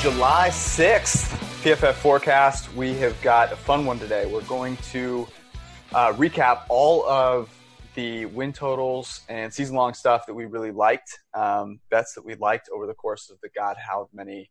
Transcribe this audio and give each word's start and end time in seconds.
July 0.00 0.48
6th, 0.48 1.28
PFF 1.62 1.92
forecast. 1.92 2.72
We 2.74 2.94
have 2.94 3.20
got 3.20 3.52
a 3.52 3.56
fun 3.56 3.84
one 3.84 3.98
today. 3.98 4.24
We're 4.24 4.40
going 4.44 4.78
to 4.92 5.28
uh, 5.92 6.14
recap 6.14 6.62
all 6.70 7.06
of 7.06 7.50
the 7.94 8.24
win 8.24 8.54
totals 8.54 9.20
and 9.28 9.52
season 9.52 9.76
long 9.76 9.92
stuff 9.92 10.24
that 10.26 10.32
we 10.32 10.46
really 10.46 10.70
liked, 10.70 11.18
um, 11.34 11.80
bets 11.90 12.14
that 12.14 12.24
we 12.24 12.34
liked 12.36 12.70
over 12.74 12.86
the 12.86 12.94
course 12.94 13.28
of 13.28 13.38
the 13.42 13.50
God, 13.50 13.76
how 13.76 14.08
many 14.10 14.50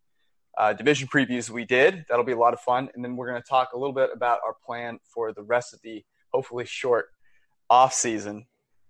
uh, 0.55 0.73
division 0.73 1.08
previews 1.08 1.50
we 1.50 1.66
did. 1.66 2.05
That'll 2.08 2.23
be 2.23 2.34
a 2.34 2.38
lot 2.38 2.53
of 2.53 2.59
fun. 2.59 2.89
And 2.94 3.03
then 3.03 3.16
we're 3.16 3.27
going 3.27 3.41
to 3.41 3.50
talk 3.50 3.73
a 3.73 3.77
little 3.77 3.95
bit 3.95 4.11
about 4.13 4.41
our 4.45 4.53
plan 4.63 5.00
for 5.03 5.34
the 5.34 5.41
rest 5.41 5.73
of 5.73 5.81
the 5.81 6.05
hopefully 6.31 6.66
short 6.67 7.08
off 7.72 7.91
season. 7.91 8.45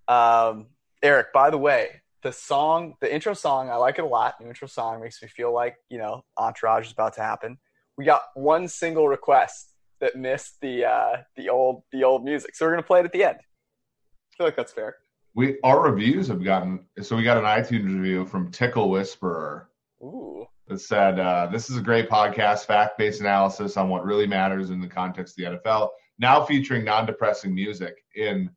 Um, 0.10 0.68
Eric, 1.01 1.32
by 1.32 1.51
the 1.51 1.57
way, 1.57 2.01
the 2.23 2.31
song, 2.31 2.95
the 3.01 3.13
intro 3.13 3.34
song, 3.34 3.70
I 3.70 3.75
like 3.75 3.98
it 3.98 4.03
a 4.03 4.07
lot. 4.07 4.35
New 4.39 4.48
intro 4.48 4.67
song 4.67 5.01
makes 5.01 5.21
me 5.21 5.27
feel 5.27 5.53
like 5.53 5.75
you 5.89 5.98
know 5.98 6.23
Entourage 6.37 6.87
is 6.87 6.91
about 6.91 7.13
to 7.15 7.21
happen. 7.21 7.57
We 7.98 8.05
got 8.05 8.21
one 8.35 8.67
single 8.67 9.07
request 9.07 9.73
that 10.01 10.15
missed 10.15 10.57
the 10.61 10.85
uh, 10.85 11.17
the 11.35 11.49
old 11.49 11.84
the 11.91 12.03
old 12.03 12.23
music, 12.23 12.55
so 12.55 12.65
we're 12.65 12.71
gonna 12.71 12.84
play 12.84 12.99
it 12.99 13.05
at 13.05 13.11
the 13.11 13.23
end. 13.23 13.37
I 13.39 14.35
feel 14.37 14.48
like 14.48 14.55
that's 14.55 14.73
fair. 14.73 14.95
We 15.35 15.59
our 15.63 15.81
reviews 15.81 16.27
have 16.27 16.43
gotten 16.43 16.85
so 17.01 17.15
we 17.15 17.23
got 17.23 17.37
an 17.37 17.43
iTunes 17.43 17.85
review 17.85 18.26
from 18.26 18.51
Tickle 18.51 18.89
Whisperer. 18.89 19.70
Ooh. 20.01 20.45
That 20.67 20.79
said, 20.79 21.20
uh, 21.20 21.48
this 21.51 21.71
is 21.71 21.77
a 21.77 21.81
great 21.81 22.09
podcast, 22.09 22.65
fact 22.65 22.98
based 22.98 23.21
analysis 23.21 23.76
on 23.76 23.89
what 23.89 24.05
really 24.05 24.27
matters 24.27 24.70
in 24.70 24.79
the 24.79 24.87
context 24.87 25.39
of 25.39 25.61
the 25.63 25.70
NFL. 25.70 25.89
Now 26.20 26.43
featuring 26.43 26.83
non 26.83 27.05
depressing 27.05 27.55
music 27.55 27.95
in 28.15 28.49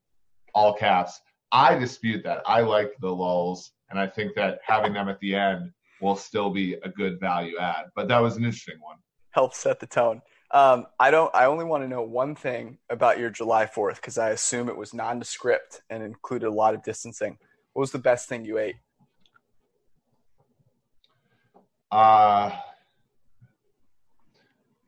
all 0.54 0.74
caps. 0.74 1.20
I 1.52 1.78
dispute 1.78 2.24
that. 2.24 2.42
I 2.46 2.62
like 2.62 2.94
the 3.00 3.10
lulls, 3.10 3.72
and 3.90 4.00
I 4.00 4.06
think 4.06 4.34
that 4.34 4.60
having 4.66 4.94
them 4.94 5.08
at 5.08 5.20
the 5.20 5.34
end 5.34 5.70
will 6.00 6.16
still 6.16 6.50
be 6.50 6.74
a 6.82 6.88
good 6.88 7.20
value 7.20 7.58
add. 7.58 7.84
But 7.94 8.08
that 8.08 8.18
was 8.20 8.36
an 8.36 8.44
interesting 8.44 8.80
one. 8.80 8.96
Help 9.30 9.54
set 9.54 9.78
the 9.78 9.86
tone. 9.86 10.22
Um, 10.50 10.86
I 10.98 11.10
don't. 11.10 11.34
I 11.34 11.44
only 11.44 11.64
want 11.64 11.84
to 11.84 11.88
know 11.88 12.02
one 12.02 12.34
thing 12.34 12.78
about 12.90 13.18
your 13.18 13.30
July 13.30 13.66
Fourth 13.66 13.96
because 13.96 14.18
I 14.18 14.30
assume 14.30 14.68
it 14.68 14.76
was 14.76 14.92
nondescript 14.92 15.82
and 15.90 16.02
included 16.02 16.46
a 16.46 16.52
lot 16.52 16.74
of 16.74 16.82
distancing. 16.82 17.38
What 17.74 17.80
was 17.80 17.92
the 17.92 17.98
best 17.98 18.28
thing 18.28 18.44
you 18.44 18.58
ate? 18.58 18.76
Uh 21.90 22.50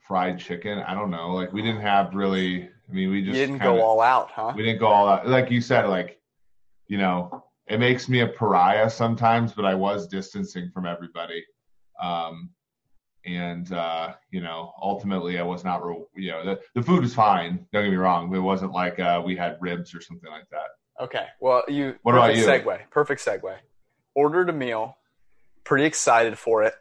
fried 0.06 0.38
chicken. 0.38 0.78
I 0.80 0.94
don't 0.94 1.10
know. 1.10 1.32
Like 1.32 1.52
we 1.52 1.62
didn't 1.62 1.80
have 1.80 2.14
really. 2.14 2.68
I 2.88 2.92
mean, 2.92 3.10
we 3.10 3.22
just 3.22 3.38
you 3.38 3.46
didn't 3.46 3.60
kinda, 3.60 3.78
go 3.78 3.82
all 3.82 4.00
out, 4.02 4.30
huh? 4.30 4.52
We 4.54 4.62
didn't 4.62 4.80
go 4.80 4.88
all 4.88 5.08
out. 5.08 5.26
Like 5.26 5.50
you 5.50 5.62
said, 5.62 5.86
like 5.86 6.20
you 6.88 6.98
know, 6.98 7.44
it 7.66 7.78
makes 7.80 8.08
me 8.08 8.20
a 8.20 8.26
pariah 8.26 8.90
sometimes, 8.90 9.52
but 9.52 9.64
I 9.64 9.74
was 9.74 10.06
distancing 10.06 10.70
from 10.72 10.86
everybody. 10.86 11.44
Um, 12.02 12.50
and 13.26 13.72
uh, 13.72 14.14
you 14.30 14.40
know, 14.40 14.72
ultimately, 14.82 15.38
I 15.38 15.42
was 15.42 15.64
not. 15.64 15.84
Real, 15.84 16.08
you 16.14 16.30
know, 16.30 16.44
the 16.44 16.60
the 16.74 16.82
food 16.82 17.02
was 17.02 17.14
fine. 17.14 17.66
Don't 17.72 17.84
get 17.84 17.90
me 17.90 17.96
wrong. 17.96 18.34
It 18.34 18.38
wasn't 18.38 18.72
like 18.72 19.00
uh, 19.00 19.22
we 19.24 19.34
had 19.34 19.56
ribs 19.60 19.94
or 19.94 20.00
something 20.00 20.30
like 20.30 20.48
that. 20.50 21.02
Okay. 21.02 21.26
Well, 21.40 21.64
you. 21.68 21.96
What 22.02 22.12
perfect 22.12 22.38
about 22.38 22.56
you? 22.56 22.64
Segue. 22.64 22.90
Perfect 22.90 23.24
segue. 23.24 23.56
Ordered 24.14 24.50
a 24.50 24.52
meal. 24.52 24.98
Pretty 25.64 25.86
excited 25.86 26.38
for 26.38 26.64
it. 26.64 26.74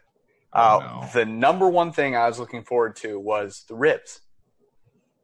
Oh, 0.52 0.60
Uh, 0.60 0.80
no. 0.80 1.08
The 1.14 1.24
number 1.24 1.68
one 1.68 1.92
thing 1.92 2.14
I 2.14 2.28
was 2.28 2.38
looking 2.38 2.62
forward 2.62 2.96
to 2.96 3.18
was 3.18 3.64
the 3.68 3.74
ribs. 3.74 4.20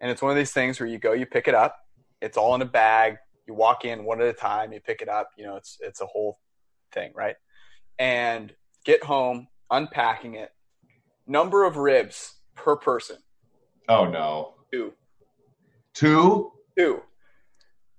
And 0.01 0.11
it's 0.11 0.23
one 0.23 0.31
of 0.31 0.37
these 0.39 0.53
things 0.53 0.81
where 0.81 0.89
you 0.89 0.99
go, 0.99 1.13
you 1.13 1.27
pick 1.27 1.47
it 1.47 1.55
up, 1.55 1.77
it's 2.23 2.39
all 2.39 2.55
in 2.55 2.63
a 2.63 2.67
bag. 2.67 3.19
You 3.51 3.55
walk 3.55 3.85
in 3.85 4.05
one 4.05 4.21
at 4.21 4.29
a 4.29 4.33
time, 4.33 4.73
you 4.73 4.79
pick 4.79 5.03
it 5.03 5.09
up. 5.09 5.31
You 5.37 5.45
know, 5.45 5.57
it's 5.57 5.77
it's 5.81 6.01
a 6.01 6.07
whole 6.07 6.39
thing, 6.93 7.11
right? 7.17 7.35
And 7.99 8.55
get 8.85 9.03
home, 9.03 9.49
unpacking 9.73 10.35
it. 10.35 10.51
Number 11.27 11.65
of 11.65 11.77
ribs 11.77 12.37
per 12.55 12.77
person, 12.77 13.17
Oh 13.89 14.05
no, 14.09 14.55
two, 14.73 14.93
two. 15.95 16.53
two. 16.79 17.03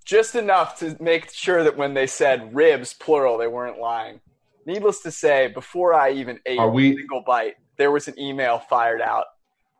Just 0.06 0.35
enough 0.35 0.79
to 0.79 0.95
make 1.01 1.29
sure 1.34 1.66
that 1.66 1.75
when 1.75 1.95
they 1.95 2.07
said 2.07 2.56
ribs 2.56 2.94
plural, 2.94 3.38
they 3.38 3.47
weren't 3.47 3.78
lying. 3.78 4.22
Needless 4.66 5.01
to 5.01 5.11
say, 5.11 5.47
before 5.50 5.94
I 5.94 6.11
even 6.13 6.40
ate 6.45 6.59
Are 6.59 6.69
we- 6.69 6.94
a 6.94 6.95
single 6.95 7.23
bite, 7.28 7.56
there 7.78 7.91
was 7.91 8.07
an 8.07 8.17
email 8.17 8.57
fired 8.57 9.01
out 9.01 9.25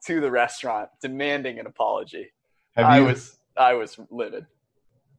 to 0.08 0.20
the 0.20 0.30
restaurant 0.32 0.90
demanding 1.02 1.60
an 1.60 1.66
apology. 1.66 2.30
Have 2.76 2.88
I 2.88 3.00
you? 3.00 3.06
was 3.06 3.38
I 3.56 3.74
was 3.76 3.98
livid. 4.10 4.46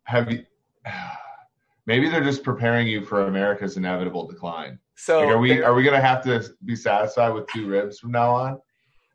Have 0.04 0.30
you? 0.30 0.44
Maybe 1.86 2.08
they're 2.08 2.22
just 2.22 2.44
preparing 2.44 2.86
you 2.86 3.04
for 3.04 3.26
America's 3.26 3.76
inevitable 3.76 4.26
decline. 4.26 4.78
So 4.94 5.20
Like, 5.20 5.28
are 5.30 5.38
we 5.38 5.62
are 5.62 5.74
we 5.74 5.82
gonna 5.82 6.00
have 6.00 6.22
to 6.24 6.48
be 6.64 6.76
satisfied 6.76 7.30
with 7.30 7.46
two 7.48 7.66
ribs 7.66 7.98
from 7.98 8.12
now 8.12 8.32
on? 8.32 8.60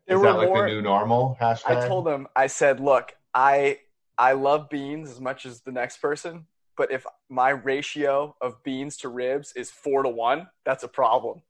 Is 0.06 0.20
that 0.22 0.36
like 0.36 0.48
more, 0.48 0.62
the 0.62 0.74
new 0.74 0.82
normal 0.82 1.36
hashtag? 1.40 1.76
I 1.76 1.88
told 1.88 2.06
them, 2.06 2.26
I 2.36 2.46
said, 2.46 2.80
look, 2.80 3.14
I 3.34 3.78
I 4.18 4.32
love 4.32 4.68
beans 4.68 5.10
as 5.10 5.20
much 5.20 5.46
as 5.46 5.60
the 5.62 5.72
next 5.72 5.98
person, 5.98 6.46
but 6.76 6.90
if 6.90 7.06
my 7.28 7.50
ratio 7.50 8.36
of 8.40 8.62
beans 8.64 8.96
to 8.98 9.08
ribs 9.08 9.52
is 9.54 9.70
four 9.70 10.02
to 10.02 10.08
one, 10.08 10.48
that's 10.64 10.84
a 10.84 10.88
problem. 10.88 11.42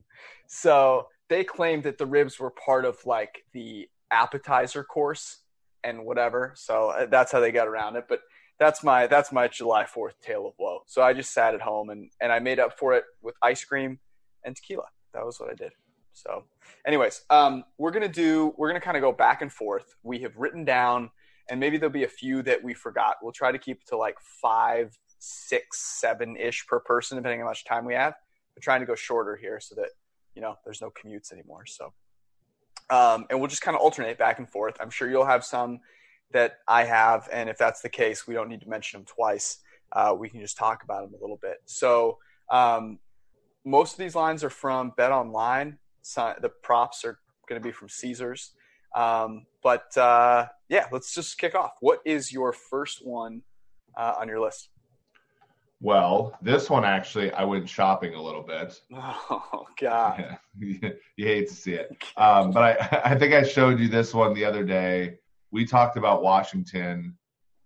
So 0.46 1.08
they 1.28 1.44
claimed 1.44 1.84
that 1.84 1.98
the 1.98 2.06
ribs 2.06 2.38
were 2.38 2.50
part 2.50 2.84
of 2.84 2.98
like 3.04 3.44
the 3.52 3.88
appetizer 4.10 4.84
course 4.84 5.38
and 5.84 6.04
whatever. 6.04 6.52
So 6.56 6.90
uh, 6.90 7.06
that's 7.06 7.32
how 7.32 7.40
they 7.40 7.52
got 7.52 7.68
around 7.68 7.96
it. 7.96 8.06
But 8.08 8.20
that's 8.58 8.82
my 8.82 9.06
that's 9.06 9.32
my 9.32 9.48
July 9.48 9.84
Fourth 9.86 10.20
tale 10.20 10.46
of 10.46 10.54
woe. 10.58 10.80
So 10.86 11.02
I 11.02 11.12
just 11.12 11.32
sat 11.32 11.54
at 11.54 11.60
home 11.60 11.90
and 11.90 12.10
and 12.20 12.32
I 12.32 12.38
made 12.38 12.58
up 12.58 12.78
for 12.78 12.94
it 12.94 13.04
with 13.22 13.34
ice 13.42 13.64
cream 13.64 13.98
and 14.44 14.56
tequila. 14.56 14.86
That 15.14 15.24
was 15.24 15.38
what 15.38 15.50
I 15.50 15.54
did. 15.54 15.72
So, 16.12 16.44
anyways, 16.86 17.22
um, 17.30 17.64
we're 17.78 17.92
gonna 17.92 18.08
do 18.08 18.52
we're 18.56 18.68
gonna 18.68 18.80
kind 18.80 18.96
of 18.96 19.02
go 19.02 19.12
back 19.12 19.42
and 19.42 19.52
forth. 19.52 19.94
We 20.02 20.18
have 20.20 20.36
written 20.36 20.64
down, 20.64 21.10
and 21.48 21.60
maybe 21.60 21.78
there'll 21.78 21.92
be 21.92 22.04
a 22.04 22.08
few 22.08 22.42
that 22.42 22.62
we 22.62 22.74
forgot. 22.74 23.16
We'll 23.22 23.32
try 23.32 23.52
to 23.52 23.58
keep 23.58 23.78
it 23.82 23.88
to 23.88 23.96
like 23.96 24.16
five, 24.42 24.98
six, 25.20 26.00
seven 26.00 26.36
ish 26.36 26.66
per 26.66 26.80
person, 26.80 27.16
depending 27.16 27.40
on 27.40 27.46
how 27.46 27.50
much 27.50 27.64
time 27.64 27.84
we 27.84 27.94
have. 27.94 28.14
We're 28.56 28.62
trying 28.62 28.80
to 28.80 28.86
go 28.86 28.96
shorter 28.96 29.36
here 29.36 29.60
so 29.60 29.76
that 29.76 29.90
you 30.34 30.42
know 30.42 30.56
there's 30.64 30.80
no 30.80 30.90
commutes 30.90 31.32
anymore. 31.32 31.66
So, 31.66 31.92
um, 32.90 33.26
and 33.30 33.38
we'll 33.38 33.48
just 33.48 33.62
kind 33.62 33.76
of 33.76 33.80
alternate 33.80 34.18
back 34.18 34.40
and 34.40 34.50
forth. 34.50 34.76
I'm 34.80 34.90
sure 34.90 35.08
you'll 35.08 35.24
have 35.24 35.44
some 35.44 35.78
that 36.32 36.58
I 36.66 36.84
have, 36.84 37.28
and 37.32 37.48
if 37.48 37.58
that's 37.58 37.80
the 37.80 37.88
case, 37.88 38.26
we 38.26 38.34
don't 38.34 38.48
need 38.48 38.60
to 38.62 38.68
mention 38.68 39.00
them 39.00 39.06
twice. 39.06 39.58
Uh, 39.92 40.14
we 40.18 40.28
can 40.28 40.40
just 40.40 40.56
talk 40.56 40.82
about 40.82 41.02
them 41.02 41.18
a 41.18 41.22
little 41.22 41.38
bit. 41.40 41.58
So, 41.64 42.18
um, 42.50 42.98
most 43.64 43.92
of 43.92 43.98
these 43.98 44.14
lines 44.14 44.44
are 44.44 44.50
from 44.50 44.92
Bet 44.96 45.12
Online. 45.12 45.78
So 46.02 46.34
the 46.40 46.48
props 46.48 47.04
are 47.04 47.18
going 47.48 47.60
to 47.60 47.66
be 47.66 47.72
from 47.72 47.88
Caesars. 47.88 48.52
Um, 48.94 49.46
but 49.62 49.94
uh, 49.96 50.46
yeah, 50.68 50.86
let's 50.90 51.14
just 51.14 51.38
kick 51.38 51.54
off. 51.54 51.72
What 51.80 52.00
is 52.04 52.32
your 52.32 52.52
first 52.52 53.06
one 53.06 53.42
uh, 53.96 54.14
on 54.18 54.28
your 54.28 54.40
list? 54.40 54.70
Well, 55.80 56.36
this 56.42 56.68
one 56.68 56.84
actually, 56.84 57.30
I 57.32 57.44
went 57.44 57.68
shopping 57.68 58.14
a 58.14 58.22
little 58.22 58.42
bit. 58.42 58.80
Oh 59.30 59.66
God! 59.80 60.38
Yeah, 60.58 60.90
you, 61.16 61.24
hate 61.26 61.48
to 61.48 61.54
see 61.54 61.74
it, 61.74 61.96
um, 62.16 62.50
but 62.50 62.62
I, 62.62 63.00
I 63.12 63.14
think 63.16 63.32
I 63.32 63.44
showed 63.44 63.78
you 63.78 63.88
this 63.88 64.12
one 64.12 64.34
the 64.34 64.44
other 64.44 64.64
day. 64.64 65.18
We 65.50 65.64
talked 65.64 65.96
about 65.96 66.22
Washington. 66.22 67.16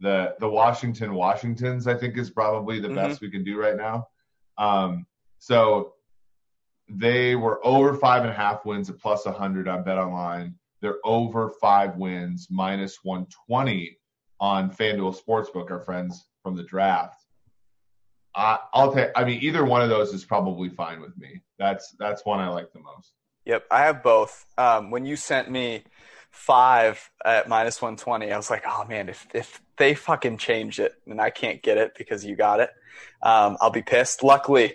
The 0.01 0.35
the 0.41 0.49
Washington 0.49 1.15
Washingtons, 1.15 1.87
I 1.87 1.95
think, 1.95 2.17
is 2.17 2.31
probably 2.31 2.81
the 2.81 2.89
Mhm. 2.89 2.95
best 2.97 3.21
we 3.21 3.31
can 3.31 3.45
do 3.45 3.59
right 3.59 3.77
now. 3.77 4.09
Um, 4.59 5.07
so 5.39 5.95
they 6.89 7.37
were 7.37 7.65
over 7.65 7.95
five 7.95 8.23
and 8.23 8.31
a 8.31 8.35
half 8.35 8.65
wins 8.65 8.91
at 8.91 8.99
plus 8.99 9.25
100 9.27 9.69
on 9.69 9.83
Bet 9.85 9.99
Online. 9.99 10.55
They're 10.81 10.99
over 11.05 11.51
five 11.61 11.97
wins, 11.97 12.49
minus 12.51 12.99
120 13.05 13.97
on 14.41 14.71
FanDuel 14.71 15.17
Sportsbook, 15.17 15.71
our 15.71 15.79
friends 15.81 16.27
from 16.43 16.57
the 16.57 16.65
draft. 16.65 17.25
I, 18.35 18.59
I'll 18.73 18.93
take. 18.93 19.11
I 19.15 19.25
mean, 19.25 19.41
either 19.43 19.65
one 19.65 19.83
of 19.83 19.89
those 19.89 20.13
is 20.13 20.25
probably 20.25 20.69
fine 20.69 21.01
with 21.01 21.17
me. 21.19 21.41
That's 21.59 21.95
that's 21.99 22.25
one 22.25 22.41
I 22.41 22.49
like 22.49 22.73
the 22.73 22.81
most. 22.81 23.13
Yep, 23.45 23.67
I 23.71 23.81
have 23.85 24.03
both. 24.03 24.47
Um, 24.59 24.91
when 24.91 25.05
you 25.05 25.17
sent 25.17 25.51
me 25.51 25.85
five 26.33 27.11
at 27.25 27.49
minus 27.49 27.81
one 27.81 27.97
twenty, 27.97 28.33
I 28.33 28.37
was 28.37 28.51
like, 28.51 28.65
oh 28.67 28.85
man, 28.89 29.09
if 29.09 29.27
if 29.33 29.63
they 29.77 29.95
fucking 29.95 30.39
change 30.39 30.81
it 30.81 30.95
and 31.07 31.21
I 31.21 31.31
can't 31.31 31.63
get 31.63 31.79
it 31.79 31.93
because 31.97 32.25
you 32.25 32.35
got 32.35 32.61
it, 32.61 32.71
um, 33.23 33.57
I'll 33.61 33.71
be 33.71 33.83
pissed. 33.83 34.23
Luckily, 34.23 34.75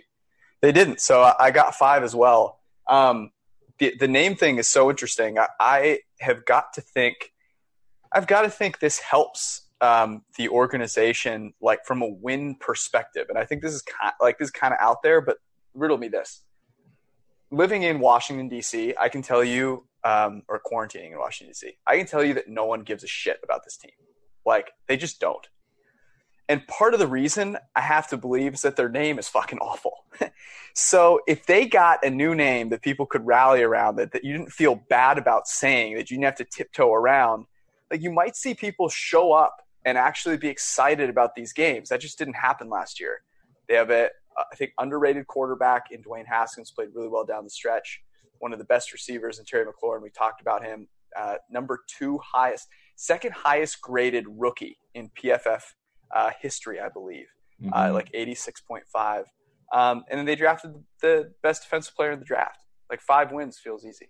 they 0.62 0.71
didn't, 0.71 1.01
so 1.01 1.21
I 1.21 1.36
I 1.39 1.51
got 1.51 1.75
five 1.75 2.04
as 2.04 2.15
well. 2.15 2.59
Um, 2.88 3.31
the 3.80 3.95
the 4.00 4.07
name 4.07 4.36
thing 4.36 4.57
is 4.57 4.68
so 4.68 4.89
interesting. 4.89 5.38
I, 5.38 5.48
I 5.59 6.00
have 6.21 6.45
got 6.45 6.74
to 6.74 6.81
think. 6.81 7.33
I've 8.12 8.27
got 8.27 8.44
to 8.44 8.50
think 8.50 8.80
this 8.80 9.00
helps 9.00 9.63
um, 9.81 10.24
the 10.38 10.48
organization, 10.48 11.53
like 11.62 11.86
from 11.86 12.01
a 12.01 12.07
win 12.07 12.56
perspective, 12.56 13.25
and 13.30 13.38
I 13.38 13.44
think 13.44 13.62
this 13.62 13.74
is 13.74 13.81
kind 13.81 14.13
like 14.21 14.38
this 14.38 14.48
is 14.48 14.51
kind 14.51 14.74
of 14.74 14.80
out 14.80 15.03
there, 15.03 15.19
but 15.19 15.38
riddle 15.74 15.98
me 15.98 16.07
this 16.07 16.44
living 17.51 17.83
in 17.83 18.00
Washington 18.00 18.50
D.C., 18.50 18.94
I 19.00 19.10
can 19.10 19.21
tell 19.21 19.44
you, 19.44 19.86
um, 20.07 20.44
or 20.48 20.62
quarantining 20.65 21.12
in 21.12 21.18
Washington 21.18 21.51
D.C., 21.51 21.77
I 21.86 21.98
can 21.98 22.06
tell 22.06 22.24
you 22.24 22.33
that 22.36 22.48
no 22.48 22.65
one 22.65 22.81
gives 22.81 23.04
a 23.04 23.07
shit 23.07 23.39
about 23.44 23.63
this 23.63 23.77
team. 23.77 23.92
Like 24.45 24.71
they 24.88 24.98
just 24.98 25.19
don't. 25.19 25.48
And 26.50 26.65
part 26.68 26.94
of 26.94 27.00
the 27.00 27.07
reason 27.07 27.57
I 27.75 27.81
have 27.81 28.07
to 28.09 28.18
believe 28.18 28.54
is 28.54 28.62
that 28.62 28.77
their 28.77 28.88
name 28.88 29.19
is 29.19 29.27
fucking 29.27 29.59
awful. 29.59 30.06
so 30.74 31.19
if 31.27 31.45
they 31.45 31.65
got 31.65 32.06
a 32.06 32.09
new 32.09 32.33
name 32.33 32.69
that 32.69 32.81
people 32.81 33.06
could 33.06 33.25
rally 33.25 33.62
around, 33.62 33.98
that, 33.98 34.13
that 34.13 34.24
you 34.24 34.31
didn't 34.31 34.54
feel 34.54 34.75
bad 34.89 35.18
about 35.18 35.48
saying, 35.48 35.95
that 35.95 36.10
you 36.10 36.15
didn't 36.15 36.25
have 36.25 36.36
to 36.36 36.45
tiptoe 36.45 36.94
around, 36.94 37.45
like 37.92 38.01
you 38.01 38.12
might 38.12 38.38
see 38.38 38.53
people 38.53 38.88
show 38.88 39.33
up 39.33 39.57
and 39.83 39.98
actually 39.98 40.38
be 40.38 40.48
excited 40.48 41.10
about 41.10 41.36
these 41.36 41.51
games. 41.51 41.89
That 41.89 42.00
just 42.00 42.18
didn't 42.18 42.36
happen 42.36 42.69
last 42.69 43.00
year. 43.00 43.21
They 43.68 43.75
have 43.75 43.89
a, 43.89 44.10
I 44.38 44.56
think, 44.56 44.71
underrated 44.80 45.27
quarterback 45.27 45.92
in 45.92 46.01
Dwayne 46.01 46.25
Haskins, 46.25 46.71
played 46.71 46.89
really 46.94 47.10
well 47.10 47.25
down 47.25 47.44
the 47.44 47.50
stretch. 47.50 48.01
One 48.39 48.54
of 48.54 48.60
the 48.60 48.66
best 48.66 48.94
receivers 48.94 49.39
in 49.39 49.45
Terry 49.45 49.66
McLaurin. 49.66 50.01
We 50.01 50.10
talked 50.10 50.42
about 50.42 50.63
him. 50.63 50.88
Uh, 51.18 51.36
number 51.50 51.84
two 51.88 52.19
highest, 52.24 52.68
second 52.95 53.34
highest 53.34 53.81
graded 53.81 54.25
rookie 54.28 54.78
in 54.94 55.10
PFF 55.22 55.62
uh, 56.16 56.31
history, 56.39 56.80
I 56.80 56.89
believe, 56.89 57.28
uh, 57.62 57.66
mm-hmm. 57.66 57.74
uh, 57.74 57.94
like 57.94 58.12
86.5. 58.12 59.24
Um, 59.74 60.04
and 60.10 60.18
then 60.19 60.25
they 60.25 60.36
drafted 60.36 60.74
the 61.01 61.34
best 61.44 61.63
defensive 61.63 61.95
player 61.95 62.12
in 62.12 62.19
the 62.19 62.25
draft. 62.25 62.63
Like 62.89 63.01
five 63.01 63.31
wins 63.31 63.57
feels 63.57 63.86
easy. 63.86 64.10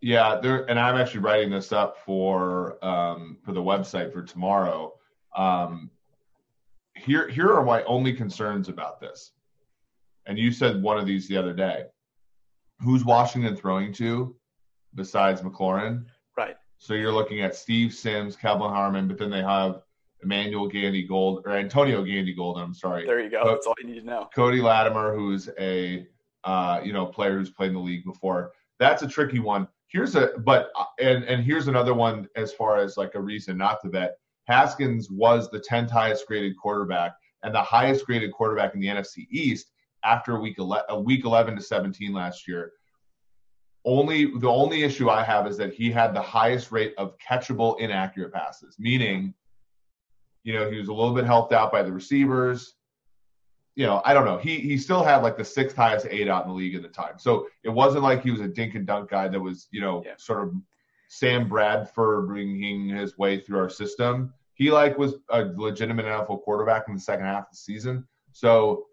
Yeah, 0.00 0.38
there, 0.40 0.68
and 0.70 0.78
I'm 0.78 0.96
actually 0.96 1.20
writing 1.20 1.50
this 1.50 1.72
up 1.72 1.98
for 2.04 2.84
um, 2.84 3.38
for 3.42 3.52
the 3.52 3.62
website 3.62 4.12
for 4.12 4.22
tomorrow. 4.22 4.94
Um, 5.34 5.90
here, 6.96 7.28
here 7.28 7.52
are 7.52 7.64
my 7.64 7.82
only 7.84 8.12
concerns 8.12 8.68
about 8.68 9.00
this. 9.00 9.32
And 10.26 10.38
you 10.38 10.50
said 10.50 10.82
one 10.82 10.98
of 10.98 11.06
these 11.06 11.28
the 11.28 11.36
other 11.36 11.52
day. 11.52 11.84
Who's 12.80 13.04
Washington 13.04 13.56
throwing 13.56 13.92
to 13.94 14.36
besides 14.94 15.42
McLaurin? 15.42 16.04
Right. 16.36 16.56
So 16.78 16.94
you're 16.94 17.12
looking 17.12 17.40
at 17.40 17.54
Steve 17.54 17.92
Sims, 17.94 18.36
Kelvin 18.36 18.68
Harmon, 18.68 19.08
but 19.08 19.18
then 19.18 19.30
they 19.30 19.42
have 19.42 19.82
Emmanuel 20.22 20.68
Gandy 20.68 21.06
Gold 21.06 21.42
or 21.46 21.52
Antonio 21.52 22.02
Gandy 22.02 22.34
Gold. 22.34 22.58
I'm 22.58 22.74
sorry. 22.74 23.06
There 23.06 23.20
you 23.20 23.30
go. 23.30 23.44
That's 23.46 23.66
all 23.66 23.74
you 23.78 23.86
need 23.86 24.00
to 24.00 24.06
know. 24.06 24.28
Cody 24.34 24.60
Latimer, 24.60 25.14
who's 25.14 25.48
a 25.58 26.06
uh, 26.44 26.80
you 26.82 26.92
know 26.92 27.06
player 27.06 27.38
who's 27.38 27.50
played 27.50 27.68
in 27.68 27.74
the 27.74 27.80
league 27.80 28.04
before. 28.04 28.52
That's 28.78 29.02
a 29.02 29.08
tricky 29.08 29.38
one. 29.38 29.68
Here's 29.88 30.14
a 30.14 30.32
but 30.38 30.70
and 31.00 31.24
and 31.24 31.42
here's 31.42 31.68
another 31.68 31.94
one 31.94 32.28
as 32.36 32.52
far 32.52 32.78
as 32.78 32.96
like 32.96 33.14
a 33.14 33.20
reason 33.20 33.56
not 33.56 33.80
to 33.82 33.88
bet. 33.88 34.16
Haskins 34.46 35.10
was 35.10 35.50
the 35.50 35.58
10th 35.58 35.90
highest 35.90 36.26
graded 36.28 36.56
quarterback 36.56 37.14
and 37.42 37.54
the 37.54 37.62
highest 37.62 38.06
graded 38.06 38.32
quarterback 38.32 38.74
in 38.74 38.80
the 38.80 38.86
NFC 38.86 39.26
East 39.30 39.72
after 40.06 40.40
week 40.40 40.58
11, 40.58 40.84
uh, 40.90 40.98
week 40.98 41.24
11 41.24 41.56
to 41.56 41.62
17 41.62 42.12
last 42.12 42.46
year. 42.46 42.72
Only 43.84 44.26
the 44.38 44.48
only 44.48 44.82
issue 44.82 45.10
I 45.10 45.22
have 45.22 45.46
is 45.46 45.56
that 45.58 45.72
he 45.72 45.90
had 45.90 46.12
the 46.12 46.22
highest 46.22 46.72
rate 46.72 46.94
of 46.98 47.16
catchable 47.18 47.78
inaccurate 47.78 48.32
passes, 48.32 48.76
meaning 48.78 49.34
you 50.46 50.52
know, 50.52 50.70
he 50.70 50.78
was 50.78 50.86
a 50.86 50.92
little 50.92 51.12
bit 51.12 51.26
helped 51.26 51.52
out 51.52 51.72
by 51.72 51.82
the 51.82 51.90
receivers. 51.90 52.74
You 53.74 53.84
know, 53.84 54.00
I 54.04 54.14
don't 54.14 54.24
know. 54.24 54.38
He 54.38 54.60
he 54.60 54.78
still 54.78 55.02
had 55.02 55.22
like 55.22 55.36
the 55.36 55.44
sixth 55.44 55.76
highest 55.76 56.06
aDOT 56.06 56.42
in 56.44 56.48
the 56.48 56.54
league 56.54 56.76
at 56.76 56.82
the 56.82 56.88
time. 56.88 57.18
So 57.18 57.48
it 57.64 57.68
wasn't 57.68 58.04
like 58.04 58.22
he 58.22 58.30
was 58.30 58.40
a 58.40 58.46
dink 58.46 58.76
and 58.76 58.86
dunk 58.86 59.10
guy 59.10 59.26
that 59.26 59.40
was, 59.40 59.66
you 59.72 59.80
know, 59.80 60.04
yeah. 60.06 60.14
sort 60.18 60.44
of 60.44 60.54
Sam 61.08 61.48
Bradford 61.48 62.28
bringing 62.28 62.88
his 62.88 63.18
way 63.18 63.40
through 63.40 63.58
our 63.58 63.68
system. 63.68 64.32
He 64.54 64.70
like 64.70 64.96
was 64.96 65.16
a 65.30 65.50
legitimate 65.56 66.06
NFL 66.06 66.42
quarterback 66.44 66.84
in 66.86 66.94
the 66.94 67.00
second 67.00 67.26
half 67.26 67.46
of 67.46 67.50
the 67.50 67.56
season. 67.56 68.06
So 68.30 68.86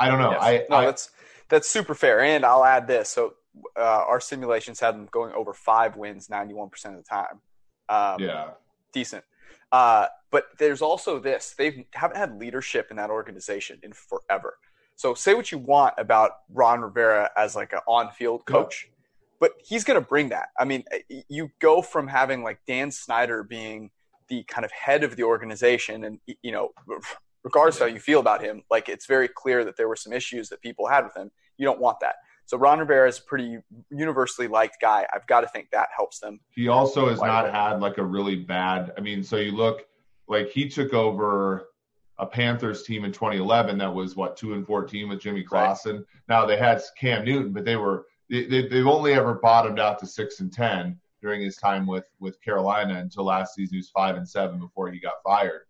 I 0.00 0.08
don't 0.08 0.18
know. 0.18 0.32
Yes. 0.32 0.42
I, 0.42 0.66
no, 0.70 0.76
I, 0.76 0.84
that's 0.86 1.10
that's 1.48 1.68
super 1.68 1.94
fair. 1.94 2.20
And 2.20 2.44
I'll 2.44 2.64
add 2.64 2.86
this. 2.86 3.10
So 3.10 3.34
uh, 3.76 4.04
our 4.08 4.20
simulations 4.20 4.80
had 4.80 4.94
them 4.94 5.08
going 5.12 5.32
over 5.34 5.52
five 5.52 5.96
wins, 5.96 6.30
ninety-one 6.30 6.70
percent 6.70 6.96
of 6.96 7.04
the 7.04 7.08
time. 7.08 7.40
Um, 7.88 8.20
yeah, 8.20 8.50
decent. 8.92 9.24
Uh, 9.70 10.06
but 10.30 10.46
there's 10.58 10.82
also 10.82 11.20
this: 11.20 11.54
they 11.56 11.86
haven't 11.92 12.16
had 12.16 12.38
leadership 12.40 12.88
in 12.90 12.96
that 12.96 13.10
organization 13.10 13.78
in 13.82 13.92
forever. 13.92 14.56
So 14.96 15.14
say 15.14 15.34
what 15.34 15.52
you 15.52 15.58
want 15.58 15.94
about 15.98 16.32
Ron 16.52 16.80
Rivera 16.80 17.30
as 17.36 17.56
like 17.56 17.72
an 17.72 17.80
on-field 17.88 18.44
coach, 18.44 18.86
yeah. 18.86 18.94
but 19.40 19.52
he's 19.64 19.82
going 19.82 19.98
to 19.98 20.06
bring 20.06 20.28
that. 20.28 20.48
I 20.58 20.64
mean, 20.64 20.84
you 21.28 21.50
go 21.58 21.82
from 21.82 22.06
having 22.06 22.42
like 22.42 22.60
Dan 22.66 22.90
Snyder 22.90 23.42
being 23.42 23.90
the 24.28 24.44
kind 24.44 24.64
of 24.64 24.70
head 24.72 25.02
of 25.02 25.16
the 25.16 25.24
organization, 25.24 26.04
and 26.04 26.18
you 26.42 26.52
know, 26.52 26.70
regardless 27.42 27.78
how 27.78 27.86
you 27.86 27.98
feel 28.00 28.20
about 28.20 28.42
him, 28.42 28.62
like 28.70 28.88
it's 28.88 29.06
very 29.06 29.28
clear 29.28 29.64
that 29.64 29.76
there 29.76 29.88
were 29.88 29.96
some 29.96 30.12
issues 30.12 30.48
that 30.48 30.60
people 30.60 30.86
had 30.86 31.04
with 31.04 31.16
him. 31.16 31.30
You 31.56 31.66
don't 31.66 31.80
want 31.80 32.00
that. 32.00 32.16
So 32.46 32.58
Ron 32.58 32.80
Rivera 32.80 33.08
is 33.08 33.18
a 33.18 33.22
pretty 33.22 33.58
universally 33.90 34.48
liked 34.48 34.78
guy. 34.80 35.06
I've 35.14 35.26
got 35.28 35.42
to 35.42 35.48
think 35.48 35.68
that 35.70 35.88
helps 35.96 36.18
them. 36.18 36.40
He 36.50 36.66
also 36.66 37.08
has 37.08 37.20
not 37.20 37.52
had 37.52 37.80
like 37.80 37.98
a 37.98 38.04
really 38.04 38.36
bad. 38.36 38.92
I 38.98 39.00
mean, 39.00 39.22
so 39.22 39.36
you 39.36 39.52
look 39.52 39.86
like 40.26 40.48
he 40.50 40.68
took 40.68 40.92
over 40.92 41.68
a 42.18 42.26
Panthers 42.26 42.82
team 42.82 43.04
in 43.04 43.12
2011 43.12 43.78
that 43.78 43.92
was 43.92 44.14
what 44.14 44.36
two 44.36 44.54
and 44.54 44.66
14 44.66 45.08
with 45.08 45.20
Jimmy 45.20 45.42
Clausen. 45.42 45.96
Right. 45.96 46.04
Now 46.28 46.44
they 46.44 46.56
had 46.56 46.82
Cam 46.98 47.24
Newton, 47.24 47.52
but 47.52 47.64
they 47.64 47.76
were 47.76 48.06
they, 48.28 48.46
they, 48.46 48.68
they've 48.68 48.86
only 48.86 49.14
ever 49.14 49.34
bottomed 49.34 49.80
out 49.80 49.98
to 50.00 50.06
six 50.06 50.40
and 50.40 50.52
ten 50.52 50.98
during 51.22 51.40
his 51.42 51.56
time 51.56 51.86
with 51.86 52.04
with 52.18 52.40
Carolina 52.42 52.98
until 52.98 53.24
last 53.24 53.54
season. 53.54 53.74
He 53.74 53.78
was 53.78 53.90
five 53.90 54.16
and 54.16 54.28
seven 54.28 54.58
before 54.58 54.90
he 54.90 55.00
got 55.00 55.14
fired. 55.24 55.62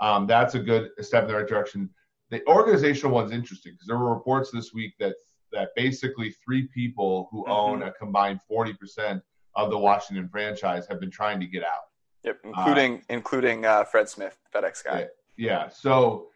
Um, 0.00 0.26
that's 0.26 0.54
a 0.54 0.58
good 0.58 0.90
step 1.00 1.24
in 1.24 1.28
the 1.28 1.36
right 1.36 1.46
direction. 1.46 1.90
The 2.30 2.46
organizational 2.46 3.12
one's 3.12 3.32
interesting 3.32 3.72
because 3.72 3.86
there 3.86 3.98
were 3.98 4.14
reports 4.14 4.50
this 4.50 4.72
week 4.72 4.94
that 4.98 5.14
that 5.52 5.70
basically 5.74 6.30
three 6.44 6.68
people 6.68 7.28
who 7.30 7.42
mm-hmm. 7.42 7.50
own 7.50 7.82
a 7.82 7.92
combined 7.92 8.40
40% 8.50 9.20
of 9.56 9.70
the 9.70 9.78
Washington 9.78 10.28
franchise 10.28 10.86
have 10.88 11.00
been 11.00 11.10
trying 11.10 11.40
to 11.40 11.46
get 11.46 11.64
out. 11.64 11.88
Yep, 12.22 12.38
including 12.44 12.96
uh, 12.98 13.00
including 13.08 13.64
uh, 13.64 13.84
Fred 13.84 14.08
Smith, 14.08 14.38
FedEx 14.54 14.84
guy. 14.84 15.08
Yeah, 15.36 15.68
so 15.68 16.28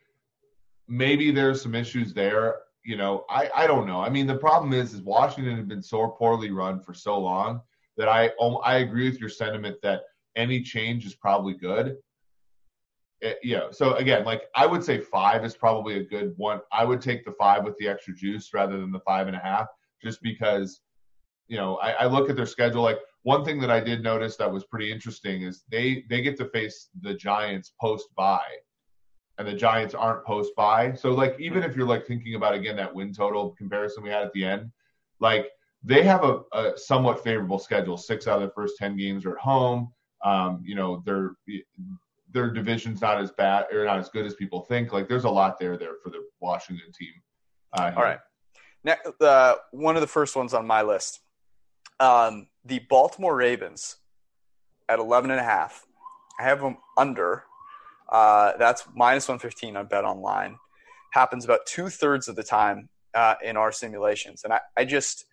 maybe 0.89 1.31
there's 1.31 1.61
some 1.61 1.75
issues 1.75 2.15
there. 2.15 2.57
You 2.85 2.97
know, 2.97 3.25
I, 3.29 3.51
I 3.55 3.67
don't 3.67 3.87
know. 3.87 4.01
I 4.01 4.09
mean, 4.09 4.27
the 4.27 4.37
problem 4.37 4.73
is 4.73 4.95
is 4.95 5.03
Washington 5.03 5.57
has 5.57 5.67
been 5.67 5.83
so 5.83 6.09
poorly 6.09 6.51
run 6.51 6.81
for 6.81 6.95
so 6.95 7.19
long 7.19 7.61
that 7.97 8.09
I 8.09 8.31
I 8.65 8.77
agree 8.77 9.09
with 9.09 9.21
your 9.21 9.29
sentiment 9.29 9.77
that 9.83 10.03
any 10.37 10.63
change 10.63 11.05
is 11.05 11.15
probably 11.15 11.55
good. 11.55 11.97
It, 13.25 13.39
you 13.43 13.57
know, 13.57 13.71
so 13.71 13.95
again, 13.95 14.23
like 14.27 14.43
I 14.55 14.67
would 14.67 14.85
say 14.85 15.01
five 15.01 15.47
is 15.47 15.57
probably 15.57 15.97
a 15.97 16.05
good 16.05 16.35
one. 16.37 16.61
I 16.71 16.85
would 16.85 17.01
take 17.01 17.25
the 17.25 17.33
five 17.33 17.65
with 17.65 17.75
the 17.79 17.89
extra 17.89 18.15
juice 18.15 18.53
rather 18.53 18.79
than 18.79 18.93
the 18.93 19.01
five 19.01 19.29
and 19.29 19.35
a 19.35 19.39
half, 19.39 19.67
just 20.03 20.21
because, 20.21 20.83
you 21.49 21.57
know, 21.57 21.77
I, 21.77 21.93
I 21.93 22.07
look 22.07 22.29
at 22.29 22.37
their 22.37 22.45
schedule. 22.45 22.83
Like 22.83 22.99
one 23.23 23.43
thing 23.43 23.59
that 23.61 23.71
I 23.71 23.81
did 23.81 24.03
notice 24.03 24.37
that 24.37 24.53
was 24.53 24.65
pretty 24.65 24.93
interesting 24.93 25.41
is 25.41 25.65
they 25.71 26.05
they 26.11 26.21
get 26.21 26.37
to 26.37 26.51
face 26.51 26.91
the 27.01 27.15
Giants 27.15 27.73
post 27.81 28.09
bye, 28.15 28.59
and 29.39 29.49
the 29.49 29.55
Giants 29.55 29.95
aren't 29.95 30.27
post 30.27 30.55
bye. 30.55 30.93
So 30.93 31.13
like 31.13 31.35
even 31.41 31.63
if 31.63 31.75
you're 31.75 31.89
like 31.89 32.07
thinking 32.07 32.35
about 32.35 32.53
again 32.55 32.77
that 32.77 32.95
win 32.95 33.15
total 33.15 33.53
comparison 33.57 34.03
we 34.03 34.11
had 34.11 34.25
at 34.25 34.35
the 34.35 34.45
end, 34.45 34.71
like 35.19 35.47
they 35.83 36.03
have 36.03 36.25
a, 36.25 36.41
a 36.53 36.77
somewhat 36.77 37.25
favorable 37.25 37.59
schedule. 37.59 37.97
Six 37.97 38.29
out 38.29 38.43
of 38.43 38.49
the 38.49 38.55
first 38.55 38.77
ten 38.77 38.99
games 38.99 39.25
are 39.25 39.37
at 39.39 39.43
home. 39.43 39.95
Um, 40.23 40.61
you 40.63 40.75
know, 40.75 41.03
they're 41.07 41.33
their 42.35 42.51
division's 42.51 43.01
not 43.01 43.21
as 43.21 43.31
bad 43.31 43.67
or 43.73 43.85
not 43.87 43.99
as 43.99 44.09
good 44.11 44.27
as 44.27 44.35
people 44.35 44.61
think. 44.63 44.93
Like 44.93 45.09
there's 45.09 45.25
a 45.25 45.31
lot 45.31 45.59
there 45.59 45.79
there 45.79 45.95
for 46.03 46.11
the 46.11 46.23
Washington 46.41 46.93
team. 46.93 47.13
Uh, 47.73 47.93
All 47.97 48.03
right. 48.03 48.19
Now, 48.83 48.97
uh, 49.21 49.55
one 49.71 49.95
of 49.95 50.03
the 50.03 50.09
first 50.09 50.37
ones 50.37 50.53
on 50.53 50.67
my 50.67 50.83
list, 50.83 51.21
um, 52.01 52.49
the 52.65 52.81
Baltimore 52.91 53.35
Ravens 53.35 53.97
at 54.89 54.99
11 54.99 55.31
and 55.31 55.41
a 55.41 55.45
half. 55.45 55.87
I 56.39 56.43
have 56.43 56.61
them 56.61 56.77
under. 56.99 57.45
Uh, 58.09 58.53
that's 58.59 58.85
minus 58.95 59.29
115 59.29 59.77
on 59.77 59.87
Bet 59.87 60.05
Online. 60.05 60.59
Happens 61.13 61.45
about 61.45 61.61
two 61.67 61.89
thirds 61.89 62.29
of 62.29 62.37
the 62.37 62.43
time 62.43 62.89
uh, 63.15 63.37
in 63.43 63.57
our 63.57 63.71
simulations, 63.71 64.43
and 64.43 64.53
I, 64.53 64.61
I 64.77 64.85
just, 64.85 65.25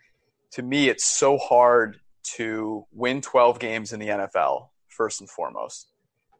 to 0.51 0.61
me, 0.61 0.87
it's 0.87 1.03
so 1.05 1.39
hard 1.39 1.99
to 2.35 2.85
win 2.93 3.19
12 3.19 3.59
games 3.59 3.91
in 3.91 3.99
the 3.99 4.07
NFL 4.07 4.69
first 4.87 5.19
and 5.19 5.29
foremost 5.29 5.90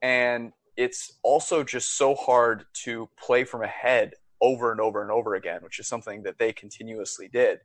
and 0.02 0.52
it's 0.78 1.20
also 1.24 1.64
just 1.64 1.98
so 1.98 2.16
hard 2.16 2.66
to 2.74 3.10
play 3.20 3.44
from 3.44 3.64
ahead 3.64 4.14
over 4.42 4.72
and 4.72 4.82
over 4.82 5.02
and 5.02 5.12
over 5.12 5.36
again, 5.36 5.62
which 5.62 5.80
is 5.80 5.88
something 5.88 6.24
that 6.24 6.40
they 6.40 6.52
continuously 6.52 7.28
did. 7.28 7.60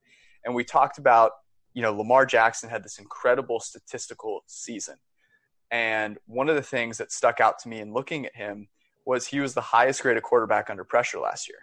And 0.44 0.54
we 0.54 0.64
talked 0.64 0.98
about, 0.98 1.32
you 1.72 1.82
know, 1.82 1.94
Lamar 1.94 2.26
Jackson 2.26 2.68
had 2.68 2.84
this 2.84 2.98
incredible 2.98 3.60
statistical 3.60 4.42
season. 4.46 4.96
And 5.70 6.18
one 6.26 6.48
of 6.48 6.56
the 6.56 6.62
things 6.62 6.98
that 6.98 7.10
stuck 7.10 7.40
out 7.40 7.58
to 7.60 7.68
me 7.68 7.80
in 7.80 7.92
looking 7.92 8.26
at 8.26 8.36
him 8.36 8.68
was 9.04 9.26
he 9.26 9.40
was 9.40 9.54
the 9.54 9.60
highest 9.60 10.02
graded 10.02 10.22
quarterback 10.22 10.68
under 10.68 10.84
pressure 10.84 11.18
last 11.18 11.48
year. 11.48 11.58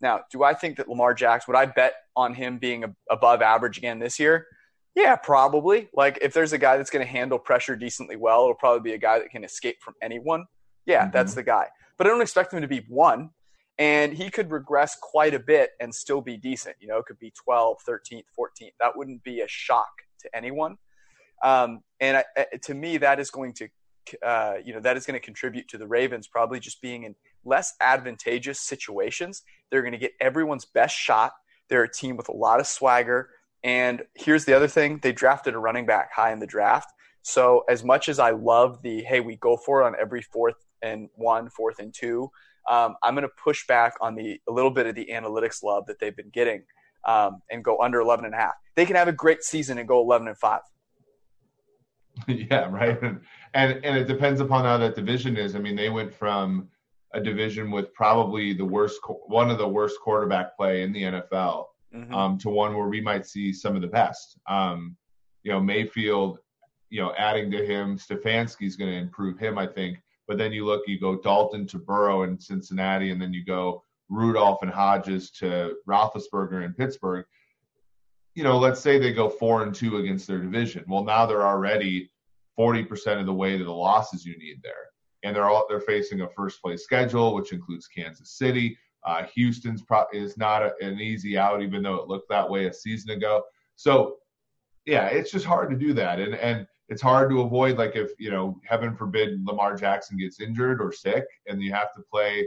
Now, 0.00 0.20
do 0.30 0.42
I 0.44 0.54
think 0.54 0.76
that 0.76 0.88
Lamar 0.88 1.14
Jackson, 1.14 1.52
would 1.52 1.58
I 1.58 1.66
bet 1.66 1.94
on 2.14 2.34
him 2.34 2.58
being 2.58 2.84
above 3.10 3.42
average 3.42 3.78
again 3.78 3.98
this 3.98 4.18
year? 4.18 4.46
Yeah, 4.96 5.14
probably. 5.14 5.88
Like 5.94 6.18
if 6.22 6.32
there's 6.32 6.54
a 6.54 6.58
guy 6.58 6.78
that's 6.78 6.90
going 6.90 7.04
to 7.04 7.10
handle 7.10 7.38
pressure 7.38 7.76
decently 7.76 8.16
well, 8.16 8.42
it'll 8.44 8.54
probably 8.54 8.80
be 8.80 8.94
a 8.94 8.98
guy 8.98 9.18
that 9.18 9.30
can 9.30 9.44
escape 9.44 9.76
from 9.82 9.94
anyone. 10.02 10.46
Yeah, 10.86 11.02
mm-hmm. 11.02 11.12
that's 11.12 11.34
the 11.34 11.42
guy. 11.42 11.68
But 11.98 12.06
I 12.06 12.10
don't 12.10 12.22
expect 12.22 12.52
him 12.52 12.62
to 12.62 12.68
be 12.68 12.84
one. 12.88 13.30
And 13.78 14.14
he 14.14 14.30
could 14.30 14.50
regress 14.50 14.96
quite 15.02 15.34
a 15.34 15.38
bit 15.38 15.72
and 15.80 15.94
still 15.94 16.22
be 16.22 16.38
decent. 16.38 16.76
You 16.80 16.88
know, 16.88 16.96
it 16.96 17.04
could 17.04 17.18
be 17.18 17.30
12, 17.44 17.76
13th, 17.86 18.24
14th. 18.38 18.72
That 18.80 18.96
wouldn't 18.96 19.22
be 19.22 19.42
a 19.42 19.48
shock 19.48 19.90
to 20.20 20.34
anyone. 20.34 20.78
Um, 21.44 21.82
and 22.00 22.16
I, 22.16 22.46
to 22.62 22.72
me, 22.72 22.96
that 22.96 23.20
is 23.20 23.30
going 23.30 23.52
to 23.54 23.68
uh, 24.24 24.54
you 24.64 24.72
know 24.72 24.80
that 24.80 24.96
is 24.96 25.04
going 25.04 25.18
to 25.18 25.24
contribute 25.24 25.66
to 25.68 25.78
the 25.78 25.86
Ravens 25.86 26.28
probably 26.28 26.60
just 26.60 26.80
being 26.80 27.02
in 27.02 27.14
less 27.44 27.74
advantageous 27.80 28.60
situations. 28.60 29.42
They're 29.70 29.82
going 29.82 29.92
to 29.92 29.98
get 29.98 30.12
everyone's 30.20 30.64
best 30.64 30.96
shot. 30.96 31.32
They're 31.68 31.82
a 31.82 31.92
team 31.92 32.16
with 32.16 32.28
a 32.28 32.36
lot 32.36 32.60
of 32.60 32.66
swagger. 32.66 33.30
And 33.66 34.02
here's 34.14 34.44
the 34.44 34.54
other 34.54 34.68
thing: 34.68 35.00
they 35.02 35.12
drafted 35.12 35.54
a 35.54 35.58
running 35.58 35.86
back 35.86 36.12
high 36.14 36.32
in 36.32 36.38
the 36.38 36.46
draft. 36.46 36.88
So 37.22 37.64
as 37.68 37.82
much 37.82 38.08
as 38.08 38.20
I 38.20 38.30
love 38.30 38.80
the 38.82 39.02
hey, 39.02 39.18
we 39.18 39.36
go 39.36 39.56
for 39.56 39.82
it 39.82 39.86
on 39.86 39.96
every 40.00 40.22
fourth 40.22 40.54
and 40.82 41.08
one, 41.16 41.50
fourth 41.50 41.80
and 41.80 41.92
two, 41.92 42.30
um, 42.70 42.94
I'm 43.02 43.14
going 43.14 43.26
to 43.26 43.34
push 43.42 43.66
back 43.66 43.94
on 44.00 44.14
the 44.14 44.40
a 44.48 44.52
little 44.52 44.70
bit 44.70 44.86
of 44.86 44.94
the 44.94 45.08
analytics 45.12 45.64
love 45.64 45.86
that 45.86 45.98
they've 45.98 46.16
been 46.16 46.30
getting 46.30 46.62
um, 47.06 47.42
and 47.50 47.64
go 47.64 47.82
under 47.82 48.00
11 48.00 48.24
and 48.24 48.34
a 48.34 48.36
half. 48.36 48.54
They 48.76 48.86
can 48.86 48.94
have 48.94 49.08
a 49.08 49.12
great 49.12 49.42
season 49.42 49.78
and 49.78 49.88
go 49.88 50.00
11 50.00 50.28
and 50.28 50.38
five. 50.38 50.60
Yeah, 52.28 52.70
right. 52.70 52.96
And, 53.02 53.20
and 53.52 53.84
and 53.84 53.98
it 53.98 54.06
depends 54.06 54.40
upon 54.40 54.64
how 54.64 54.78
that 54.78 54.94
division 54.94 55.36
is. 55.36 55.54
I 55.54 55.58
mean, 55.58 55.76
they 55.76 55.90
went 55.90 56.14
from 56.14 56.68
a 57.12 57.20
division 57.20 57.70
with 57.70 57.92
probably 57.92 58.54
the 58.54 58.64
worst, 58.64 59.00
one 59.26 59.50
of 59.50 59.58
the 59.58 59.68
worst 59.68 59.98
quarterback 60.00 60.56
play 60.56 60.82
in 60.82 60.92
the 60.92 61.02
NFL, 61.02 61.66
mm-hmm. 61.94 62.14
um, 62.14 62.38
to 62.38 62.48
one 62.48 62.76
where 62.76 62.88
we 62.88 63.00
might 63.00 63.26
see 63.26 63.52
some 63.52 63.76
of 63.76 63.82
the 63.82 63.88
best. 63.88 64.38
Um, 64.48 64.96
you 65.42 65.52
know, 65.52 65.60
Mayfield, 65.60 66.38
you 66.90 67.00
know, 67.00 67.12
adding 67.16 67.50
to 67.50 67.64
him, 67.64 67.98
Stefanski 67.98 68.66
is 68.66 68.76
going 68.76 68.90
to 68.90 68.98
improve 68.98 69.38
him, 69.38 69.58
I 69.58 69.66
think. 69.66 69.98
But 70.28 70.38
then 70.38 70.52
you 70.52 70.64
look, 70.64 70.82
you 70.86 70.98
go 70.98 71.16
Dalton 71.20 71.66
to 71.68 71.78
Burrow 71.78 72.24
in 72.24 72.38
Cincinnati, 72.38 73.10
and 73.10 73.20
then 73.20 73.32
you 73.32 73.44
go 73.44 73.82
Rudolph 74.08 74.62
and 74.62 74.70
Hodges 74.70 75.30
to 75.32 75.74
Roethlisberger 75.88 76.64
in 76.64 76.72
Pittsburgh. 76.74 77.24
You 78.34 78.44
know, 78.44 78.58
let's 78.58 78.80
say 78.80 78.98
they 78.98 79.12
go 79.12 79.28
four 79.28 79.62
and 79.62 79.74
two 79.74 79.98
against 79.98 80.26
their 80.26 80.40
division. 80.40 80.84
Well, 80.88 81.04
now 81.04 81.26
they're 81.26 81.46
already 81.46 82.10
40% 82.58 83.20
of 83.20 83.26
the 83.26 83.32
way 83.32 83.56
to 83.56 83.64
the 83.64 83.72
losses 83.72 84.24
you 84.24 84.36
need 84.38 84.60
there. 84.62 84.72
And 85.22 85.34
they're 85.34 85.48
all 85.48 85.66
they're 85.68 85.80
facing 85.80 86.20
a 86.20 86.28
first 86.28 86.62
place 86.62 86.84
schedule, 86.84 87.34
which 87.34 87.52
includes 87.52 87.88
Kansas 87.88 88.36
City. 88.36 88.76
Uh, 89.04 89.24
Houston's 89.34 89.82
pro- 89.82 90.06
is 90.12 90.36
not 90.36 90.62
a, 90.62 90.72
an 90.80 91.00
easy 91.00 91.38
out, 91.38 91.62
even 91.62 91.82
though 91.82 91.96
it 91.96 92.08
looked 92.08 92.28
that 92.28 92.48
way 92.48 92.66
a 92.66 92.72
season 92.72 93.10
ago. 93.10 93.42
So, 93.76 94.16
yeah, 94.84 95.06
it's 95.06 95.30
just 95.30 95.44
hard 95.44 95.70
to 95.70 95.76
do 95.76 95.92
that, 95.94 96.18
and 96.18 96.34
and 96.34 96.66
it's 96.88 97.02
hard 97.02 97.30
to 97.30 97.40
avoid 97.40 97.78
like 97.78 97.96
if 97.96 98.10
you 98.18 98.30
know, 98.30 98.60
heaven 98.64 98.94
forbid, 98.94 99.44
Lamar 99.44 99.76
Jackson 99.76 100.16
gets 100.16 100.40
injured 100.40 100.80
or 100.80 100.92
sick, 100.92 101.24
and 101.46 101.62
you 101.62 101.72
have 101.72 101.92
to 101.94 102.02
play 102.10 102.46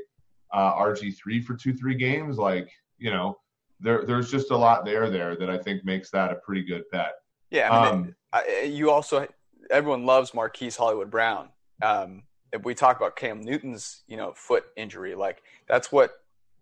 uh, 0.54 0.74
RG 0.76 1.16
three 1.18 1.42
for 1.42 1.56
two 1.56 1.74
three 1.74 1.96
games. 1.96 2.38
Like 2.38 2.70
you 2.98 3.12
know, 3.12 3.38
there 3.80 4.06
there's 4.06 4.32
just 4.32 4.52
a 4.52 4.58
lot 4.58 4.86
there 4.86 5.10
there 5.10 5.36
that 5.36 5.50
I 5.50 5.58
think 5.58 5.84
makes 5.84 6.10
that 6.12 6.32
a 6.32 6.36
pretty 6.36 6.64
good 6.64 6.84
bet. 6.92 7.14
Yeah, 7.50 7.72
I 7.72 7.92
mean, 7.92 8.02
um, 8.02 8.16
I, 8.32 8.62
you 8.64 8.92
also 8.92 9.28
everyone 9.70 10.06
loves 10.06 10.34
Marquise 10.34 10.78
Hollywood 10.78 11.10
Brown. 11.10 11.50
Um, 11.82 12.24
if 12.52 12.64
we 12.64 12.74
talk 12.74 12.98
about 12.98 13.16
Cam 13.16 13.42
Newton's, 13.42 14.04
you 14.08 14.18
know, 14.18 14.34
foot 14.36 14.66
injury, 14.76 15.16
like 15.16 15.42
that's 15.68 15.92
what 15.92 16.14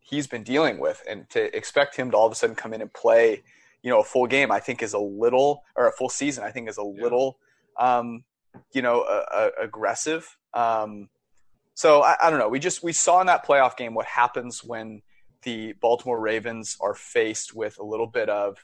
he's 0.10 0.28
been 0.28 0.44
dealing 0.44 0.80
with, 0.80 1.04
and 1.10 1.30
to 1.32 1.56
expect 1.56 1.96
him 1.96 2.12
to 2.12 2.18
all 2.18 2.26
of 2.26 2.32
a 2.32 2.36
sudden 2.36 2.56
come 2.56 2.74
in 2.74 2.82
and 2.82 2.94
play, 2.94 3.44
you 3.84 3.90
know, 3.90 4.00
a 4.00 4.04
full 4.04 4.28
game, 4.28 4.52
I 4.52 4.60
think 4.60 4.82
is 4.82 4.94
a 4.94 5.00
little, 5.00 5.64
or 5.76 5.88
a 5.88 5.92
full 5.92 6.10
season, 6.10 6.44
I 6.44 6.52
think 6.52 6.70
is 6.70 6.78
a 6.78 6.82
yeah. 6.82 7.04
little, 7.04 7.38
um, 7.80 8.24
you 8.74 8.82
know, 8.82 9.02
uh, 9.02 9.50
aggressive. 9.62 10.38
Um, 10.54 11.10
so 11.74 12.02
I, 12.04 12.16
I 12.24 12.30
don't 12.30 12.40
know. 12.40 12.50
We 12.50 12.60
just 12.60 12.84
we 12.84 12.94
saw 12.94 13.20
in 13.22 13.28
that 13.28 13.46
playoff 13.46 13.78
game 13.78 13.94
what 13.94 14.06
happens 14.06 14.64
when 14.64 15.02
the 15.44 15.74
Baltimore 15.74 16.20
Ravens 16.20 16.78
are 16.82 16.96
faced 16.96 17.54
with 17.54 17.78
a 17.80 17.84
little 17.84 18.08
bit 18.08 18.30
of, 18.30 18.58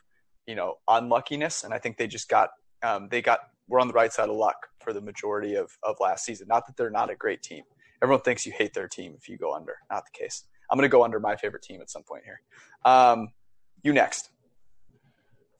you 0.48 0.56
know, 0.56 0.76
unluckiness, 0.88 1.64
and 1.64 1.74
I 1.74 1.78
think 1.78 1.98
they 1.98 2.08
just 2.08 2.30
got 2.30 2.50
um, 2.82 3.08
they 3.10 3.22
got 3.22 3.40
we're 3.68 3.80
on 3.80 3.88
the 3.88 3.94
right 3.94 4.12
side 4.12 4.30
of 4.30 4.36
luck 4.36 4.68
for 4.80 4.94
the 4.94 5.02
majority 5.02 5.56
of, 5.56 5.78
of 5.84 5.96
last 6.00 6.26
season. 6.26 6.48
Not 6.48 6.66
that 6.68 6.76
they're 6.76 6.90
not 6.90 7.10
a 7.10 7.16
great 7.16 7.42
team. 7.42 7.64
Everyone 8.02 8.22
thinks 8.22 8.46
you 8.46 8.52
hate 8.52 8.74
their 8.74 8.88
team 8.88 9.16
if 9.18 9.30
you 9.30 9.38
go 9.38 9.54
under. 9.54 9.78
Not 9.90 10.04
the 10.06 10.18
case. 10.18 10.44
I'm 10.74 10.78
going 10.78 10.90
to 10.90 10.92
go 10.92 11.04
under 11.04 11.20
my 11.20 11.36
favorite 11.36 11.62
team 11.62 11.82
at 11.82 11.92
some 11.92 12.02
point 12.02 12.24
here. 12.26 12.42
Um, 12.84 13.28
you 13.84 13.94
next. 13.94 14.32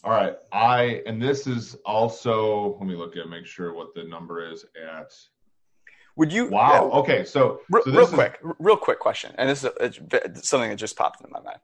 All 0.04 0.10
right. 0.10 0.36
I 0.52 1.04
and 1.06 1.22
this 1.22 1.46
is 1.46 1.78
also 1.86 2.76
let 2.80 2.88
me 2.88 2.96
look 2.96 3.16
at 3.16 3.30
make 3.30 3.46
sure 3.46 3.76
what 3.76 3.94
the 3.94 4.04
number 4.06 4.52
is 4.52 4.66
at. 4.76 5.14
Would 6.16 6.34
you? 6.34 6.48
Wow. 6.48 6.90
Uh, 6.92 7.00
okay. 7.02 7.24
So, 7.26 7.62
real, 7.70 7.84
so 7.84 7.92
real 7.92 8.08
quick, 8.08 8.40
real 8.58 8.76
quick 8.76 9.00
question, 9.00 9.36
and 9.38 9.48
this 9.48 9.64
is 9.64 9.70
a, 9.80 10.42
something 10.42 10.72
that 10.72 10.78
just 10.78 10.98
popped 10.98 11.22
into 11.22 11.32
my 11.32 11.42
mind. 11.42 11.60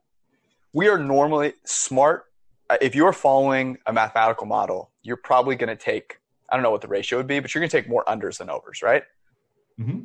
We 0.72 0.88
are 0.88 0.98
normally 0.98 1.54
smart. 1.64 2.26
Uh, 2.68 2.76
if 2.80 2.94
you're 2.94 3.12
following 3.12 3.78
a 3.86 3.92
mathematical 3.92 4.46
model, 4.46 4.92
you're 5.02 5.16
probably 5.16 5.56
going 5.56 5.76
to 5.76 5.76
take 5.76 6.20
I 6.48 6.54
don't 6.54 6.62
know 6.62 6.70
what 6.70 6.82
the 6.82 6.88
ratio 6.88 7.18
would 7.18 7.26
be, 7.26 7.40
but 7.40 7.52
you're 7.52 7.60
going 7.60 7.70
to 7.70 7.76
take 7.76 7.88
more 7.88 8.04
unders 8.04 8.38
than 8.38 8.48
overs, 8.48 8.80
right? 8.80 9.02
Mm-hmm. 9.80 10.02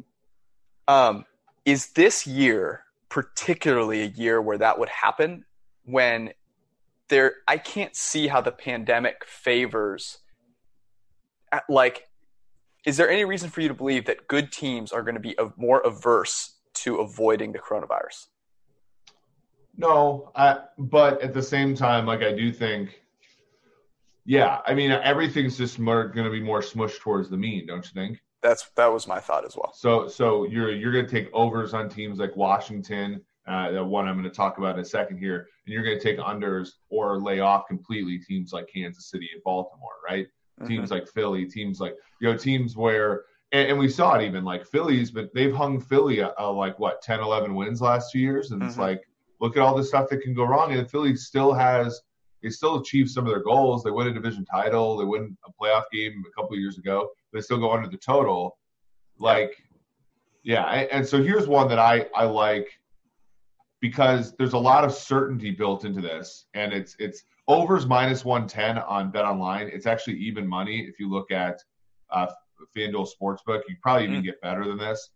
Um, 0.87 1.25
is 1.63 1.91
this 1.93 2.25
year 2.25 2.84
particularly 3.09 4.01
a 4.01 4.07
year 4.07 4.41
where 4.41 4.57
that 4.57 4.79
would 4.79 4.89
happen 4.89 5.45
when 5.83 6.31
there? 7.09 7.35
I 7.47 7.57
can't 7.57 7.95
see 7.95 8.27
how 8.27 8.41
the 8.41 8.51
pandemic 8.51 9.25
favors. 9.25 10.19
Uh, 11.51 11.59
like, 11.69 12.07
is 12.85 12.97
there 12.97 13.09
any 13.09 13.25
reason 13.25 13.49
for 13.49 13.61
you 13.61 13.67
to 13.67 13.73
believe 13.73 14.05
that 14.05 14.27
good 14.27 14.51
teams 14.51 14.91
are 14.91 15.01
going 15.01 15.15
to 15.15 15.21
be 15.21 15.35
more 15.57 15.81
averse 15.81 16.55
to 16.75 16.97
avoiding 16.97 17.51
the 17.51 17.59
coronavirus? 17.59 18.27
No, 19.77 20.31
I, 20.35 20.59
but 20.77 21.21
at 21.21 21.33
the 21.33 21.41
same 21.41 21.75
time, 21.75 22.05
like 22.05 22.21
I 22.21 22.31
do 22.31 22.51
think 22.51 23.01
yeah, 24.25 24.59
I 24.65 24.73
mean 24.73 24.91
everything's 24.91 25.57
just 25.57 25.77
more 25.77 26.07
going 26.07 26.25
to 26.25 26.31
be 26.31 26.41
more 26.41 26.61
smushed 26.61 26.99
towards 26.99 27.29
the 27.29 27.37
mean, 27.37 27.67
don't 27.67 27.85
you 27.85 27.91
think? 27.93 28.21
That's 28.41 28.69
that 28.75 28.91
was 28.91 29.07
my 29.07 29.19
thought 29.19 29.45
as 29.45 29.55
well. 29.55 29.73
So 29.73 30.07
so 30.07 30.45
you're 30.45 30.71
you're 30.71 30.91
going 30.91 31.05
to 31.05 31.11
take 31.11 31.33
overs 31.33 31.73
on 31.73 31.89
teams 31.89 32.19
like 32.19 32.35
Washington, 32.35 33.21
uh, 33.47 33.71
the 33.71 33.83
one 33.83 34.07
I'm 34.07 34.15
going 34.15 34.29
to 34.29 34.35
talk 34.35 34.57
about 34.57 34.75
in 34.75 34.81
a 34.81 34.85
second 34.85 35.17
here, 35.17 35.47
and 35.65 35.73
you're 35.73 35.83
going 35.83 35.97
to 35.97 36.03
take 36.03 36.19
unders 36.19 36.69
or 36.89 37.19
lay 37.19 37.39
off 37.39 37.67
completely 37.67 38.19
teams 38.19 38.53
like 38.53 38.69
Kansas 38.73 39.09
City 39.09 39.29
and 39.33 39.43
Baltimore, 39.43 39.95
right? 40.07 40.27
Mm-hmm. 40.59 40.67
Teams 40.67 40.91
like 40.91 41.07
Philly, 41.07 41.45
teams 41.45 41.79
like 41.79 41.95
you 42.21 42.31
know 42.31 42.37
teams 42.37 42.75
where 42.75 43.23
and, 43.51 43.69
and, 43.69 43.79
we 43.79 43.87
saw 43.89 44.15
it 44.15 44.25
even 44.25 44.43
like 44.43 44.65
Philly's, 44.65 45.11
but 45.11 45.33
they've 45.33 45.53
hung 45.53 45.79
Philly 45.79 46.21
uh, 46.21 46.31
uh, 46.39 46.51
like 46.51 46.79
what 46.79 47.01
10, 47.01 47.19
11 47.19 47.53
wins 47.53 47.81
last 47.81 48.11
two 48.11 48.19
years, 48.19 48.51
and 48.51 48.59
mm-hmm. 48.59 48.69
it's 48.69 48.77
like 48.77 49.01
look 49.39 49.57
at 49.57 49.61
all 49.61 49.75
the 49.75 49.83
stuff 49.83 50.09
that 50.09 50.21
can 50.21 50.33
go 50.33 50.43
wrong, 50.45 50.73
and 50.73 50.89
Philly 50.89 51.15
still 51.15 51.53
has 51.53 52.01
they 52.43 52.49
still 52.49 52.79
achieve 52.79 53.09
some 53.09 53.25
of 53.25 53.31
their 53.31 53.43
goals. 53.43 53.83
They 53.83 53.91
win 53.91 54.07
a 54.07 54.13
division 54.13 54.45
title. 54.45 54.97
They 54.97 55.05
win 55.05 55.37
a 55.45 55.51
playoff 55.51 55.83
game 55.91 56.23
a 56.27 56.31
couple 56.39 56.55
of 56.55 56.59
years 56.59 56.77
ago. 56.77 57.09
They 57.33 57.41
still 57.41 57.57
go 57.57 57.71
under 57.71 57.89
the 57.89 57.97
total. 57.97 58.57
Like, 59.17 59.55
yeah. 60.43 60.63
And 60.63 61.07
so 61.07 61.23
here's 61.23 61.47
one 61.47 61.67
that 61.69 61.79
I 61.79 62.07
I 62.15 62.25
like 62.25 62.69
because 63.81 64.35
there's 64.37 64.53
a 64.53 64.57
lot 64.57 64.83
of 64.83 64.93
certainty 64.93 65.51
built 65.51 65.85
into 65.85 66.01
this, 66.01 66.45
and 66.53 66.73
it's 66.73 66.95
it's 66.99 67.23
overs 67.47 67.85
minus 67.85 68.25
110 68.25 68.79
on 68.83 69.11
Bet 69.11 69.25
Online. 69.25 69.67
It's 69.67 69.85
actually 69.85 70.17
even 70.17 70.47
money 70.47 70.81
if 70.81 70.99
you 70.99 71.09
look 71.09 71.31
at 71.31 71.59
uh, 72.09 72.27
FanDuel 72.75 73.07
Sportsbook. 73.07 73.61
You 73.67 73.75
probably 73.81 74.05
even 74.05 74.17
mm-hmm. 74.17 74.25
get 74.25 74.41
better 74.41 74.65
than 74.65 74.77
this. 74.77 75.09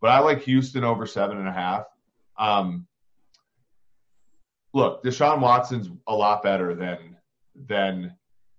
But 0.00 0.10
I 0.10 0.20
like 0.20 0.42
Houston 0.42 0.84
over 0.84 1.06
seven 1.06 1.38
and 1.38 1.48
a 1.48 1.52
half. 1.52 1.84
Um, 2.38 2.86
look, 4.72 5.02
Deshaun 5.02 5.40
Watson's 5.40 5.88
a 6.06 6.14
lot 6.14 6.42
better 6.42 6.74
than 6.74 7.16
than 7.66 8.14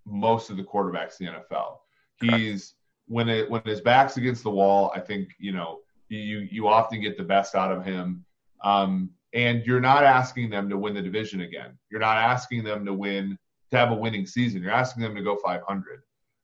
most 0.06 0.50
of 0.50 0.58
the 0.58 0.64
quarterbacks 0.64 1.20
in 1.20 1.28
the 1.28 1.32
NFL. 1.34 1.78
He's 2.20 2.76
when 3.08 3.30
it 3.30 3.50
when 3.50 3.62
his 3.64 3.82
back's 3.82 4.18
against 4.18 4.44
the 4.44 4.50
wall, 4.50 4.92
I 4.96 5.00
think 5.00 5.30
you 5.40 5.52
know 5.52 5.80
you 6.10 6.48
you 6.52 6.68
often 6.68 7.02
get 7.02 7.18
the 7.18 7.24
best 7.24 7.56
out 7.56 7.72
of 7.72 7.86
him. 7.86 8.26
Um, 8.64 9.12
and 9.34 9.66
you're 9.66 9.80
not 9.80 10.04
asking 10.04 10.50
them 10.50 10.70
to 10.70 10.78
win 10.78 10.94
the 10.94 11.02
division 11.02 11.42
again. 11.42 11.78
You're 11.90 12.02
not 12.02 12.18
asking 12.18 12.64
them 12.64 12.86
to 12.86 12.94
win 12.94 13.38
to 13.72 13.78
have 13.78 13.92
a 13.92 13.96
winning 13.96 14.26
season. 14.26 14.62
You're 14.62 14.72
asking 14.72 15.04
them 15.04 15.16
to 15.16 15.24
go 15.24 15.38
500. 15.38 16.02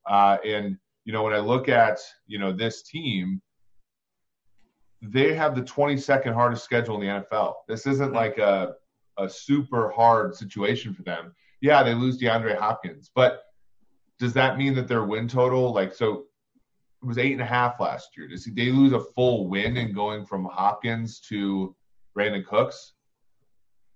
Uh, 0.09 0.37
and 0.45 0.77
you 1.05 1.13
know 1.13 1.23
when 1.23 1.33
I 1.33 1.39
look 1.39 1.69
at 1.69 1.99
you 2.25 2.39
know 2.39 2.51
this 2.51 2.83
team, 2.83 3.41
they 5.01 5.33
have 5.33 5.55
the 5.55 5.61
22nd 5.61 6.33
hardest 6.33 6.63
schedule 6.63 7.01
in 7.01 7.07
the 7.07 7.25
NFL. 7.31 7.53
This 7.67 7.85
isn't 7.85 8.13
like 8.13 8.37
a 8.37 8.75
a 9.17 9.29
super 9.29 9.91
hard 9.91 10.35
situation 10.35 10.93
for 10.93 11.03
them. 11.03 11.33
Yeah, 11.61 11.83
they 11.83 11.93
lose 11.93 12.19
DeAndre 12.19 12.57
Hopkins, 12.57 13.11
but 13.13 13.43
does 14.19 14.33
that 14.33 14.57
mean 14.57 14.73
that 14.75 14.87
their 14.87 15.03
win 15.03 15.27
total, 15.27 15.73
like, 15.73 15.93
so 15.93 16.25
it 17.01 17.05
was 17.05 17.17
eight 17.17 17.33
and 17.33 17.41
a 17.41 17.45
half 17.45 17.79
last 17.79 18.09
year? 18.17 18.27
Does 18.27 18.45
they 18.45 18.71
lose 18.71 18.93
a 18.93 18.99
full 18.99 19.47
win 19.47 19.77
in 19.77 19.93
going 19.93 20.25
from 20.25 20.45
Hopkins 20.45 21.19
to 21.21 21.75
Brandin 22.17 22.45
Cooks? 22.45 22.93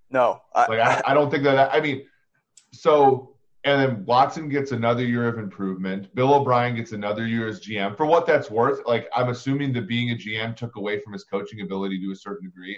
No, 0.10 0.42
I, 0.54 0.66
like 0.68 0.80
I, 0.80 1.02
I 1.08 1.14
don't 1.14 1.32
think 1.32 1.44
that. 1.44 1.74
I 1.74 1.80
mean, 1.80 2.06
so 2.74 3.36
and 3.64 3.80
then 3.82 4.06
Watson 4.06 4.50
gets 4.50 4.72
another 4.72 5.06
year 5.06 5.28
of 5.28 5.38
improvement. 5.38 6.14
Bill 6.16 6.34
O'Brien 6.34 6.76
gets 6.76 6.92
another 6.92 7.28
year 7.28 7.48
as 7.48 7.62
GM. 7.62 7.96
For 7.96 8.06
what 8.06 8.26
that's 8.26 8.50
worth, 8.50 8.82
like 8.86 9.08
I'm 9.16 9.30
assuming 9.30 9.72
that 9.74 9.88
being 9.88 10.12
a 10.12 10.16
GM 10.16 10.56
took 10.56 10.76
away 10.76 11.00
from 11.00 11.14
his 11.14 11.24
coaching 11.24 11.62
ability 11.62 12.02
to 12.02 12.12
a 12.12 12.16
certain 12.16 12.48
degree 12.48 12.78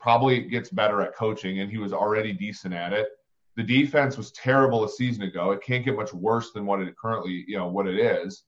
probably 0.00 0.40
gets 0.40 0.70
better 0.70 1.02
at 1.02 1.14
coaching, 1.16 1.60
and 1.60 1.70
he 1.70 1.78
was 1.78 1.92
already 1.92 2.32
decent 2.32 2.74
at 2.74 2.92
it. 2.92 3.08
The 3.56 3.62
defense 3.64 4.16
was 4.16 4.30
terrible 4.32 4.84
a 4.84 4.88
season 4.88 5.24
ago. 5.24 5.50
It 5.50 5.62
can't 5.62 5.84
get 5.84 5.96
much 5.96 6.12
worse 6.14 6.52
than 6.52 6.64
what 6.66 6.80
it 6.80 6.94
currently, 6.96 7.44
you 7.48 7.58
know, 7.58 7.66
what 7.66 7.86
it 7.88 7.98
is. 7.98 8.44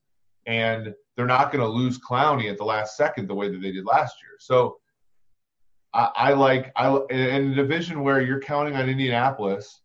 and 0.47 0.95
they're 1.17 1.27
not 1.27 1.53
going 1.53 1.63
to 1.63 1.69
lose 1.69 1.99
Clowney 1.99 2.51
at 2.51 2.57
the 2.57 2.65
last 2.65 2.97
second 2.97 3.29
the 3.29 3.35
way 3.35 3.49
that 3.51 3.61
they 3.61 3.73
did 3.73 3.85
last 3.85 4.17
year. 4.23 4.37
So 4.39 4.79
I, 5.93 6.11
I 6.15 6.33
like 6.33 6.73
I 6.77 6.89
in 7.11 7.53
a 7.53 7.55
division 7.55 8.03
where 8.03 8.21
you're 8.21 8.41
counting 8.41 8.75
on 8.75 8.89
Indianapolis 8.89 9.83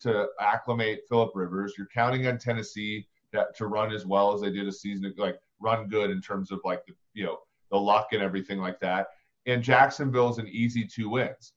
to 0.00 0.28
acclimate 0.40 1.00
Philip 1.08 1.32
Rivers, 1.34 1.74
you're 1.76 1.88
counting 1.92 2.26
on 2.26 2.38
Tennessee 2.38 3.06
to, 3.32 3.46
to 3.56 3.66
run 3.66 3.92
as 3.92 4.06
well 4.06 4.32
as 4.32 4.40
they 4.40 4.50
did 4.50 4.66
a 4.66 4.72
season, 4.72 5.12
like 5.18 5.38
run 5.60 5.88
good 5.88 6.10
in 6.10 6.22
terms 6.22 6.50
of 6.50 6.60
like 6.64 6.86
the 6.86 6.94
you 7.14 7.24
know 7.24 7.38
the 7.70 7.76
luck 7.78 8.08
and 8.12 8.22
everything 8.22 8.58
like 8.58 8.80
that. 8.80 9.08
And 9.48 9.62
Jacksonville's 9.62 10.38
an 10.38 10.48
easy 10.48 10.84
two 10.84 11.08
wins. 11.08 11.52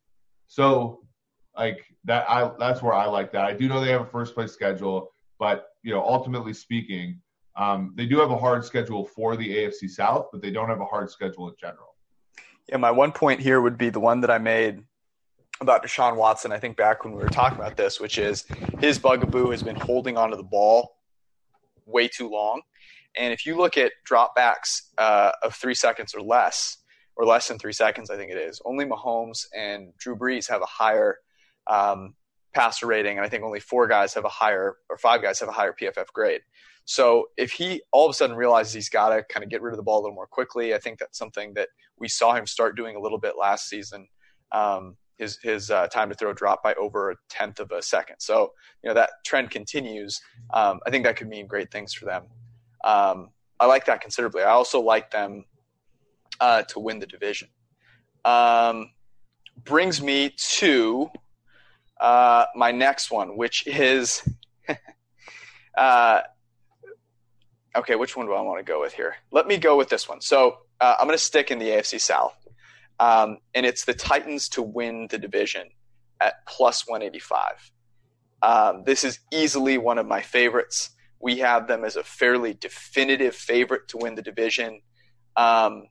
So 0.48 1.02
like 1.58 1.86
that 2.06 2.30
I 2.30 2.52
that's 2.58 2.82
where 2.82 2.94
I 2.94 3.06
like 3.06 3.32
that. 3.34 3.46
I 3.46 3.54
do 3.54 3.68
know 3.68 3.82
they 3.82 3.92
have 3.92 4.02
a 4.02 4.06
first 4.06 4.34
place 4.34 4.52
schedule, 4.52 5.14
but 5.40 5.68
you 5.84 5.94
know, 5.94 6.02
ultimately 6.02 6.54
speaking, 6.54 7.20
um, 7.56 7.94
they 7.96 8.06
do 8.06 8.20
have 8.20 8.32
a 8.32 8.38
hard 8.38 8.64
schedule 8.64 9.06
for 9.06 9.36
the 9.36 9.58
AFC 9.58 9.90
South, 9.90 10.28
but 10.32 10.42
they 10.42 10.52
don't 10.52 10.70
have 10.70 10.80
a 10.80 10.86
hard 10.86 11.10
schedule 11.10 11.50
in 11.50 11.56
general. 11.60 11.96
Yeah, 12.70 12.78
my 12.78 12.92
one 12.92 13.12
point 13.12 13.40
here 13.40 13.62
would 13.62 13.78
be 13.78 13.90
the 13.90 14.00
one 14.00 14.22
that 14.22 14.32
I 14.32 14.38
made 14.38 14.84
about 15.60 15.84
Deshaun 15.84 16.16
Watson. 16.16 16.52
I 16.52 16.60
think 16.60 16.78
back 16.78 17.04
when 17.04 17.14
we 17.14 17.22
were 17.22 17.30
talking 17.30 17.58
about 17.58 17.76
this, 17.76 18.00
which 18.00 18.18
is 18.18 18.46
his 18.80 18.98
bugaboo 18.98 19.50
has 19.50 19.62
been 19.62 19.76
holding 19.76 20.18
onto 20.18 20.38
the 20.38 20.44
ball 20.44 20.98
way 21.86 22.08
too 22.08 22.30
long. 22.30 22.62
And 23.18 23.34
if 23.34 23.46
you 23.46 23.58
look 23.58 23.78
at 23.78 23.92
dropbacks 24.10 24.84
uh, 24.98 25.32
of 25.44 25.54
three 25.54 25.76
seconds 25.76 26.16
or 26.16 26.22
less, 26.22 26.78
or 27.16 27.26
less 27.26 27.48
than 27.48 27.60
three 27.60 27.74
seconds, 27.74 28.10
I 28.10 28.18
think 28.18 28.32
it 28.32 28.38
is, 28.38 28.62
only 28.66 28.86
Mahomes 28.86 29.46
and 29.56 29.96
Drew 29.98 30.16
Brees 30.16 30.50
have 30.50 30.62
a 30.62 30.66
higher 30.66 31.18
um, 31.68 32.16
passer 32.54 32.88
rating, 32.88 33.18
and 33.18 33.26
I 33.26 33.30
think 33.30 33.44
only 33.44 33.60
four 33.60 33.88
guys 33.88 34.14
have 34.14 34.26
a 34.26 34.30
higher, 34.30 34.78
or 34.90 34.98
five 34.98 35.22
guys 35.22 35.40
have 35.40 35.50
a 35.50 35.54
higher 35.54 35.74
PFF 35.80 36.08
grade. 36.14 36.42
So 36.86 37.28
if 37.38 37.52
he 37.52 37.82
all 37.92 38.06
of 38.06 38.12
a 38.12 38.14
sudden 38.14 38.36
realizes 38.36 38.74
he's 38.74 38.90
got 38.90 39.10
to 39.10 39.24
kind 39.24 39.44
of 39.44 39.50
get 39.50 39.62
rid 39.62 39.74
of 39.74 39.78
the 39.78 39.84
ball 39.84 40.00
a 40.00 40.02
little 40.02 40.16
more 40.16 40.28
quickly, 40.28 40.74
I 40.74 40.80
think 40.80 41.00
that's 41.00 41.18
something 41.18 41.54
that 41.54 41.70
we 41.98 42.08
saw 42.08 42.34
him 42.34 42.48
start 42.48 42.76
doing 42.76 42.96
a 42.96 43.00
little 43.00 43.20
bit 43.20 43.34
last 43.40 43.70
season. 43.70 44.08
Um, 44.52 44.98
his 45.18 45.38
his 45.44 45.70
uh, 45.70 45.88
time 45.88 46.10
to 46.10 46.16
throw 46.16 46.34
dropped 46.34 46.64
by 46.64 46.74
over 46.74 47.12
a 47.12 47.16
tenth 47.30 47.60
of 47.60 47.72
a 47.72 47.82
second. 47.82 48.16
So 48.20 48.52
you 48.84 48.90
know 48.90 48.96
that 48.96 49.12
trend 49.26 49.52
continues. 49.52 50.20
Um, 50.54 50.80
I 50.86 50.90
think 50.90 51.06
that 51.06 51.16
could 51.16 51.30
mean 51.30 51.48
great 51.48 51.72
things 51.72 51.94
for 51.94 52.06
them. 52.06 52.24
Um, 52.84 53.30
I 53.60 53.68
like 53.68 53.86
that 53.86 54.02
considerably. 54.02 54.42
I 54.42 54.50
also 54.50 54.82
like 54.82 55.12
them 55.12 55.46
uh, 56.42 56.64
to 56.64 56.80
win 56.80 57.00
the 57.00 57.06
division. 57.06 57.48
Um, 58.26 58.92
brings 59.64 60.02
me 60.02 60.36
to 60.38 61.10
uh, 62.02 62.46
my 62.56 62.72
next 62.72 63.12
one, 63.12 63.38
which 63.38 63.66
is 63.68 64.28
uh, 65.78 66.22
okay. 67.78 67.96
Which 67.96 68.18
one 68.18 68.26
do 68.26 68.34
I 68.34 68.42
want 68.42 68.60
to 68.60 68.70
go 68.70 68.82
with 68.82 68.94
here? 68.94 69.16
Let 69.32 69.48
me 69.48 69.58
go 69.58 69.78
with 69.78 69.88
this 69.88 70.10
one. 70.10 70.20
So 70.20 70.58
uh, 70.82 70.96
I'm 71.00 71.08
going 71.08 71.18
to 71.18 71.24
stick 71.24 71.52
in 71.52 71.60
the 71.60 71.68
AFC 71.68 72.02
South, 72.02 72.36
um, 73.00 73.38
and 73.54 73.66
it's 73.66 73.86
the 73.86 73.94
Titans 73.94 74.50
to 74.50 74.62
win 74.62 75.08
the 75.10 75.20
division 75.20 75.70
at 76.20 76.46
plus 76.48 76.88
185. 76.88 77.72
Um, 78.44 78.84
this 78.84 79.04
is 79.04 79.20
easily 79.32 79.78
one 79.78 80.00
of 80.00 80.08
my 80.08 80.22
favorites. 80.22 80.90
We 81.20 81.38
have 81.38 81.68
them 81.68 81.86
as 81.86 81.96
a 81.96 82.04
fairly 82.04 82.56
definitive 82.56 83.36
favorite 83.36 83.88
to 83.90 83.98
win 83.98 84.16
the 84.16 84.24
division. 84.24 84.82
Um, 85.38 85.84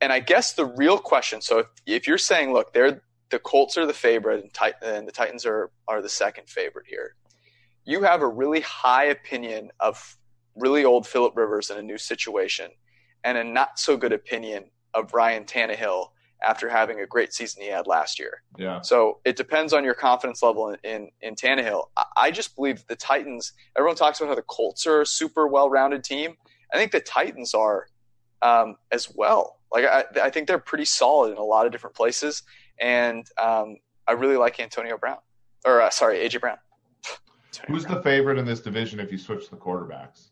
and 0.00 0.12
I 0.12 0.20
guess 0.20 0.54
the 0.54 0.66
real 0.66 0.98
question 0.98 1.40
so 1.40 1.58
if, 1.58 1.66
if 1.86 2.06
you're 2.06 2.18
saying, 2.18 2.52
look, 2.52 2.72
they're 2.72 3.02
the 3.30 3.38
Colts 3.38 3.78
are 3.78 3.86
the 3.86 3.94
favorite 3.94 4.42
and, 4.42 4.74
and 4.82 5.08
the 5.08 5.12
Titans 5.12 5.46
are, 5.46 5.70
are 5.88 6.02
the 6.02 6.08
second 6.08 6.48
favorite 6.48 6.86
here. 6.88 7.14
You 7.84 8.02
have 8.02 8.22
a 8.22 8.28
really 8.28 8.60
high 8.60 9.04
opinion 9.04 9.70
of 9.80 10.16
really 10.56 10.84
old 10.84 11.06
Philip 11.06 11.36
Rivers 11.36 11.70
in 11.70 11.78
a 11.78 11.82
new 11.82 11.96
situation 11.96 12.70
and 13.24 13.38
a 13.38 13.44
not 13.44 13.78
so 13.78 13.96
good 13.96 14.12
opinion 14.12 14.64
of 14.94 15.14
Ryan 15.14 15.44
Tannehill 15.44 16.08
after 16.42 16.68
having 16.68 17.00
a 17.00 17.06
great 17.06 17.32
season 17.32 17.62
he 17.62 17.68
had 17.68 17.86
last 17.86 18.18
year. 18.18 18.42
Yeah. 18.58 18.80
So 18.80 19.20
it 19.24 19.36
depends 19.36 19.72
on 19.72 19.84
your 19.84 19.94
confidence 19.94 20.42
level 20.42 20.70
in, 20.70 20.78
in, 20.82 21.10
in 21.20 21.34
Tannehill. 21.34 21.88
I, 21.96 22.04
I 22.16 22.30
just 22.30 22.56
believe 22.56 22.78
that 22.78 22.88
the 22.88 22.96
Titans, 22.96 23.52
everyone 23.76 23.96
talks 23.96 24.20
about 24.20 24.30
how 24.30 24.34
the 24.34 24.42
Colts 24.42 24.86
are 24.86 25.02
a 25.02 25.06
super 25.06 25.46
well 25.46 25.68
rounded 25.68 26.02
team. 26.02 26.36
I 26.72 26.78
think 26.78 26.92
the 26.92 27.00
Titans 27.00 27.54
are 27.54 27.88
um, 28.42 28.76
as 28.90 29.10
well. 29.14 29.58
Like 29.72 29.84
I, 29.84 30.04
I 30.22 30.30
think 30.30 30.48
they're 30.48 30.58
pretty 30.58 30.84
solid 30.84 31.32
in 31.32 31.38
a 31.38 31.44
lot 31.44 31.66
of 31.66 31.72
different 31.72 31.94
places 31.94 32.42
and 32.80 33.26
um, 33.38 33.76
I 34.06 34.12
really 34.12 34.36
like 34.36 34.58
Antonio 34.58 34.96
Brown, 34.96 35.18
or 35.64 35.82
uh, 35.82 35.90
sorry, 35.90 36.18
AJ 36.18 36.40
Brown. 36.40 36.56
Who's 37.68 37.84
Brown. 37.84 37.96
the 37.96 38.02
favorite 38.02 38.38
in 38.38 38.46
this 38.46 38.60
division 38.60 38.98
if 38.98 39.12
you 39.12 39.18
switch 39.18 39.50
the 39.50 39.56
quarterbacks? 39.56 40.28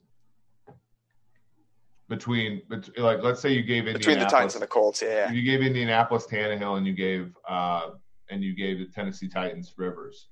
Between, 2.08 2.62
between 2.70 3.04
like, 3.04 3.22
let's 3.22 3.40
say 3.40 3.52
you 3.52 3.62
gave 3.62 3.84
between 3.84 4.18
the 4.18 4.24
Titans 4.24 4.54
and 4.54 4.62
the 4.62 4.66
Colts, 4.66 5.02
yeah, 5.02 5.08
yeah. 5.08 5.30
You 5.30 5.42
gave 5.42 5.60
Indianapolis 5.60 6.26
Tannehill, 6.26 6.78
and 6.78 6.86
you 6.86 6.94
gave 6.94 7.36
uh, 7.46 7.90
and 8.30 8.42
you 8.42 8.56
gave 8.56 8.78
the 8.78 8.86
Tennessee 8.86 9.28
Titans 9.28 9.74
Rivers. 9.76 10.28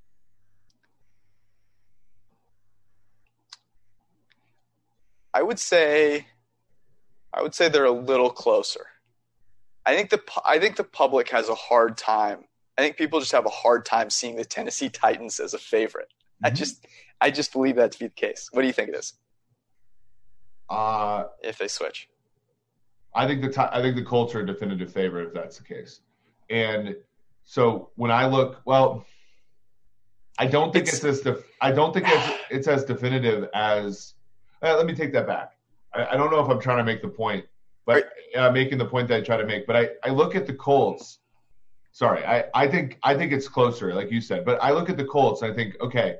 I 5.34 5.42
would 5.42 5.58
say, 5.58 6.28
I 7.32 7.42
would 7.42 7.54
say 7.54 7.68
they're 7.68 7.84
a 7.84 7.90
little 7.90 8.30
closer. 8.30 8.86
I 9.84 9.94
think 9.94 10.10
the 10.10 10.20
I 10.44 10.58
think 10.58 10.76
the 10.76 10.84
public 10.84 11.30
has 11.30 11.48
a 11.48 11.54
hard 11.54 11.96
time. 11.96 12.44
I 12.76 12.82
think 12.82 12.96
people 12.96 13.20
just 13.20 13.32
have 13.32 13.46
a 13.46 13.50
hard 13.50 13.84
time 13.84 14.10
seeing 14.10 14.36
the 14.36 14.44
Tennessee 14.44 14.88
Titans 14.88 15.38
as 15.38 15.54
a 15.54 15.58
favorite. 15.58 16.08
Mm-hmm. 16.08 16.46
I 16.46 16.50
just 16.50 16.86
I 17.20 17.30
just 17.30 17.52
believe 17.52 17.76
that 17.76 17.92
to 17.92 17.98
be 17.98 18.06
the 18.06 18.14
case. 18.14 18.48
What 18.52 18.62
do 18.62 18.66
you 18.66 18.72
think 18.72 18.88
it 18.88 18.96
is? 18.96 19.14
Uh, 20.68 21.24
if 21.42 21.58
they 21.58 21.68
switch, 21.68 22.08
I 23.14 23.26
think 23.26 23.42
the 23.42 23.74
I 23.74 23.80
think 23.80 23.96
the 23.96 24.04
Colts 24.04 24.34
are 24.34 24.40
a 24.40 24.46
definitive 24.46 24.92
favorite 24.92 25.28
if 25.28 25.34
that's 25.34 25.58
the 25.58 25.64
case. 25.64 26.00
And 26.50 26.96
so 27.44 27.90
when 27.94 28.10
I 28.10 28.26
look, 28.26 28.60
well, 28.64 29.06
I 30.38 30.46
don't 30.46 30.72
think 30.72 30.88
it's, 30.88 30.96
it's 30.96 31.04
as 31.04 31.20
def, 31.20 31.44
I 31.60 31.72
don't 31.72 31.94
think 31.94 32.06
it's, 32.08 32.38
it's 32.50 32.68
as 32.68 32.84
definitive 32.84 33.48
as. 33.54 34.14
Uh, 34.62 34.76
let 34.76 34.86
me 34.86 34.94
take 34.94 35.12
that 35.12 35.26
back. 35.26 35.55
I, 35.96 36.12
I 36.12 36.16
don't 36.16 36.30
know 36.30 36.40
if 36.40 36.48
I'm 36.48 36.60
trying 36.60 36.78
to 36.78 36.84
make 36.84 37.02
the 37.02 37.08
point 37.08 37.44
but 37.86 38.10
uh, 38.34 38.50
making 38.50 38.78
the 38.78 38.84
point 38.84 39.08
that 39.08 39.18
I 39.18 39.20
try 39.22 39.36
to 39.36 39.46
make. 39.46 39.66
But 39.66 39.76
I, 39.76 39.88
I 40.04 40.10
look 40.10 40.34
at 40.34 40.46
the 40.46 40.52
Colts. 40.52 41.20
Sorry, 41.92 42.26
I, 42.26 42.44
I 42.52 42.66
think 42.66 42.98
I 43.04 43.14
think 43.14 43.32
it's 43.32 43.48
closer, 43.48 43.94
like 43.94 44.10
you 44.10 44.20
said. 44.20 44.44
But 44.44 44.62
I 44.62 44.72
look 44.72 44.90
at 44.90 44.98
the 44.98 45.04
Colts 45.04 45.40
and 45.40 45.50
I 45.50 45.54
think, 45.54 45.80
okay, 45.80 46.16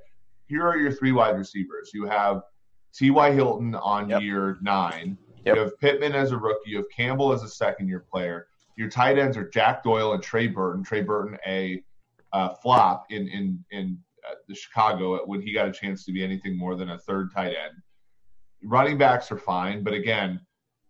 here 0.46 0.66
are 0.66 0.78
your 0.78 0.92
three 0.92 1.12
wide 1.12 1.36
receivers. 1.36 1.90
You 1.92 2.06
have 2.06 2.42
T.Y. 2.94 3.32
Hilton 3.32 3.74
on 3.74 4.08
yep. 4.08 4.22
year 4.22 4.56
nine. 4.62 5.18
Yep. 5.44 5.56
You 5.56 5.60
have 5.62 5.78
Pittman 5.78 6.14
as 6.14 6.30
a 6.30 6.38
rookie. 6.38 6.70
You 6.70 6.78
have 6.78 6.86
Campbell 6.96 7.32
as 7.32 7.42
a 7.42 7.48
second 7.48 7.88
year 7.88 8.06
player. 8.10 8.46
Your 8.76 8.88
tight 8.88 9.18
ends 9.18 9.36
are 9.36 9.48
Jack 9.48 9.82
Doyle 9.82 10.14
and 10.14 10.22
Trey 10.22 10.46
Burton. 10.46 10.82
Trey 10.82 11.02
Burton 11.02 11.36
a 11.46 11.82
uh, 12.32 12.54
flop 12.62 13.06
in 13.10 13.28
in 13.28 13.62
in 13.70 13.98
uh, 14.28 14.34
the 14.48 14.54
Chicago 14.54 15.18
when 15.26 15.42
he 15.42 15.52
got 15.52 15.68
a 15.68 15.72
chance 15.72 16.04
to 16.04 16.12
be 16.12 16.24
anything 16.24 16.56
more 16.56 16.74
than 16.74 16.90
a 16.90 16.98
third 16.98 17.32
tight 17.34 17.48
end. 17.48 17.82
Running 18.64 18.98
backs 18.98 19.30
are 19.30 19.38
fine, 19.38 19.82
but 19.82 19.92
again, 19.92 20.40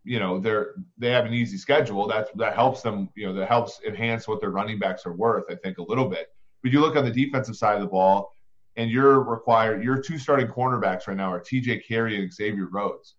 you 0.04 0.20
know 0.20 0.38
they're 0.38 0.74
they 0.96 1.10
have 1.10 1.26
an 1.26 1.34
easy 1.34 1.58
schedule. 1.58 2.06
That 2.06 2.28
that 2.38 2.54
helps 2.54 2.80
them. 2.80 3.10
You 3.16 3.26
know 3.26 3.32
that 3.34 3.48
helps 3.48 3.80
enhance 3.86 4.28
what 4.28 4.40
their 4.40 4.50
running 4.50 4.78
backs 4.78 5.04
are 5.04 5.12
worth. 5.12 5.44
I 5.50 5.56
think 5.56 5.78
a 5.78 5.82
little 5.82 6.08
bit. 6.08 6.28
But 6.62 6.72
you 6.72 6.80
look 6.80 6.96
on 6.96 7.04
the 7.04 7.10
defensive 7.10 7.56
side 7.56 7.74
of 7.74 7.80
the 7.80 7.88
ball, 7.88 8.30
and 8.76 8.90
you're 8.90 9.22
required. 9.22 9.82
Your 9.82 10.00
two 10.00 10.18
starting 10.18 10.46
cornerbacks 10.46 11.08
right 11.08 11.16
now 11.16 11.32
are 11.32 11.40
T.J. 11.40 11.80
Carrie 11.80 12.22
and 12.22 12.32
Xavier 12.32 12.68
Rhodes. 12.70 13.16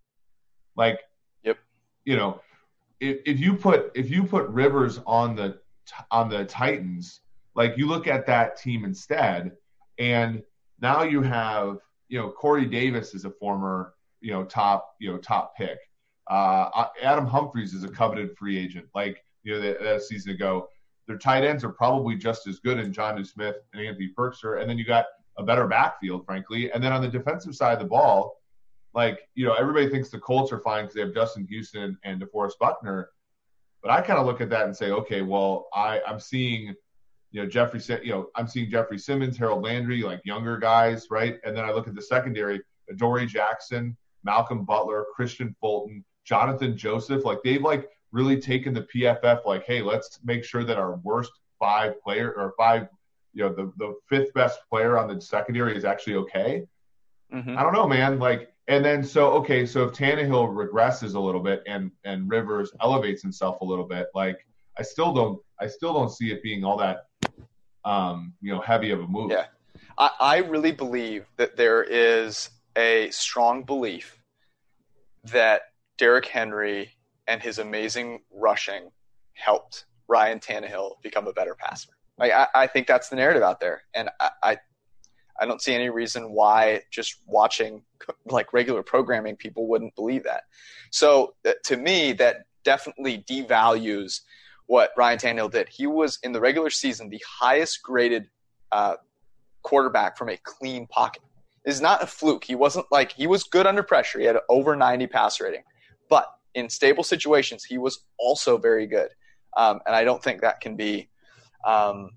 Like, 0.75 1.01
yep. 1.43 1.57
You 2.05 2.15
know, 2.15 2.41
if, 2.99 3.17
if 3.25 3.39
you 3.39 3.55
put 3.55 3.91
if 3.95 4.09
you 4.09 4.23
put 4.23 4.47
Rivers 4.47 4.99
on 5.05 5.35
the 5.35 5.59
on 6.09 6.29
the 6.29 6.45
Titans, 6.45 7.21
like 7.55 7.77
you 7.77 7.87
look 7.87 8.07
at 8.07 8.25
that 8.27 8.57
team 8.57 8.85
instead, 8.85 9.51
and 9.97 10.41
now 10.79 11.03
you 11.03 11.21
have 11.21 11.79
you 12.07 12.19
know 12.19 12.29
Corey 12.29 12.65
Davis 12.65 13.13
is 13.13 13.25
a 13.25 13.31
former 13.31 13.93
you 14.21 14.31
know 14.31 14.43
top 14.43 14.95
you 14.99 15.11
know 15.11 15.17
top 15.17 15.55
pick. 15.55 15.77
Uh, 16.27 16.85
Adam 17.01 17.25
Humphries 17.25 17.73
is 17.73 17.83
a 17.83 17.89
coveted 17.89 18.37
free 18.37 18.57
agent, 18.57 18.87
like 18.93 19.23
you 19.43 19.53
know 19.53 19.61
that, 19.61 19.81
that 19.81 20.01
season 20.01 20.33
ago. 20.33 20.67
Their 21.07 21.17
tight 21.17 21.45
ends 21.45 21.63
are 21.63 21.69
probably 21.69 22.15
just 22.15 22.47
as 22.47 22.59
good 22.59 22.79
in 22.79 22.91
Jonnu 22.91 23.25
Smith 23.25 23.55
and 23.73 23.81
Anthony 23.85 24.11
Firkser, 24.17 24.59
and 24.59 24.69
then 24.69 24.77
you 24.77 24.83
got 24.83 25.05
a 25.37 25.43
better 25.43 25.67
backfield, 25.67 26.25
frankly. 26.25 26.71
And 26.71 26.83
then 26.83 26.91
on 26.91 27.01
the 27.01 27.07
defensive 27.07 27.55
side 27.55 27.73
of 27.73 27.79
the 27.79 27.85
ball, 27.85 28.41
like 28.93 29.29
you 29.35 29.45
know, 29.45 29.53
everybody 29.53 29.89
thinks 29.89 30.09
the 30.09 30.19
Colts 30.19 30.51
are 30.51 30.59
fine 30.59 30.83
because 30.83 30.95
they 30.95 31.01
have 31.01 31.13
Justin 31.13 31.45
Houston 31.47 31.97
and 32.03 32.21
DeForest 32.21 32.57
Buckner, 32.59 33.09
but 33.81 33.91
I 33.91 34.01
kind 34.01 34.19
of 34.19 34.25
look 34.25 34.41
at 34.41 34.49
that 34.49 34.65
and 34.65 34.75
say, 34.75 34.91
okay, 34.91 35.21
well, 35.21 35.67
I 35.73 36.01
I'm 36.05 36.19
seeing 36.19 36.75
you 37.31 37.41
know 37.41 37.47
Jeffrey, 37.47 37.79
you 38.03 38.11
know, 38.11 38.27
I'm 38.35 38.47
seeing 38.47 38.69
Jeffery 38.69 38.97
Simmons, 38.97 39.37
Harold 39.37 39.63
Landry, 39.63 40.01
like 40.01 40.21
younger 40.25 40.57
guys, 40.57 41.07
right? 41.09 41.37
And 41.45 41.55
then 41.55 41.63
I 41.63 41.71
look 41.71 41.87
at 41.87 41.95
the 41.95 42.01
secondary, 42.01 42.61
Dory 42.97 43.27
Jackson, 43.27 43.95
Malcolm 44.27 44.65
Butler, 44.65 45.05
Kristian 45.17 45.55
Fulton, 45.61 46.03
Johnathan 46.29 46.75
Joseph, 46.75 47.23
like 47.23 47.39
they've 47.45 47.61
like 47.61 47.89
really 48.11 48.39
taken 48.41 48.73
the 48.73 48.85
PFF 48.93 49.45
like, 49.45 49.63
hey, 49.65 49.81
let's 49.81 50.19
make 50.25 50.43
sure 50.43 50.65
that 50.65 50.77
our 50.77 50.97
worst 50.97 51.31
five 51.57 52.01
player 52.01 52.33
or 52.33 52.53
five, 52.57 52.89
you 53.33 53.43
know, 53.43 53.53
the 53.53 53.71
the 53.77 53.95
fifth 54.09 54.33
best 54.33 54.59
player 54.69 54.97
on 54.97 55.07
the 55.07 55.21
secondary 55.21 55.77
is 55.77 55.85
actually 55.85 56.15
okay. 56.15 56.63
Mm-hmm. 57.33 57.57
I 57.57 57.63
don't 57.63 57.73
know, 57.73 57.87
man. 57.87 58.19
Like 58.19 58.51
and 58.67 58.83
then 58.83 59.01
so 59.01 59.31
okay, 59.31 59.65
so 59.65 59.85
if 59.85 59.93
Tannehill 59.93 60.49
regresses 60.49 61.15
a 61.15 61.19
little 61.19 61.41
bit 61.41 61.63
and 61.65 61.89
and 62.03 62.29
Rivers 62.29 62.71
elevates 62.81 63.21
himself 63.21 63.61
a 63.61 63.65
little 63.65 63.85
bit, 63.85 64.07
like 64.13 64.45
I 64.77 64.83
still 64.83 65.13
don't 65.13 65.39
I 65.61 65.67
still 65.67 65.93
don't 65.93 66.11
see 66.11 66.31
it 66.31 66.43
being 66.43 66.65
all 66.65 66.77
that 66.77 67.05
um, 67.85 68.33
you 68.41 68.53
know 68.53 68.59
heavy 68.59 68.91
of 68.91 68.99
a 68.99 69.07
move. 69.07 69.31
Yeah, 69.31 69.45
I, 69.97 70.09
I 70.19 70.37
really 70.39 70.73
believe 70.73 71.27
that 71.37 71.55
there 71.55 71.81
is 71.83 72.49
a 72.75 73.09
strong 73.09 73.63
belief 73.63 74.16
that 75.31 75.61
Derrick 75.97 76.25
Henry 76.25 76.91
and 77.27 77.41
his 77.41 77.59
amazing 77.59 78.21
rushing 78.31 78.89
helped 79.33 79.85
Ryan 80.07 80.39
Tannehill 80.39 81.01
become 81.01 81.27
a 81.27 81.33
better 81.33 81.55
passer. 81.55 81.89
Like 82.17 82.31
I, 82.31 82.47
I 82.55 82.67
think 82.67 82.87
that's 82.87 83.09
the 83.09 83.15
narrative 83.15 83.43
out 83.43 83.59
there, 83.59 83.83
and 83.93 84.09
I, 84.19 84.29
I 84.43 84.57
I 85.39 85.45
don't 85.45 85.61
see 85.61 85.73
any 85.73 85.89
reason 85.89 86.31
why 86.31 86.81
just 86.91 87.17
watching 87.27 87.83
like 88.25 88.53
regular 88.53 88.83
programming 88.83 89.35
people 89.35 89.67
wouldn't 89.67 89.95
believe 89.95 90.23
that. 90.23 90.43
So 90.91 91.35
uh, 91.45 91.53
to 91.65 91.77
me, 91.77 92.13
that 92.13 92.45
definitely 92.63 93.23
devalues 93.29 94.21
what 94.65 94.91
Ryan 94.97 95.19
Tannehill 95.19 95.51
did. 95.51 95.69
He 95.69 95.87
was 95.87 96.19
in 96.23 96.31
the 96.31 96.39
regular 96.39 96.69
season 96.69 97.09
the 97.09 97.23
highest 97.25 97.83
graded 97.83 98.29
uh, 98.71 98.95
quarterback 99.61 100.17
from 100.17 100.29
a 100.29 100.37
clean 100.37 100.87
pocket. 100.87 101.21
Is 101.67 101.81
not 101.81 102.01
a 102.01 102.07
fluke. 102.07 102.45
He 102.45 102.55
wasn't 102.55 102.85
like 102.91 103.11
he 103.11 103.27
was 103.27 103.43
good 103.43 103.67
under 103.67 103.83
pressure. 103.83 104.19
He 104.19 104.25
had 104.25 104.37
over 104.47 104.75
90 104.75 105.05
pass 105.07 105.41
rating, 105.41 105.63
but 106.09 106.25
in 106.55 106.69
stable 106.69 107.03
situations, 107.03 107.63
he 107.63 107.77
was 107.77 108.05
also 108.17 108.57
very 108.57 108.87
good. 108.87 109.09
Um, 109.57 109.81
and 109.85 109.95
I 109.95 110.03
don't 110.03 110.23
think 110.23 110.41
that 110.41 110.61
can 110.61 110.77
be 110.77 111.09
um, 111.65 112.11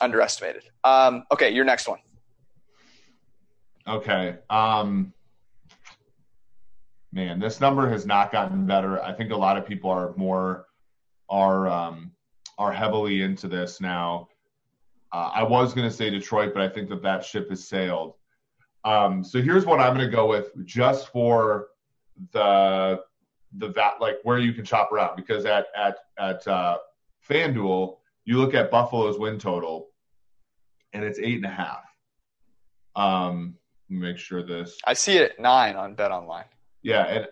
underestimated. 0.00 0.64
Um, 0.84 1.24
okay, 1.32 1.50
your 1.50 1.64
next 1.64 1.88
one. 1.88 1.98
Okay. 3.88 4.36
Um, 4.50 5.12
man, 7.12 7.40
this 7.40 7.60
number 7.60 7.88
has 7.88 8.06
not 8.06 8.30
gotten 8.30 8.66
better. 8.66 9.02
I 9.02 9.12
think 9.12 9.32
a 9.32 9.36
lot 9.36 9.56
of 9.56 9.66
people 9.66 9.90
are 9.90 10.14
more 10.16 10.66
are 11.28 11.68
um, 11.68 12.12
are 12.58 12.72
heavily 12.72 13.22
into 13.22 13.48
this 13.48 13.80
now. 13.80 14.28
Uh, 15.12 15.30
I 15.34 15.42
was 15.42 15.74
going 15.74 15.88
to 15.88 15.94
say 15.94 16.10
Detroit, 16.10 16.52
but 16.54 16.62
I 16.62 16.68
think 16.68 16.88
that 16.90 17.02
that 17.02 17.24
ship 17.24 17.50
has 17.50 17.66
sailed. 17.66 18.14
Um, 18.84 19.24
so 19.24 19.42
here's 19.42 19.66
what 19.66 19.80
I'm 19.80 19.94
going 19.94 20.08
to 20.08 20.14
go 20.14 20.26
with, 20.26 20.50
just 20.64 21.08
for 21.08 21.68
the 22.32 23.00
the 23.56 23.68
vat 23.68 23.94
like 24.00 24.16
where 24.22 24.38
you 24.38 24.52
can 24.52 24.64
chop 24.64 24.92
around 24.92 25.16
because 25.16 25.44
at 25.44 25.66
at 25.76 25.98
at 26.18 26.46
uh, 26.46 26.78
FanDuel 27.28 27.96
you 28.24 28.38
look 28.38 28.54
at 28.54 28.70
Buffalo's 28.70 29.18
win 29.18 29.38
total, 29.38 29.88
and 30.92 31.04
it's 31.04 31.18
eight 31.18 31.36
and 31.36 31.46
a 31.46 31.48
half. 31.48 31.84
Um, 32.94 33.56
make 33.88 34.18
sure 34.18 34.42
this. 34.42 34.78
I 34.84 34.94
see 34.94 35.16
it 35.16 35.32
at 35.32 35.40
nine 35.40 35.76
on 35.76 35.94
Bet 35.94 36.12
Online. 36.12 36.44
Yeah, 36.82 37.04
and 37.04 37.28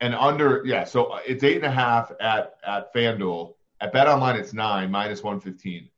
and 0.00 0.14
under 0.14 0.62
yeah, 0.64 0.84
so 0.84 1.18
it's 1.26 1.44
eight 1.44 1.56
and 1.56 1.66
a 1.66 1.70
half 1.70 2.12
at 2.20 2.54
at 2.66 2.92
FanDuel. 2.94 3.54
At 3.80 3.92
Bet 3.92 4.06
Online, 4.06 4.36
it's 4.36 4.52
nine 4.52 4.90
minus 4.90 5.22
one 5.22 5.40
fifteen. 5.40 5.88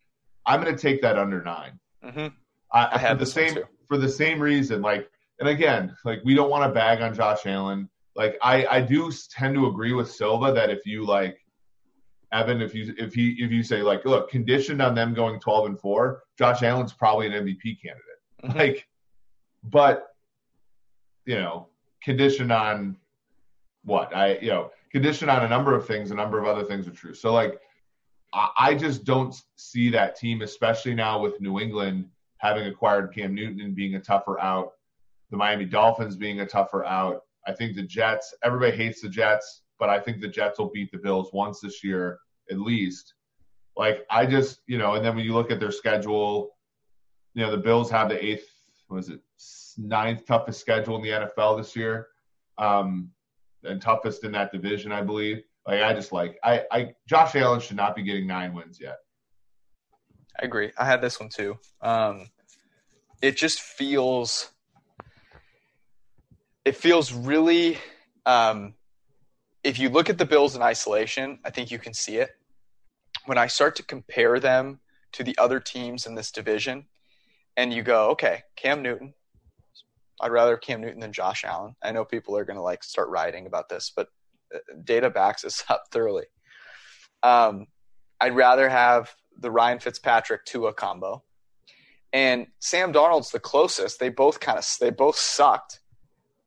I'm 0.47 0.63
going 0.63 0.75
to 0.75 0.81
take 0.81 1.03
that 1.03 1.19
under 1.19 1.43
9 1.43 1.79
mm-hmm. 2.05 2.27
I, 2.73 2.89
I 2.93 2.99
have 2.99 3.19
the 3.19 3.27
same 3.27 3.59
for 3.95 4.01
the 4.01 4.09
same 4.09 4.41
reason. 4.41 4.83
Like, 4.83 5.09
and 5.39 5.49
again, 5.49 5.97
like 6.05 6.21
we 6.25 6.35
don't 6.35 6.51
want 6.51 6.69
to 6.69 6.75
bag 6.75 7.01
on 7.01 7.15
Josh 7.15 7.47
Allen. 7.47 7.89
Like, 8.17 8.37
I 8.43 8.67
I 8.67 8.81
do 8.81 9.13
tend 9.31 9.55
to 9.55 9.67
agree 9.67 9.93
with 9.93 10.11
Silva 10.11 10.53
that 10.53 10.69
if 10.69 10.85
you 10.85 11.07
like 11.07 11.39
Evan, 12.33 12.61
if 12.61 12.75
you 12.75 12.93
if 12.99 13.15
he 13.15 13.37
if 13.39 13.53
you 13.53 13.63
say 13.63 13.83
like, 13.83 14.05
look, 14.05 14.31
conditioned 14.31 14.83
on 14.83 14.95
them 14.95 15.15
going 15.15 15.39
12 15.39 15.67
and 15.67 15.81
four, 15.81 16.25
Josh 16.37 16.63
Allen's 16.63 16.93
probably 16.93 17.29
an 17.29 17.33
MVP 17.33 17.81
candidate. 17.81 18.21
Mm-hmm. 18.43 18.59
Like, 18.59 18.89
but 19.63 20.09
you 21.25 21.37
know, 21.37 21.69
conditioned 22.03 22.53
on 22.53 22.97
what 23.85 24.15
I 24.15 24.39
you 24.39 24.49
know 24.49 24.71
conditioned 24.91 25.31
on 25.31 25.45
a 25.45 25.49
number 25.49 25.77
of 25.77 25.87
things. 25.87 26.11
A 26.11 26.15
number 26.15 26.39
of 26.39 26.47
other 26.47 26.65
things 26.65 26.89
are 26.89 26.93
true. 26.93 27.15
So 27.15 27.33
like, 27.33 27.61
I, 28.33 28.49
I 28.59 28.75
just 28.75 29.05
don't 29.05 29.41
see 29.55 29.89
that 29.91 30.17
team, 30.17 30.43
especially 30.43 30.95
now 30.95 31.21
with 31.21 31.41
New 31.41 31.61
England 31.61 32.09
having 32.45 32.67
acquired 32.67 33.15
Cam 33.15 33.35
Newton 33.35 33.63
and 33.63 33.75
being 33.75 33.95
a 33.95 34.01
tougher 34.01 34.39
out, 34.39 34.73
the 35.31 35.37
Miami 35.37 35.65
Dolphins 35.65 36.15
being 36.15 36.41
a 36.41 36.47
tougher 36.47 36.85
out. 36.85 37.23
I 37.47 37.53
think 37.53 37.75
the 37.75 37.83
Jets. 37.83 38.35
Everybody 38.45 38.77
hates 38.77 39.01
the 39.01 39.09
Jets, 39.09 39.63
but 39.79 39.89
I 39.89 39.99
think 39.99 40.21
the 40.21 40.29
Jets 40.29 40.59
will 40.59 40.71
beat 40.71 40.93
the 40.93 40.99
Bills 40.99 41.31
once 41.33 41.61
this 41.61 41.83
year 41.83 42.19
at 42.51 42.61
least. 42.61 43.15
Like 43.79 44.05
I 44.11 44.27
just 44.27 44.61
you 44.67 44.77
know, 44.77 44.95
and 44.95 45.05
then 45.05 45.17
when 45.17 45.25
you 45.25 45.33
look 45.33 45.51
at 45.51 45.59
their 45.59 45.73
schedule, 45.73 46.51
you 47.33 47.43
know 47.43 47.51
the 47.51 47.57
Bills 47.57 47.91
have 47.91 48.11
the 48.11 48.23
eighth 48.23 48.47
was 48.91 49.09
it 49.09 49.21
ninth 49.79 50.27
toughest 50.27 50.61
schedule 50.61 50.97
in 50.97 51.03
the 51.03 51.09
NFL 51.09 51.57
this 51.57 51.75
year, 51.75 52.09
um, 52.59 53.11
and 53.65 53.81
toughest 53.81 54.23
in 54.23 54.33
that 54.33 54.53
division, 54.53 54.93
I 54.93 55.01
believe. 55.01 55.43
Like 55.67 55.81
I 55.81 55.95
just 55.95 56.13
like 56.13 56.39
I, 56.45 56.65
I 56.71 56.95
Josh 57.09 57.35
Allen 57.37 57.61
should 57.61 57.79
not 57.79 57.97
be 57.97 58.03
getting 58.03 58.27
nine 58.27 58.53
wins 58.53 58.79
yet. 58.79 58.99
I 60.39 60.45
agree. 60.45 60.73
I 60.77 60.85
had 60.85 61.01
this 61.01 61.19
one 61.19 61.31
too. 61.31 61.59
Um, 61.81 62.27
it 63.23 63.37
just 63.37 63.61
feels 63.61 64.51
it 66.65 66.77
feels 66.77 67.13
really 67.13 67.79
um, 68.27 68.75
if 69.63 69.79
you 69.79 69.89
look 69.89 70.09
at 70.09 70.19
the 70.19 70.25
Bills 70.25 70.57
in 70.57 70.63
isolation, 70.63 71.39
I 71.45 71.51
think 71.51 71.71
you 71.71 71.79
can 71.79 71.95
see 71.95 72.17
it. 72.17 72.31
When 73.27 73.39
I 73.39 73.47
start 73.47 73.77
to 73.77 73.83
compare 73.83 74.39
them 74.39 74.81
to 75.13 75.25
the 75.25 75.37
other 75.39 75.61
teams 75.61 76.07
in 76.07 76.15
this 76.15 76.31
division, 76.31 76.87
and 77.57 77.73
you 77.73 77.83
go, 77.83 78.11
okay, 78.11 78.43
Cam 78.57 78.83
Newton. 78.83 79.15
I'd 80.21 80.33
rather 80.33 80.57
Cam 80.57 80.81
Newton 80.81 81.01
than 81.01 81.13
Josh 81.13 81.45
Allen. 81.45 81.75
I 81.83 81.93
know 81.93 82.05
people 82.05 82.37
are 82.37 82.45
going 82.45 82.57
to 82.57 82.63
like 82.63 82.85
start 82.85 83.09
writing 83.09 83.47
about 83.47 83.69
this, 83.69 83.93
but 83.95 84.09
uh, 84.55 84.59
data 84.85 85.11
backs 85.11 85.43
this 85.43 85.65
up 85.69 85.85
thoroughly. 85.91 86.25
Um, 87.23 87.67
I'd 88.21 88.37
rather 88.37 88.69
have 88.69 89.15
the 89.39 89.51
Ryan 89.51 89.79
Fitzpatrick 89.79 90.45
Tua 90.45 90.73
combo, 90.73 91.25
and 92.15 92.47
Sam 92.61 92.93
Darnold's 92.93 93.33
the 93.33 93.41
closest. 93.41 93.99
They 93.99 94.09
both 94.09 94.39
kind 94.39 94.57
of 94.57 94.65
they 94.81 94.91
both 94.91 95.17
sucked. 95.17 95.81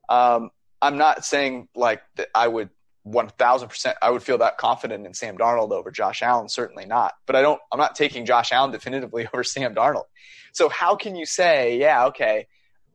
Um, 0.09 0.49
I'm 0.81 0.97
not 0.97 1.25
saying 1.25 1.67
like 1.75 2.01
that 2.15 2.29
I 2.33 2.47
would 2.47 2.69
1000% 3.05 3.93
I 4.01 4.09
would 4.09 4.23
feel 4.23 4.37
that 4.39 4.57
confident 4.57 5.05
in 5.05 5.13
Sam 5.13 5.37
Darnold 5.37 5.71
over 5.71 5.91
Josh 5.91 6.21
Allen 6.21 6.49
certainly 6.49 6.85
not 6.85 7.13
but 7.25 7.37
I 7.37 7.41
don't 7.41 7.61
I'm 7.71 7.79
not 7.79 7.95
taking 7.95 8.25
Josh 8.25 8.51
Allen 8.51 8.71
definitively 8.71 9.27
over 9.33 9.45
Sam 9.45 9.73
Darnold 9.73 10.03
so 10.51 10.67
how 10.67 10.97
can 10.97 11.15
you 11.15 11.25
say 11.25 11.77
yeah 11.79 12.07
okay 12.07 12.47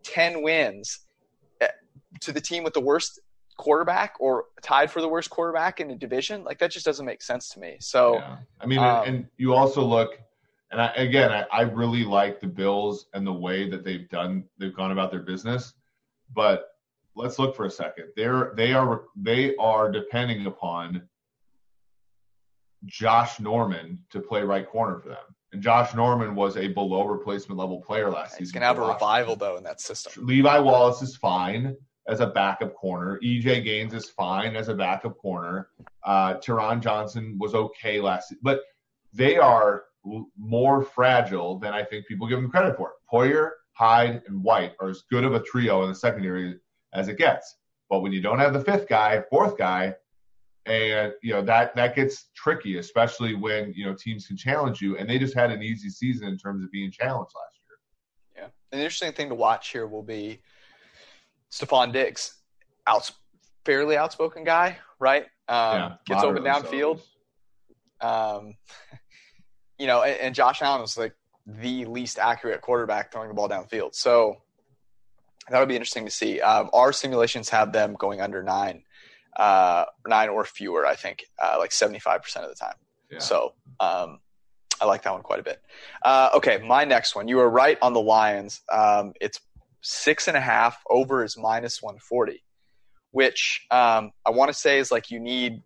10 0.02 0.42
wins 0.42 1.00
eh, 1.62 1.68
to 2.20 2.32
the 2.32 2.42
team 2.42 2.62
with 2.62 2.74
the 2.74 2.80
worst 2.80 3.20
quarterback 3.56 4.16
or 4.20 4.44
tied 4.60 4.90
for 4.90 5.00
the 5.00 5.08
worst 5.08 5.30
quarterback 5.30 5.80
in 5.80 5.90
a 5.90 5.96
division 5.96 6.44
like 6.44 6.58
that 6.58 6.70
just 6.70 6.84
doesn't 6.84 7.06
make 7.06 7.22
sense 7.22 7.48
to 7.48 7.58
me 7.58 7.78
so 7.80 8.16
yeah. 8.16 8.36
I 8.60 8.66
mean 8.66 8.80
um, 8.80 9.04
and 9.06 9.26
you 9.38 9.54
also 9.54 9.82
look 9.82 10.18
and 10.72 10.80
I, 10.80 10.88
again 10.94 11.30
I, 11.30 11.46
I 11.52 11.60
really 11.62 12.04
like 12.04 12.40
the 12.40 12.48
Bills 12.48 13.06
and 13.14 13.26
the 13.26 13.32
way 13.32 13.70
that 13.70 13.84
they've 13.84 14.08
done 14.08 14.44
they've 14.58 14.74
gone 14.74 14.90
about 14.90 15.10
their 15.10 15.22
business 15.22 15.74
but 16.34 16.72
let's 17.14 17.38
look 17.38 17.56
for 17.56 17.64
a 17.64 17.70
second. 17.70 18.06
They're 18.16 18.52
they 18.56 18.72
are 18.72 19.04
they 19.16 19.54
are 19.56 19.90
depending 19.90 20.46
upon 20.46 21.02
Josh 22.86 23.40
Norman 23.40 23.98
to 24.10 24.20
play 24.20 24.42
right 24.42 24.68
corner 24.68 24.98
for 24.98 25.10
them. 25.10 25.18
And 25.52 25.62
Josh 25.62 25.94
Norman 25.94 26.34
was 26.34 26.56
a 26.56 26.68
below 26.68 27.04
replacement 27.04 27.58
level 27.58 27.80
player 27.80 28.10
last 28.10 28.30
He's 28.30 28.30
season. 28.30 28.44
He's 28.44 28.52
gonna 28.52 28.66
have 28.66 28.78
a 28.78 28.92
revival 28.92 29.36
though 29.36 29.56
in 29.56 29.64
that 29.64 29.80
system. 29.80 30.26
Levi 30.26 30.58
Wallace 30.58 31.02
is 31.02 31.16
fine 31.16 31.76
as 32.08 32.20
a 32.20 32.26
backup 32.26 32.74
corner. 32.74 33.20
EJ 33.22 33.64
Gaines 33.64 33.94
is 33.94 34.08
fine 34.08 34.56
as 34.56 34.68
a 34.68 34.74
backup 34.74 35.18
corner. 35.18 35.68
Uh, 36.04 36.34
Taron 36.34 36.80
Johnson 36.80 37.36
was 37.38 37.54
okay 37.54 38.00
last, 38.00 38.30
season. 38.30 38.40
but 38.42 38.60
they 39.12 39.36
are 39.36 39.84
more 40.36 40.82
fragile 40.82 41.58
than 41.58 41.72
I 41.72 41.84
think 41.84 42.06
people 42.06 42.26
give 42.26 42.40
them 42.40 42.50
credit 42.50 42.76
for. 42.76 42.94
Poyer, 43.12 43.50
Hyde, 43.72 44.22
and 44.26 44.42
White 44.42 44.72
are 44.80 44.90
as 44.90 45.02
good 45.10 45.24
of 45.24 45.34
a 45.34 45.40
trio 45.40 45.82
in 45.82 45.88
the 45.88 45.94
secondary 45.94 46.58
as 46.92 47.08
it 47.08 47.18
gets. 47.18 47.56
But 47.88 48.00
when 48.00 48.12
you 48.12 48.20
don't 48.20 48.38
have 48.38 48.52
the 48.52 48.64
fifth 48.64 48.88
guy, 48.88 49.22
fourth 49.30 49.56
guy, 49.56 49.94
and 50.64 51.12
you 51.22 51.32
know 51.32 51.42
that 51.42 51.74
that 51.74 51.96
gets 51.96 52.30
tricky, 52.36 52.78
especially 52.78 53.34
when 53.34 53.72
you 53.74 53.84
know 53.84 53.94
teams 53.94 54.26
can 54.26 54.36
challenge 54.36 54.80
you. 54.80 54.96
And 54.96 55.10
they 55.10 55.18
just 55.18 55.34
had 55.34 55.50
an 55.50 55.62
easy 55.62 55.90
season 55.90 56.28
in 56.28 56.38
terms 56.38 56.62
of 56.62 56.70
being 56.70 56.90
challenged 56.90 57.32
last 57.34 57.58
year. 57.66 58.44
Yeah, 58.44 58.76
an 58.76 58.78
interesting 58.78 59.12
thing 59.12 59.28
to 59.28 59.34
watch 59.34 59.70
here 59.70 59.86
will 59.86 60.04
be 60.04 60.40
Stefon 61.50 61.92
Diggs, 61.92 62.34
out 62.86 63.10
fairly 63.64 63.96
outspoken 63.96 64.44
guy, 64.44 64.78
right? 64.98 65.24
Um, 65.48 65.76
yeah, 65.76 65.92
gets 66.06 66.22
open 66.22 66.44
downfield. 66.44 67.00
So. 68.00 68.08
Um, 68.08 68.54
you 69.78 69.86
know, 69.86 70.02
and, 70.02 70.20
and 70.20 70.34
Josh 70.34 70.62
Allen 70.62 70.80
was 70.80 70.96
like 70.96 71.14
the 71.46 71.84
least 71.86 72.18
accurate 72.18 72.60
quarterback 72.60 73.12
throwing 73.12 73.28
the 73.28 73.34
ball 73.34 73.48
downfield. 73.48 73.94
So 73.94 74.36
that'll 75.50 75.66
be 75.66 75.74
interesting 75.76 76.04
to 76.04 76.10
see. 76.10 76.40
Um, 76.40 76.70
our 76.72 76.92
simulations 76.92 77.48
have 77.48 77.72
them 77.72 77.94
going 77.98 78.20
under 78.20 78.42
nine, 78.42 78.84
uh, 79.36 79.86
nine 80.06 80.28
or 80.28 80.44
fewer. 80.44 80.86
I 80.86 80.94
think 80.94 81.24
uh, 81.42 81.56
like 81.58 81.72
seventy 81.72 81.98
five 81.98 82.22
percent 82.22 82.44
of 82.44 82.50
the 82.50 82.56
time. 82.56 82.76
Yeah. 83.10 83.18
So 83.18 83.54
um, 83.80 84.20
I 84.80 84.84
like 84.86 85.02
that 85.02 85.12
one 85.12 85.22
quite 85.22 85.40
a 85.40 85.42
bit. 85.42 85.60
Uh, 86.04 86.30
okay, 86.34 86.58
my 86.58 86.84
next 86.84 87.14
one. 87.16 87.28
You 87.28 87.36
were 87.36 87.50
right 87.50 87.78
on 87.82 87.92
the 87.92 88.00
Lions. 88.00 88.60
Um, 88.70 89.12
it's 89.20 89.40
six 89.80 90.28
and 90.28 90.36
a 90.36 90.40
half. 90.40 90.82
Over 90.88 91.24
is 91.24 91.36
minus 91.36 91.82
one 91.82 91.98
forty. 91.98 92.42
which 93.10 93.66
um, 93.70 94.10
I 94.26 94.30
want 94.30 94.48
to 94.48 94.54
say 94.54 94.78
is 94.78 94.90
like 94.90 95.10
you 95.10 95.20
need 95.20 95.62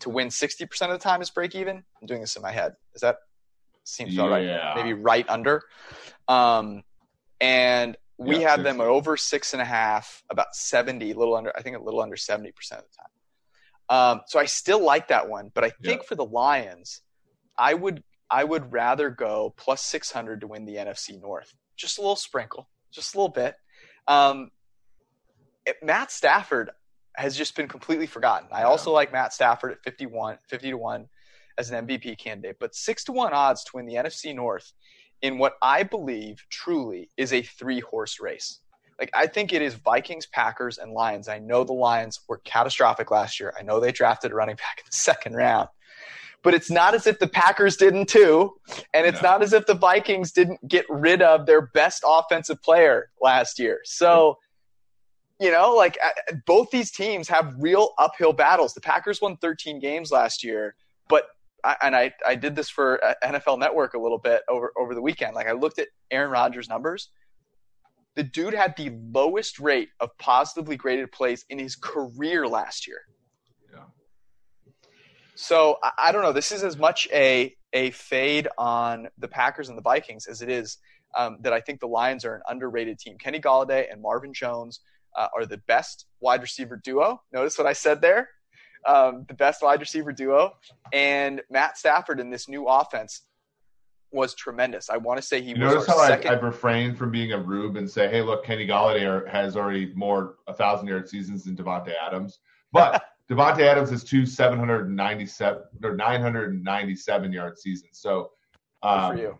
to 0.00 0.10
win 0.10 0.28
60% 0.28 0.64
of 0.82 0.90
the 0.90 0.98
time 0.98 1.22
is 1.22 1.30
break 1.30 1.54
even. 1.54 1.76
I'm 1.76 2.06
doing 2.06 2.20
this 2.20 2.36
in 2.36 2.42
my 2.42 2.50
head. 2.50 2.74
Is 2.94 3.00
that 3.02 3.16
seems 3.84 4.14
about 4.14 4.42
Yeah. 4.42 4.68
right? 4.68 4.76
Maybe 4.76 4.92
right 4.94 5.28
under. 5.28 5.62
Um, 6.28 6.82
and 7.40 7.96
we 8.18 8.40
Yeah, 8.40 8.50
had 8.50 8.62
them 8.64 8.80
at 8.80 8.86
over 8.86 9.16
six 9.16 9.52
and 9.52 9.60
a 9.62 9.64
half, 9.64 10.22
about 10.30 10.54
70, 10.54 11.10
a 11.10 11.14
little 11.18 11.34
under, 11.34 11.56
I 11.56 11.62
think 11.62 11.76
a 11.76 11.80
little 11.80 12.00
under 12.00 12.16
70% 12.16 12.50
of 12.78 12.84
the 12.84 12.96
time. 12.96 13.08
Um, 13.88 14.20
so 14.26 14.38
I 14.38 14.44
still 14.46 14.78
like 14.82 15.08
that 15.08 15.28
one, 15.28 15.50
but 15.54 15.64
I 15.64 15.70
think 15.70 16.04
for 16.04 16.14
the 16.14 16.24
Lions, 16.24 17.02
I 17.58 17.74
would 17.74 18.02
I 18.30 18.44
would 18.44 18.72
rather 18.72 19.10
go 19.10 19.52
plus 19.58 19.82
600 19.82 20.40
to 20.40 20.46
win 20.46 20.64
the 20.64 20.76
NFC 20.76 21.20
North. 21.20 21.52
Just 21.76 21.98
a 21.98 22.00
little 22.00 22.16
sprinkle, 22.16 22.66
just 22.90 23.14
a 23.14 23.18
little 23.18 23.28
bit. 23.28 23.56
Um, 24.08 24.50
it- 25.66 25.82
Matt 25.82 26.10
Stafford 26.10 26.70
has 27.14 27.36
just 27.36 27.54
been 27.54 27.68
completely 27.68 28.06
forgotten. 28.06 28.48
I 28.50 28.60
Yeah. 28.60 28.68
also 28.68 28.90
like 28.90 29.12
Matt 29.12 29.34
Stafford 29.34 29.72
at 29.72 29.82
51, 29.82 30.38
50 30.48 30.70
to 30.70 30.78
1 30.78 31.10
as 31.58 31.70
an 31.70 31.86
MVP 31.86 32.18
candidate, 32.18 32.56
but 32.60 32.74
6 32.74 33.04
to 33.04 33.12
1 33.12 33.32
odds 33.32 33.64
to 33.64 33.72
win 33.74 33.86
the 33.86 33.94
NFC 33.94 34.34
North 34.34 34.72
in 35.22 35.38
what 35.38 35.54
I 35.62 35.82
believe 35.82 36.44
truly 36.50 37.10
is 37.16 37.32
a 37.32 37.42
three 37.42 37.80
horse 37.80 38.20
race. 38.20 38.60
Like 38.98 39.10
I 39.14 39.26
think 39.26 39.52
it 39.52 39.62
is 39.62 39.74
Vikings, 39.74 40.26
Packers, 40.26 40.78
and 40.78 40.92
Lions. 40.92 41.28
I 41.28 41.38
know 41.38 41.64
the 41.64 41.72
Lions 41.72 42.20
were 42.28 42.38
catastrophic 42.44 43.10
last 43.10 43.40
year. 43.40 43.52
I 43.58 43.62
know 43.62 43.80
they 43.80 43.92
drafted 43.92 44.32
a 44.32 44.34
running 44.34 44.56
back 44.56 44.78
in 44.78 44.84
the 44.90 44.96
second 44.96 45.34
round. 45.34 45.68
But 46.42 46.54
it's 46.54 46.70
not 46.70 46.94
as 46.94 47.06
if 47.06 47.20
the 47.20 47.28
Packers 47.28 47.76
didn't 47.76 48.08
too, 48.08 48.54
and 48.92 49.06
it's 49.06 49.22
No. 49.22 49.30
not 49.30 49.42
as 49.44 49.52
if 49.52 49.66
the 49.66 49.74
Vikings 49.74 50.32
didn't 50.32 50.66
get 50.66 50.84
rid 50.88 51.22
of 51.22 51.46
their 51.46 51.60
best 51.68 52.02
offensive 52.04 52.60
player 52.62 53.10
last 53.20 53.60
year. 53.60 53.80
So, 53.84 54.38
you 55.38 55.52
know, 55.52 55.72
like 55.74 55.96
uh, 56.04 56.34
both 56.44 56.70
these 56.72 56.90
teams 56.90 57.28
have 57.28 57.54
real 57.58 57.90
uphill 57.96 58.32
battles. 58.32 58.74
The 58.74 58.80
Packers 58.80 59.20
won 59.20 59.36
13 59.36 59.78
games 59.78 60.10
last 60.10 60.42
year, 60.42 60.74
but 61.08 61.26
I, 61.64 61.76
and 61.82 61.94
I 61.96 62.12
I 62.26 62.34
did 62.34 62.56
this 62.56 62.68
for 62.68 63.02
uh, 63.04 63.14
NFL 63.24 63.58
Network 63.58 63.94
a 63.94 63.98
little 63.98 64.18
bit 64.18 64.42
over 64.48 64.72
over 64.78 64.94
the 64.94 65.02
weekend. 65.02 65.34
Like 65.34 65.46
I 65.46 65.52
looked 65.52 65.78
at 65.78 65.88
Aaron 66.10 66.30
Rodgers' 66.30 66.68
numbers. 66.68 67.10
The 68.14 68.22
dude 68.22 68.54
had 68.54 68.74
the 68.76 68.90
lowest 69.12 69.58
rate 69.58 69.88
of 70.00 70.10
positively 70.18 70.76
graded 70.76 71.12
plays 71.12 71.44
in 71.48 71.58
his 71.58 71.76
career 71.76 72.46
last 72.46 72.86
year. 72.86 73.00
Yeah. 73.72 73.84
So 75.34 75.78
I, 75.82 75.92
I 75.98 76.12
don't 76.12 76.22
know. 76.22 76.32
This 76.32 76.52
is 76.52 76.62
as 76.62 76.76
much 76.76 77.08
a 77.12 77.54
a 77.72 77.90
fade 77.92 78.48
on 78.58 79.08
the 79.18 79.28
Packers 79.28 79.68
and 79.68 79.78
the 79.78 79.82
Vikings 79.82 80.26
as 80.26 80.42
it 80.42 80.50
is 80.50 80.78
um, 81.16 81.38
that 81.40 81.52
I 81.52 81.60
think 81.60 81.80
the 81.80 81.86
Lions 81.86 82.24
are 82.24 82.36
an 82.36 82.42
underrated 82.48 82.98
team. 82.98 83.16
Kenny 83.18 83.40
Golladay 83.40 83.90
and 83.90 84.00
Marvin 84.00 84.32
Jones 84.32 84.80
uh, 85.16 85.28
are 85.36 85.46
the 85.46 85.58
best 85.58 86.06
wide 86.20 86.42
receiver 86.42 86.80
duo. 86.82 87.22
Notice 87.32 87.58
what 87.58 87.66
I 87.66 87.72
said 87.72 88.00
there. 88.00 88.28
Um, 88.86 89.24
the 89.28 89.34
best 89.34 89.62
wide 89.62 89.80
receiver 89.80 90.12
duo, 90.12 90.54
and 90.92 91.40
Matt 91.50 91.78
Stafford 91.78 92.18
in 92.20 92.30
this 92.30 92.48
new 92.48 92.66
offense 92.66 93.22
was 94.10 94.34
tremendous. 94.34 94.90
I 94.90 94.96
want 94.96 95.18
to 95.20 95.22
say 95.26 95.40
he 95.40 95.50
You 95.50 95.64
was 95.64 95.74
notice 95.74 95.88
our 95.88 95.94
how 95.96 96.00
I, 96.02 96.08
second. 96.08 96.30
I 96.32 96.34
refrained 96.34 96.98
from 96.98 97.10
being 97.10 97.32
a 97.32 97.38
rube 97.38 97.76
and 97.76 97.88
say, 97.88 98.08
"Hey, 98.08 98.22
look, 98.22 98.44
Kenny 98.44 98.66
Golladay 98.66 99.06
are- 99.08 99.26
has 99.26 99.56
already 99.56 99.92
more 99.94 100.36
a 100.48 100.52
thousand 100.54 100.88
yard 100.88 101.08
seasons 101.08 101.44
than 101.44 101.56
Davante 101.56 101.92
Adams." 102.04 102.40
But 102.72 103.02
Davante 103.30 103.60
Adams 103.60 103.90
has 103.90 104.02
two 104.04 104.26
seven 104.26 104.58
hundred 104.58 104.90
ninety 104.90 105.26
seven 105.26 105.62
or 105.82 105.94
nine 105.96 106.20
hundred 106.20 106.62
ninety 106.62 106.96
seven 106.96 107.32
yard 107.32 107.58
seasons. 107.58 107.98
So, 108.00 108.32
Good 108.82 108.88
um, 108.88 109.16
for 109.16 109.22
you. 109.22 109.38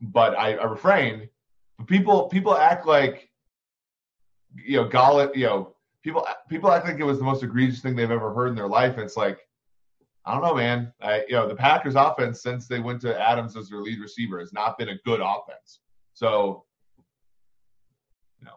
but 0.00 0.36
I, 0.36 0.54
I 0.54 0.64
refrained. 0.64 1.28
But 1.78 1.86
people 1.86 2.28
people 2.28 2.56
act 2.56 2.86
like 2.86 3.28
you 4.56 4.78
know 4.78 4.88
Gallat, 4.88 5.36
you 5.36 5.46
know 5.46 5.71
people 6.02 6.26
people 6.48 6.70
act 6.70 6.86
like 6.86 6.98
it 6.98 7.04
was 7.04 7.18
the 7.18 7.24
most 7.24 7.42
egregious 7.42 7.80
thing 7.80 7.94
they've 7.96 8.10
ever 8.10 8.32
heard 8.32 8.48
in 8.48 8.54
their 8.54 8.68
life. 8.68 8.94
And 8.94 9.02
it's 9.02 9.16
like 9.16 9.38
I 10.24 10.34
don't 10.34 10.42
know, 10.42 10.54
man. 10.54 10.92
I, 11.00 11.24
you 11.28 11.34
know 11.34 11.48
the 11.48 11.54
Packers 11.54 11.94
offense 11.96 12.42
since 12.42 12.68
they 12.68 12.80
went 12.80 13.00
to 13.02 13.20
Adams 13.20 13.56
as 13.56 13.68
their 13.68 13.80
lead 13.80 14.00
receiver 14.00 14.38
has 14.38 14.52
not 14.52 14.78
been 14.78 14.90
a 14.90 14.98
good 15.04 15.20
offense. 15.20 15.80
So 16.14 16.64
you 18.40 18.48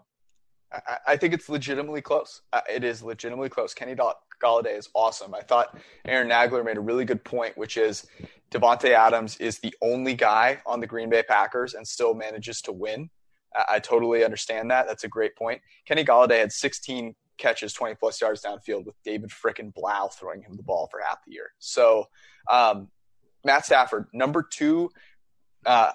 I, 0.71 0.97
I 1.07 1.17
think 1.17 1.33
it's 1.33 1.49
legitimately 1.49 2.01
close. 2.01 2.41
It 2.69 2.83
is 2.83 3.01
legitimately 3.01 3.49
close. 3.49 3.73
Kenny 3.73 3.95
Doll- 3.95 4.19
Golladay 4.41 4.77
is 4.77 4.89
awesome. 4.93 5.33
I 5.33 5.41
thought 5.41 5.77
Aaron 6.05 6.29
Nagler 6.29 6.63
made 6.63 6.77
a 6.77 6.81
really 6.81 7.05
good 7.05 7.23
point, 7.23 7.57
which 7.57 7.77
is 7.77 8.05
Davante 8.51 8.89
Adams 8.89 9.37
is 9.37 9.59
the 9.59 9.73
only 9.81 10.13
guy 10.13 10.61
on 10.65 10.79
the 10.79 10.87
Green 10.87 11.09
Bay 11.09 11.23
Packers 11.23 11.73
and 11.73 11.87
still 11.87 12.13
manages 12.13 12.61
to 12.61 12.71
win. 12.71 13.09
I, 13.55 13.75
I 13.75 13.79
totally 13.79 14.23
understand 14.23 14.69
that. 14.71 14.87
That's 14.87 15.03
a 15.03 15.07
great 15.07 15.35
point. 15.35 15.61
Kenny 15.85 16.03
Golladay 16.03 16.39
had 16.39 16.51
16 16.51 17.15
catches, 17.37 17.73
20 17.73 17.95
plus 17.95 18.19
yards 18.21 18.41
downfield 18.41 18.85
with 18.85 18.95
David 19.03 19.29
frickin' 19.29 19.73
Blough 19.73 20.09
throwing 20.09 20.41
him 20.41 20.55
the 20.55 20.63
ball 20.63 20.87
for 20.91 21.01
half 21.05 21.19
the 21.25 21.33
year. 21.33 21.51
So, 21.59 22.05
um, 22.49 22.89
Matt 23.43 23.65
Stafford, 23.65 24.07
number 24.13 24.43
two, 24.43 24.89
uh, 25.65 25.91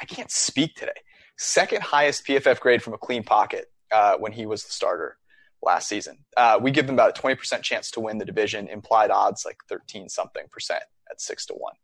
I 0.00 0.04
can't 0.06 0.30
speak 0.30 0.74
today. 0.74 0.92
Second 1.38 1.82
highest 1.82 2.26
PFF 2.26 2.60
grade 2.60 2.82
from 2.82 2.94
a 2.94 2.98
clean 2.98 3.22
pocket 3.22 3.66
uh, 3.92 4.16
when 4.18 4.32
he 4.32 4.46
was 4.46 4.64
the 4.64 4.72
starter 4.72 5.16
last 5.62 5.88
season. 5.88 6.18
Uh, 6.36 6.58
we 6.60 6.70
give 6.70 6.86
them 6.86 6.94
about 6.94 7.18
a 7.18 7.22
20% 7.22 7.62
chance 7.62 7.90
to 7.92 8.00
win 8.00 8.18
the 8.18 8.24
division, 8.24 8.68
implied 8.68 9.10
odds 9.10 9.44
like 9.44 9.56
13 9.68 10.08
something 10.08 10.44
percent 10.50 10.82
at 11.10 11.20
six 11.20 11.46
to 11.46 11.54
one. 11.54 11.74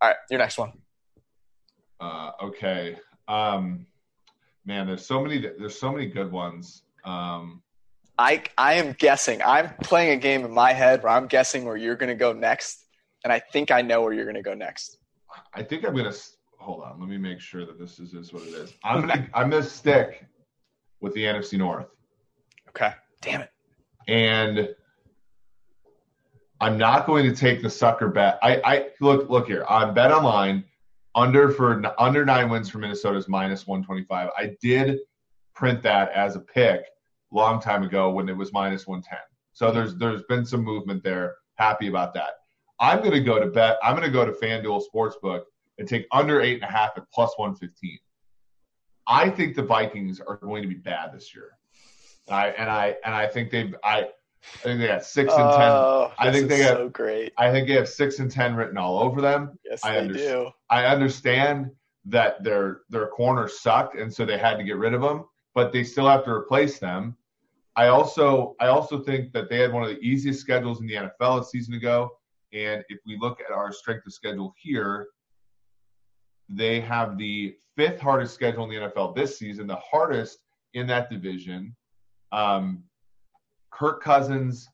All 0.00 0.08
right, 0.08 0.16
your 0.30 0.38
next 0.38 0.58
one. 0.58 0.72
uh, 2.00 2.32
okay, 2.42 2.96
um, 3.28 3.86
man, 4.64 4.86
there's 4.86 5.06
so 5.06 5.22
many 5.22 5.40
there's 5.40 5.78
so 5.78 5.92
many 5.92 6.06
good 6.06 6.30
ones. 6.30 6.82
Um, 7.04 7.62
I, 8.18 8.42
I 8.56 8.74
am 8.74 8.94
guessing. 8.98 9.42
I'm 9.42 9.74
playing 9.82 10.12
a 10.12 10.20
game 10.20 10.44
in 10.44 10.52
my 10.52 10.72
head 10.72 11.02
where 11.02 11.12
I'm 11.12 11.26
guessing 11.26 11.64
where 11.64 11.76
you're 11.76 11.96
going 11.96 12.10
to 12.10 12.14
go 12.14 12.32
next, 12.32 12.84
and 13.24 13.32
I 13.32 13.40
think 13.40 13.70
I 13.70 13.82
know 13.82 14.02
where 14.02 14.12
you're 14.12 14.24
going 14.24 14.36
to 14.36 14.42
go 14.42 14.54
next. 14.54 14.98
I 15.52 15.62
think 15.64 15.84
I'm 15.84 15.96
gonna 15.96 16.12
hold 16.60 16.84
on. 16.84 17.00
Let 17.00 17.08
me 17.08 17.18
make 17.18 17.40
sure 17.40 17.66
that 17.66 17.76
this 17.76 17.98
is, 17.98 18.14
is 18.14 18.32
what 18.32 18.44
it 18.44 18.54
is. 18.54 18.72
I'm 18.84 19.00
gonna 19.00 19.28
I'm 19.34 19.50
gonna 19.50 19.64
stick 19.64 20.24
with 21.00 21.12
the 21.14 21.24
NFC 21.24 21.58
North, 21.58 21.88
Okay. 22.68 22.92
Damn 23.20 23.42
it. 23.42 23.50
and 24.06 24.68
I'm 26.60 26.78
not 26.78 27.06
going 27.06 27.24
to 27.28 27.34
take 27.34 27.62
the 27.62 27.68
sucker 27.70 28.08
bet. 28.08 28.38
I, 28.42 28.60
I 28.64 28.88
look 29.00 29.28
look 29.28 29.48
here 29.48 29.64
on 29.64 29.92
Bet 29.92 30.12
Online. 30.12 30.64
Under 31.16 31.50
for 31.50 31.82
under 31.98 32.24
nine 32.24 32.48
wins 32.48 32.68
for 32.70 32.78
Minnesota 32.78 33.18
is 33.18 33.28
minus 33.28 33.66
125. 33.66 34.30
I 34.36 34.56
did 34.60 34.98
print 35.54 35.82
that 35.82 36.10
as 36.12 36.36
a 36.36 36.40
pick 36.40 36.84
long 37.34 37.60
time 37.60 37.82
ago 37.82 38.10
when 38.10 38.28
it 38.28 38.36
was 38.36 38.52
minus 38.52 38.86
110. 38.86 39.18
So 39.52 39.70
there's 39.70 39.96
there's 39.96 40.22
been 40.24 40.44
some 40.44 40.62
movement 40.62 41.02
there. 41.02 41.36
Happy 41.56 41.88
about 41.88 42.14
that. 42.14 42.30
I'm 42.80 42.98
going 42.98 43.12
to 43.12 43.20
go 43.20 43.38
to 43.38 43.46
bet. 43.46 43.76
I'm 43.82 43.94
going 43.96 44.06
to 44.06 44.12
go 44.12 44.24
to 44.24 44.32
FanDuel 44.32 44.82
Sportsbook 44.94 45.42
and 45.78 45.88
take 45.88 46.06
under 46.12 46.40
eight 46.40 46.54
and 46.54 46.64
a 46.64 46.72
half 46.72 46.90
at 46.96 47.04
plus 47.12 47.32
115. 47.36 47.98
I 49.06 49.30
think 49.30 49.54
the 49.54 49.62
Vikings 49.62 50.20
are 50.20 50.36
going 50.38 50.62
to 50.62 50.68
be 50.68 50.74
bad 50.74 51.12
this 51.12 51.34
year. 51.34 51.52
I 52.28 52.48
and 52.48 52.70
I 52.70 52.96
and 53.04 53.14
I 53.14 53.26
think 53.26 53.50
they've 53.50 53.74
I 53.84 53.98
I 54.00 54.08
think 54.62 54.80
they 54.80 54.86
got 54.86 55.04
six 55.04 55.32
and 55.32 55.50
ten. 55.52 55.70
Oh, 55.70 56.12
I 56.18 56.32
think 56.32 56.48
they 56.48 56.58
got- 56.58 56.76
so 56.76 56.88
great. 56.88 57.32
I 57.38 57.50
think 57.50 57.68
they 57.68 57.74
have 57.74 57.88
six 57.88 58.18
and 58.18 58.30
ten 58.30 58.54
written 58.54 58.78
all 58.78 58.98
over 58.98 59.20
them. 59.20 59.58
Yes, 59.64 59.84
I 59.84 59.92
they 59.92 59.98
understand. 60.00 60.46
do. 60.46 60.50
I 60.70 60.86
understand 60.86 61.70
that 62.06 62.42
their 62.42 62.80
their 62.88 63.08
corners 63.08 63.60
sucked, 63.60 63.96
and 63.96 64.12
so 64.12 64.24
they 64.24 64.38
had 64.38 64.56
to 64.56 64.64
get 64.64 64.76
rid 64.76 64.94
of 64.94 65.00
them, 65.02 65.24
but 65.54 65.72
they 65.72 65.84
still 65.84 66.08
have 66.08 66.24
to 66.24 66.30
replace 66.30 66.78
them. 66.78 67.16
I 67.76 67.88
also 67.88 68.54
I 68.60 68.68
also 68.68 69.00
think 69.00 69.32
that 69.32 69.48
they 69.48 69.58
had 69.58 69.72
one 69.72 69.82
of 69.82 69.88
the 69.88 69.98
easiest 69.98 70.40
schedules 70.40 70.80
in 70.80 70.86
the 70.86 70.94
NFL 70.94 71.40
a 71.40 71.44
season 71.44 71.74
ago, 71.74 72.10
and 72.52 72.84
if 72.88 73.00
we 73.06 73.18
look 73.20 73.40
at 73.40 73.52
our 73.52 73.72
strength 73.72 74.06
of 74.06 74.12
schedule 74.12 74.54
here, 74.56 75.08
they 76.48 76.80
have 76.80 77.18
the 77.18 77.56
fifth 77.76 78.00
hardest 78.00 78.34
schedule 78.34 78.64
in 78.64 78.70
the 78.70 78.88
NFL 78.88 79.14
this 79.16 79.38
season, 79.38 79.66
the 79.66 79.76
hardest 79.76 80.38
in 80.74 80.86
that 80.86 81.10
division. 81.10 81.74
Um, 82.32 82.84
Kirk 83.70 84.02
Cousins 84.02 84.68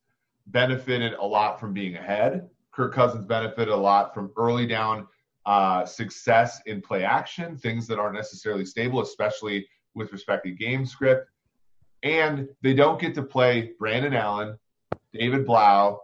benefited 0.48 1.14
a 1.14 1.24
lot 1.24 1.58
from 1.58 1.72
being 1.72 1.96
ahead. 1.96 2.48
Kirk 2.72 2.94
Cousins 2.94 3.24
benefited 3.24 3.68
a 3.68 3.76
lot 3.76 4.14
from 4.14 4.30
early 4.36 4.66
down 4.66 5.06
uh, 5.46 5.86
success 5.86 6.60
in 6.66 6.82
play 6.82 7.04
action, 7.04 7.56
things 7.56 7.86
that 7.86 7.98
aren't 7.98 8.14
necessarily 8.14 8.64
stable, 8.64 9.00
especially 9.00 9.66
with 9.94 10.12
respect 10.12 10.44
to 10.44 10.50
game 10.50 10.84
script. 10.84 11.28
And 12.02 12.48
they 12.62 12.74
don't 12.74 13.00
get 13.00 13.14
to 13.16 13.22
play 13.22 13.72
Brandon 13.78 14.14
Allen, 14.14 14.58
David 15.12 15.44
Blough, 15.44 16.00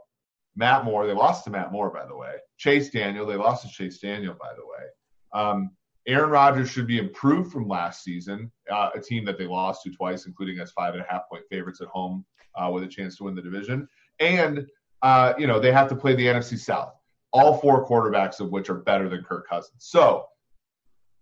Matt 0.57 0.85
Moore. 0.85 1.07
They 1.07 1.13
lost 1.13 1.45
to 1.45 1.51
Matt 1.51 1.73
Moore, 1.73 1.91
by 1.91 2.07
the 2.07 2.17
way. 2.17 2.35
Chase 2.59 2.91
Daniel. 2.91 3.27
They 3.27 3.37
lost 3.37 3.63
to 3.67 3.69
Chase 3.73 3.99
Daniel, 3.99 4.35
by 4.35 4.53
the 4.55 4.63
way. 4.63 4.87
Um, 5.33 5.71
Aaron 6.07 6.31
Rodgers 6.31 6.71
should 6.71 6.87
be 6.87 6.99
improved 6.99 7.53
from 7.53 7.67
last 7.67 8.05
season, 8.05 8.51
uh, 8.71 8.91
a 8.95 9.01
team 9.01 9.25
that 9.25 9.39
they 9.39 9.47
lost 9.47 9.83
to 9.83 9.91
twice, 9.91 10.27
including 10.27 10.61
as 10.61 10.71
five 10.71 10.95
and 10.95 11.03
a 11.03 11.07
half 11.09 11.29
point 11.29 11.45
favorites 11.51 11.81
at 11.81 11.89
home 11.89 12.25
uh, 12.55 12.71
with 12.73 12.85
a 12.85 12.87
chance 12.87 13.17
to 13.17 13.25
win 13.25 13.35
the 13.35 13.43
division. 13.43 13.89
And, 14.21 14.67
uh, 15.03 15.35
you 15.37 15.47
know, 15.47 15.59
they 15.59 15.73
have 15.73 15.89
to 15.89 15.97
play 15.97 16.15
the 16.15 16.27
NFC 16.27 16.59
South, 16.59 16.95
all 17.33 17.59
four 17.59 17.87
quarterbacks 17.87 18.41
of 18.41 18.51
which 18.51 18.71
are 18.71 18.77
better 18.77 19.09
than 19.09 19.25
Kirk 19.25 19.49
Cousins. 19.49 19.79
So 19.79 20.27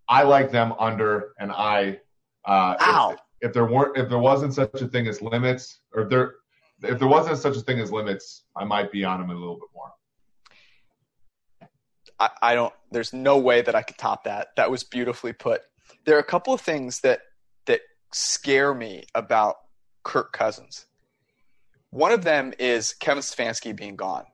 I 0.08 0.22
like 0.22 0.50
them 0.50 0.74
under, 0.78 1.32
and 1.38 1.50
I, 1.50 2.00
uh, 2.44 2.76
Ow. 2.80 3.16
If, 3.44 3.52
there 3.52 3.66
weren't, 3.66 3.96
if 3.96 4.08
there 4.08 4.18
wasn't 4.18 4.54
such 4.54 4.80
a 4.80 4.88
thing 4.88 5.06
as 5.06 5.20
limits, 5.20 5.80
or 5.94 6.02
if 6.04 6.08
there, 6.08 6.34
if 6.82 6.98
there 6.98 7.08
wasn't 7.08 7.36
such 7.38 7.56
a 7.56 7.60
thing 7.60 7.78
as 7.78 7.92
limits, 7.92 8.44
I 8.56 8.64
might 8.64 8.90
be 8.90 9.04
on 9.04 9.22
him 9.22 9.28
a 9.28 9.34
little 9.34 9.56
bit 9.56 9.68
more. 9.74 9.92
I, 12.18 12.30
I 12.40 12.54
don't. 12.54 12.72
There's 12.90 13.12
no 13.12 13.38
way 13.38 13.60
that 13.60 13.74
I 13.74 13.82
could 13.82 13.98
top 13.98 14.24
that. 14.24 14.48
That 14.56 14.70
was 14.70 14.82
beautifully 14.82 15.34
put. 15.34 15.60
There 16.06 16.16
are 16.16 16.20
a 16.20 16.24
couple 16.24 16.54
of 16.54 16.62
things 16.62 17.00
that 17.00 17.20
that 17.66 17.80
scare 18.12 18.72
me 18.72 19.04
about 19.14 19.56
Kirk 20.04 20.32
Cousins. 20.32 20.86
One 21.90 22.12
of 22.12 22.24
them 22.24 22.54
is 22.58 22.94
Kevin 22.94 23.22
Stefanski 23.22 23.76
being 23.76 23.96
gone, 23.96 24.24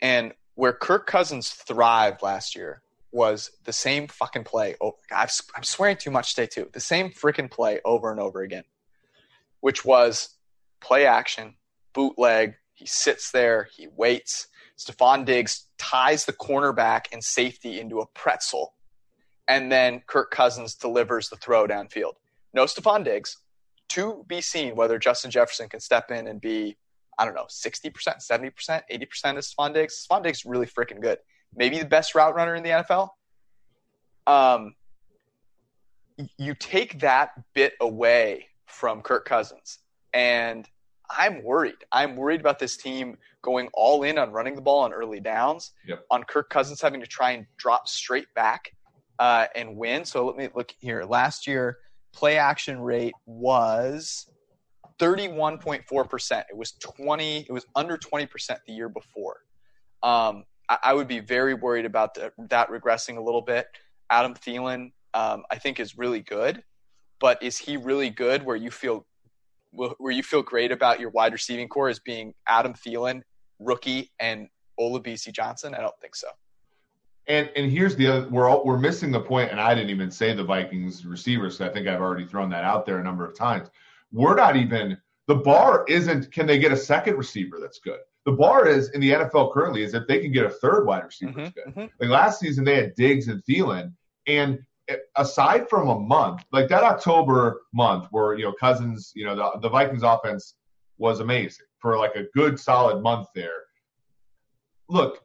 and 0.00 0.32
where 0.54 0.72
Kirk 0.72 1.06
Cousins 1.06 1.50
thrived 1.50 2.22
last 2.22 2.54
year 2.54 2.82
was 3.14 3.52
the 3.64 3.72
same 3.72 4.08
fucking 4.08 4.44
play. 4.44 4.74
Oh, 4.80 4.96
I'm 5.10 5.62
swearing 5.62 5.96
too 5.96 6.10
much 6.10 6.34
today 6.34 6.48
too. 6.48 6.68
The 6.72 6.80
same 6.80 7.10
freaking 7.10 7.50
play 7.50 7.80
over 7.84 8.10
and 8.10 8.20
over 8.20 8.42
again, 8.42 8.64
which 9.60 9.84
was 9.84 10.36
play 10.80 11.06
action, 11.06 11.54
bootleg. 11.92 12.54
He 12.72 12.86
sits 12.86 13.30
there, 13.30 13.68
he 13.76 13.86
waits. 13.86 14.48
Stefon 14.76 15.24
Diggs 15.24 15.68
ties 15.78 16.24
the 16.24 16.32
cornerback 16.32 17.02
and 17.12 17.22
safety 17.22 17.78
into 17.78 18.00
a 18.00 18.06
pretzel, 18.06 18.74
and 19.46 19.70
then 19.70 20.02
Kirk 20.08 20.32
Cousins 20.32 20.74
delivers 20.74 21.28
the 21.28 21.36
throw 21.36 21.68
downfield. 21.68 22.14
No 22.52 22.64
Stefon 22.64 23.04
Diggs. 23.04 23.38
To 23.90 24.24
be 24.26 24.40
seen 24.40 24.74
whether 24.74 24.98
Justin 24.98 25.30
Jefferson 25.30 25.68
can 25.68 25.78
step 25.78 26.10
in 26.10 26.26
and 26.26 26.40
be, 26.40 26.76
I 27.16 27.24
don't 27.24 27.34
know, 27.34 27.46
60%, 27.48 27.92
70%, 27.92 28.52
80% 28.90 29.36
of 29.36 29.44
Stefon 29.44 29.72
Diggs. 29.72 30.04
Stefon 30.04 30.24
Diggs 30.24 30.38
is 30.38 30.44
really 30.44 30.66
freaking 30.66 31.00
good. 31.00 31.18
Maybe 31.56 31.78
the 31.78 31.84
best 31.84 32.14
route 32.14 32.34
runner 32.34 32.54
in 32.54 32.62
the 32.62 32.70
NFL. 32.70 33.10
Um, 34.26 34.74
you 36.38 36.54
take 36.54 37.00
that 37.00 37.30
bit 37.54 37.74
away 37.80 38.46
from 38.66 39.02
Kirk 39.02 39.24
Cousins, 39.24 39.78
and 40.12 40.68
I'm 41.10 41.42
worried. 41.42 41.76
I'm 41.92 42.16
worried 42.16 42.40
about 42.40 42.58
this 42.58 42.76
team 42.76 43.16
going 43.42 43.68
all 43.74 44.02
in 44.04 44.18
on 44.18 44.32
running 44.32 44.54
the 44.54 44.62
ball 44.62 44.80
on 44.80 44.92
early 44.92 45.20
downs, 45.20 45.72
yep. 45.86 46.04
on 46.10 46.24
Kirk 46.24 46.48
Cousins 46.50 46.80
having 46.80 47.00
to 47.00 47.06
try 47.06 47.32
and 47.32 47.46
drop 47.56 47.88
straight 47.88 48.32
back 48.34 48.72
uh, 49.18 49.46
and 49.54 49.76
win. 49.76 50.04
So 50.04 50.26
let 50.26 50.36
me 50.36 50.48
look 50.54 50.74
here. 50.80 51.04
Last 51.04 51.46
year, 51.46 51.78
play 52.12 52.38
action 52.38 52.80
rate 52.80 53.14
was 53.26 54.28
31.4%. 54.98 56.44
It 56.50 56.56
was 56.56 56.72
20, 56.72 57.38
it 57.40 57.52
was 57.52 57.66
under 57.74 57.96
20% 57.96 58.58
the 58.66 58.72
year 58.72 58.88
before. 58.88 59.40
Um, 60.02 60.44
I, 60.68 60.94
would 60.94 61.08
be 61.08 61.20
very 61.20 61.54
worried 61.54 61.84
about 61.84 62.14
the, 62.14 62.32
that 62.48 62.70
regressing 62.70 63.16
a 63.16 63.20
little 63.20 63.42
bit. 63.42 63.66
Adam 64.10 64.34
Thielen, 64.34 64.92
um, 65.12 65.44
I 65.50 65.56
think, 65.56 65.78
is 65.78 65.98
really 65.98 66.20
good, 66.20 66.62
but 67.20 67.42
is 67.42 67.58
he 67.58 67.76
really 67.76 68.10
good 68.10 68.42
where 68.42 68.56
you 68.56 68.70
feel 68.70 69.06
where 69.72 70.12
you 70.12 70.22
feel 70.22 70.42
great 70.42 70.70
about 70.70 71.00
your 71.00 71.10
wide 71.10 71.32
receiving 71.32 71.68
core 71.68 71.88
as 71.88 71.98
being 71.98 72.32
Adam 72.46 72.74
Thielen, 72.74 73.22
rookie, 73.58 74.12
and 74.20 74.48
Olabisi 74.78 75.32
Johnson? 75.32 75.74
I 75.74 75.80
don't 75.80 75.98
think 76.00 76.14
so. 76.14 76.28
And 77.26 77.50
and 77.56 77.70
here's 77.70 77.96
the 77.96 78.06
other 78.06 78.28
we're 78.28 78.48
all, 78.48 78.64
we're 78.64 78.78
missing 78.78 79.10
the 79.10 79.20
point, 79.20 79.50
and 79.50 79.60
I 79.60 79.74
didn't 79.74 79.90
even 79.90 80.10
say 80.10 80.34
the 80.34 80.44
Vikings 80.44 81.04
receivers. 81.04 81.58
So 81.58 81.66
I 81.66 81.70
think 81.70 81.88
I've 81.88 82.00
already 82.00 82.26
thrown 82.26 82.50
that 82.50 82.64
out 82.64 82.86
there 82.86 82.98
a 82.98 83.04
number 83.04 83.26
of 83.26 83.36
times. 83.36 83.68
We're 84.12 84.34
not 84.34 84.56
even 84.56 84.98
the 85.26 85.36
bar 85.36 85.84
isn't 85.88 86.30
can 86.32 86.46
they 86.46 86.58
get 86.58 86.72
a 86.72 86.76
second 86.76 87.16
receiver 87.16 87.58
that's 87.60 87.78
good. 87.78 88.00
The 88.26 88.32
bar 88.32 88.66
is 88.66 88.90
in 88.90 89.00
the 89.00 89.10
NFL 89.10 89.52
currently 89.52 89.82
is 89.82 89.94
if 89.94 90.06
they 90.06 90.18
can 90.18 90.32
get 90.32 90.46
a 90.46 90.50
third 90.50 90.86
wide 90.86 91.04
receiver 91.04 91.32
mm-hmm, 91.32 91.42
good. 91.42 91.64
Mm-hmm. 91.68 91.86
Like 92.00 92.10
last 92.10 92.40
season 92.40 92.64
they 92.64 92.76
had 92.76 92.94
Diggs 92.94 93.28
and 93.28 93.42
Thielen, 93.44 93.92
and 94.26 94.58
aside 95.16 95.68
from 95.68 95.88
a 95.88 95.98
month, 95.98 96.44
like 96.52 96.68
that 96.68 96.82
October 96.82 97.62
month 97.72 98.08
where 98.10 98.34
you 98.34 98.44
know 98.44 98.54
Cousins, 98.58 99.12
you 99.14 99.26
know 99.26 99.36
the, 99.36 99.60
the 99.60 99.68
Vikings 99.68 100.02
offense 100.02 100.54
was 100.98 101.20
amazing 101.20 101.66
for 101.80 101.98
like 101.98 102.14
a 102.16 102.24
good 102.34 102.58
solid 102.58 103.02
month 103.02 103.28
there. 103.34 103.62
Look, 104.88 105.24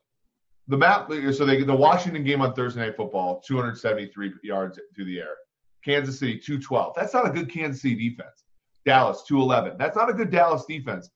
the 0.67 0.77
map. 0.77 1.09
So 1.31 1.45
they 1.45 1.63
the 1.63 1.75
Washington 1.75 2.23
game 2.23 2.41
on 2.41 2.53
Thursday 2.53 2.81
Night 2.81 2.97
Football, 2.97 3.41
273 3.45 4.33
yards 4.43 4.79
through 4.95 5.05
the 5.05 5.19
air. 5.19 5.35
Kansas 5.83 6.19
City 6.19 6.37
212. 6.37 6.93
That's 6.95 7.13
not 7.13 7.27
a 7.27 7.31
good 7.31 7.51
Kansas 7.51 7.81
City 7.81 8.09
defense. 8.09 8.43
Dallas 8.85 9.23
211. 9.27 9.77
That's 9.77 9.95
not 9.95 10.09
a 10.09 10.13
good 10.13 10.29
Dallas 10.29 10.65
defense. 10.65 11.09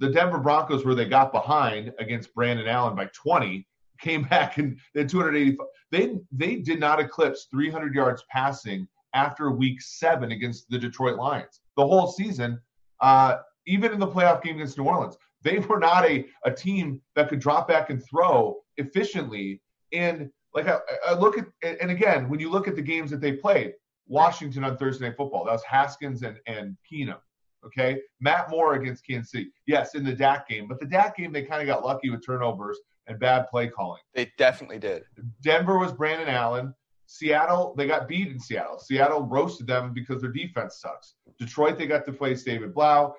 The 0.00 0.10
Denver 0.10 0.38
Broncos, 0.38 0.84
where 0.84 0.94
they 0.94 1.06
got 1.06 1.32
behind 1.32 1.92
against 1.98 2.34
Brandon 2.34 2.68
Allen 2.68 2.94
by 2.94 3.06
20, 3.14 3.66
came 4.00 4.22
back 4.30 4.58
and 4.58 4.78
they 4.94 5.00
had 5.00 5.08
285. 5.08 5.66
They 5.90 6.18
they 6.32 6.56
did 6.56 6.80
not 6.80 7.00
eclipse 7.00 7.46
300 7.50 7.94
yards 7.94 8.24
passing 8.30 8.86
after 9.14 9.50
week 9.50 9.80
seven 9.80 10.32
against 10.32 10.68
the 10.68 10.78
Detroit 10.78 11.16
Lions. 11.16 11.60
The 11.76 11.86
whole 11.86 12.08
season, 12.08 12.60
uh, 13.00 13.38
even 13.66 13.92
in 13.92 13.98
the 13.98 14.06
playoff 14.06 14.42
game 14.42 14.56
against 14.56 14.78
New 14.78 14.84
Orleans, 14.84 15.16
they 15.42 15.58
were 15.58 15.78
not 15.78 16.04
a, 16.04 16.26
a 16.44 16.50
team 16.50 17.00
that 17.14 17.28
could 17.28 17.40
drop 17.40 17.68
back 17.68 17.90
and 17.90 18.04
throw 18.04 18.56
efficiently. 18.76 19.62
And 19.92 20.30
like 20.54 20.68
I, 20.68 20.78
I 21.06 21.14
look 21.14 21.38
at, 21.38 21.46
and 21.62 21.90
again, 21.90 22.28
when 22.28 22.40
you 22.40 22.50
look 22.50 22.68
at 22.68 22.76
the 22.76 22.82
games 22.82 23.10
that 23.10 23.20
they 23.20 23.32
played, 23.32 23.74
Washington 24.06 24.64
on 24.64 24.76
Thursday 24.76 25.06
Night 25.06 25.16
Football, 25.16 25.44
that 25.44 25.52
was 25.52 25.62
Haskins 25.64 26.22
and, 26.22 26.38
and 26.46 26.76
Keenum. 26.90 27.18
Okay. 27.64 28.00
Matt 28.20 28.50
Moore 28.50 28.74
against 28.74 29.06
Kansas 29.06 29.30
City. 29.32 29.50
Yes, 29.66 29.94
in 29.94 30.04
the 30.04 30.14
Dak 30.14 30.48
game. 30.48 30.68
But 30.68 30.80
the 30.80 30.86
Dak 30.86 31.16
game, 31.16 31.32
they 31.32 31.42
kind 31.42 31.60
of 31.60 31.66
got 31.66 31.84
lucky 31.84 32.10
with 32.10 32.24
turnovers 32.24 32.78
and 33.06 33.18
bad 33.18 33.46
play 33.48 33.68
calling. 33.68 34.00
They 34.14 34.32
definitely 34.38 34.78
did. 34.78 35.02
Denver 35.42 35.78
was 35.78 35.92
Brandon 35.92 36.28
Allen. 36.28 36.74
Seattle, 37.06 37.74
they 37.76 37.86
got 37.86 38.06
beat 38.06 38.28
in 38.28 38.38
Seattle. 38.38 38.78
Seattle 38.78 39.22
roasted 39.22 39.66
them 39.66 39.94
because 39.94 40.20
their 40.20 40.30
defense 40.30 40.78
sucks. 40.80 41.14
Detroit, 41.38 41.78
they 41.78 41.86
got 41.86 42.04
to 42.04 42.12
face 42.12 42.42
David 42.42 42.74
Blough. 42.74 43.14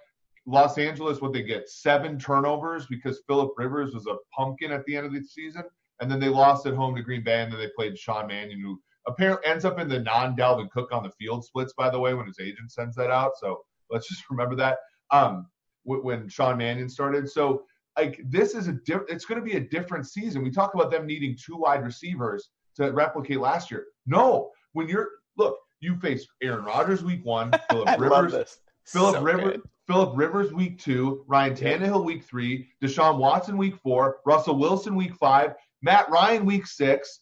Los 0.46 0.78
Angeles, 0.78 1.22
what 1.22 1.34
they 1.34 1.42
get? 1.42 1.68
Seven 1.70 2.20
turnovers 2.20 2.86
because 2.86 3.22
Philip 3.28 3.52
Rivers 3.58 3.94
was 3.94 4.06
a 4.06 4.16
pumpkin 4.36 4.72
at 4.72 4.86
the 4.86 4.96
end 4.96 5.08
of 5.08 5.14
the 5.14 5.24
season. 5.24 5.64
And 6.00 6.10
then 6.10 6.20
they 6.20 6.30
lost 6.30 6.66
at 6.66 6.76
home 6.76 6.96
to 6.96 7.02
Green 7.02 7.24
Bay, 7.24 7.42
and 7.42 7.52
then 7.52 7.60
they 7.60 7.70
played 7.76 7.98
Sean 7.98 8.28
Mannion, 8.28 8.62
who 8.62 8.80
apparently 9.08 9.46
ends 9.50 9.66
up 9.66 9.80
in 9.80 9.90
the 9.90 10.00
non 10.00 10.36
Dalvin 10.36 10.70
Cook 10.70 10.92
on 10.92 11.04
the 11.04 11.12
field 11.12 11.44
splits, 11.44 11.74
by 11.74 11.90
the 11.90 12.00
way, 12.00 12.14
when 12.14 12.28
his 12.28 12.40
agent 12.40 12.72
sends 12.72 12.96
that 12.96 13.10
out. 13.10 13.32
So 13.40 13.60
let's 13.90 14.08
just 14.08 14.30
remember 14.30 14.56
that. 14.56 14.78
Um, 15.12 15.48
when 15.84 16.28
Sean 16.30 16.58
Mannion 16.58 16.90
started. 16.90 17.30
So 17.30 17.64
like 17.98 18.22
this 18.26 18.56
is 18.56 18.68
a 18.68 18.74
diff- 18.74 19.10
it's 19.10 19.26
going 19.26 19.40
to 19.40 19.46
be 19.46 19.58
a 19.58 19.60
different 19.60 20.08
season. 20.08 20.44
We 20.44 20.52
talk 20.52 20.74
about 20.74 20.92
them 20.92 21.06
needing 21.06 21.36
two 21.36 21.58
wide 21.58 21.84
receivers 21.84 22.50
to 22.76 22.92
replicate 22.92 23.40
last 23.40 23.72
year. 23.72 23.86
No, 24.06 24.52
when 24.74 24.88
you're 24.88 25.10
look, 25.38 25.58
you 25.82 25.96
face 25.98 26.28
Aaron 26.42 26.64
Rodgers 26.64 27.04
week 27.04 27.26
one, 27.26 27.52
Philip 27.72 28.00
Rivers, 28.00 28.58
Philip 28.86 29.16
so 29.16 29.22
Rivers, 29.22 29.62
Philip 29.88 30.12
Rivers 30.16 30.54
week 30.54 30.80
two, 30.80 31.24
Ryan 31.28 31.56
Tannehill 31.56 32.06
week 32.06 32.24
three, 32.24 32.70
Deshaun 32.84 33.18
Watson 33.18 33.58
week 33.58 33.76
four, 33.78 34.18
Russell 34.26 34.58
Wilson 34.58 34.96
week 34.96 35.16
five, 35.16 35.54
Matt 35.82 36.10
Ryan 36.10 36.46
week 36.46 36.68
six, 36.68 37.22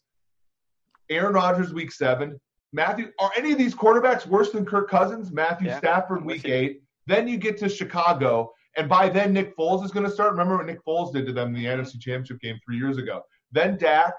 Aaron 1.09 1.33
Rodgers 1.33 1.73
week 1.73 1.91
seven. 1.91 2.39
Matthew, 2.73 3.11
are 3.19 3.31
any 3.37 3.51
of 3.51 3.57
these 3.57 3.73
quarterbacks 3.73 4.25
worse 4.25 4.51
than 4.51 4.65
Kirk 4.65 4.89
Cousins? 4.89 5.31
Matthew 5.31 5.67
yeah, 5.67 5.77
Stafford 5.77 6.25
week 6.25 6.45
eight. 6.45 6.81
Then 7.05 7.27
you 7.27 7.37
get 7.37 7.57
to 7.59 7.69
Chicago 7.69 8.51
and 8.77 8.87
by 8.87 9.09
then, 9.09 9.33
Nick 9.33 9.57
Foles 9.57 9.83
is 9.83 9.91
going 9.91 10.05
to 10.05 10.11
start. 10.11 10.31
Remember 10.31 10.55
what 10.55 10.67
Nick 10.67 10.85
Foles 10.85 11.11
did 11.11 11.25
to 11.25 11.33
them 11.33 11.47
in 11.47 11.53
the 11.55 11.65
NFC 11.65 11.99
Championship 11.99 12.39
game 12.39 12.59
three 12.63 12.77
years 12.77 12.97
ago. 12.97 13.23
Then 13.51 13.75
Dak, 13.75 14.13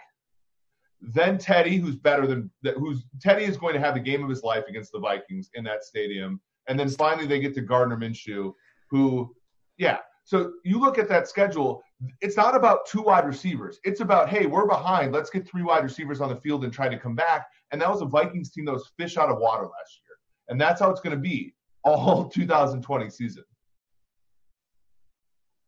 then 1.00 1.38
Teddy, 1.38 1.76
who's 1.76 1.94
better 1.94 2.26
than 2.26 2.50
who's 2.76 3.04
Teddy 3.22 3.44
is 3.44 3.56
going 3.56 3.74
to 3.74 3.80
have 3.80 3.94
the 3.94 4.00
game 4.00 4.24
of 4.24 4.28
his 4.28 4.42
life 4.42 4.64
against 4.68 4.90
the 4.90 4.98
Vikings 4.98 5.48
in 5.54 5.62
that 5.64 5.84
stadium. 5.84 6.40
And 6.66 6.78
then 6.78 6.88
finally, 6.88 7.26
they 7.26 7.38
get 7.38 7.54
to 7.54 7.60
Gardner 7.60 7.96
Minshew, 7.96 8.52
who, 8.90 9.32
yeah. 9.78 9.98
So 10.28 10.52
you 10.62 10.78
look 10.78 10.98
at 10.98 11.08
that 11.08 11.26
schedule. 11.26 11.82
It's 12.20 12.36
not 12.36 12.54
about 12.54 12.84
two 12.84 13.00
wide 13.00 13.26
receivers. 13.26 13.80
It's 13.82 14.00
about 14.00 14.28
hey, 14.28 14.44
we're 14.44 14.66
behind. 14.66 15.10
Let's 15.10 15.30
get 15.30 15.48
three 15.48 15.62
wide 15.62 15.82
receivers 15.82 16.20
on 16.20 16.28
the 16.28 16.36
field 16.36 16.64
and 16.64 16.72
try 16.72 16.86
to 16.90 16.98
come 16.98 17.14
back. 17.14 17.46
And 17.72 17.80
that 17.80 17.88
was 17.88 18.02
a 18.02 18.04
Vikings 18.04 18.50
team 18.50 18.66
that 18.66 18.72
was 18.72 18.92
fish 18.98 19.16
out 19.16 19.30
of 19.30 19.38
water 19.38 19.62
last 19.62 20.00
year. 20.04 20.18
And 20.48 20.60
that's 20.60 20.82
how 20.82 20.90
it's 20.90 21.00
going 21.00 21.16
to 21.16 21.20
be 21.20 21.54
all 21.82 22.28
2020 22.34 23.08
season. 23.08 23.42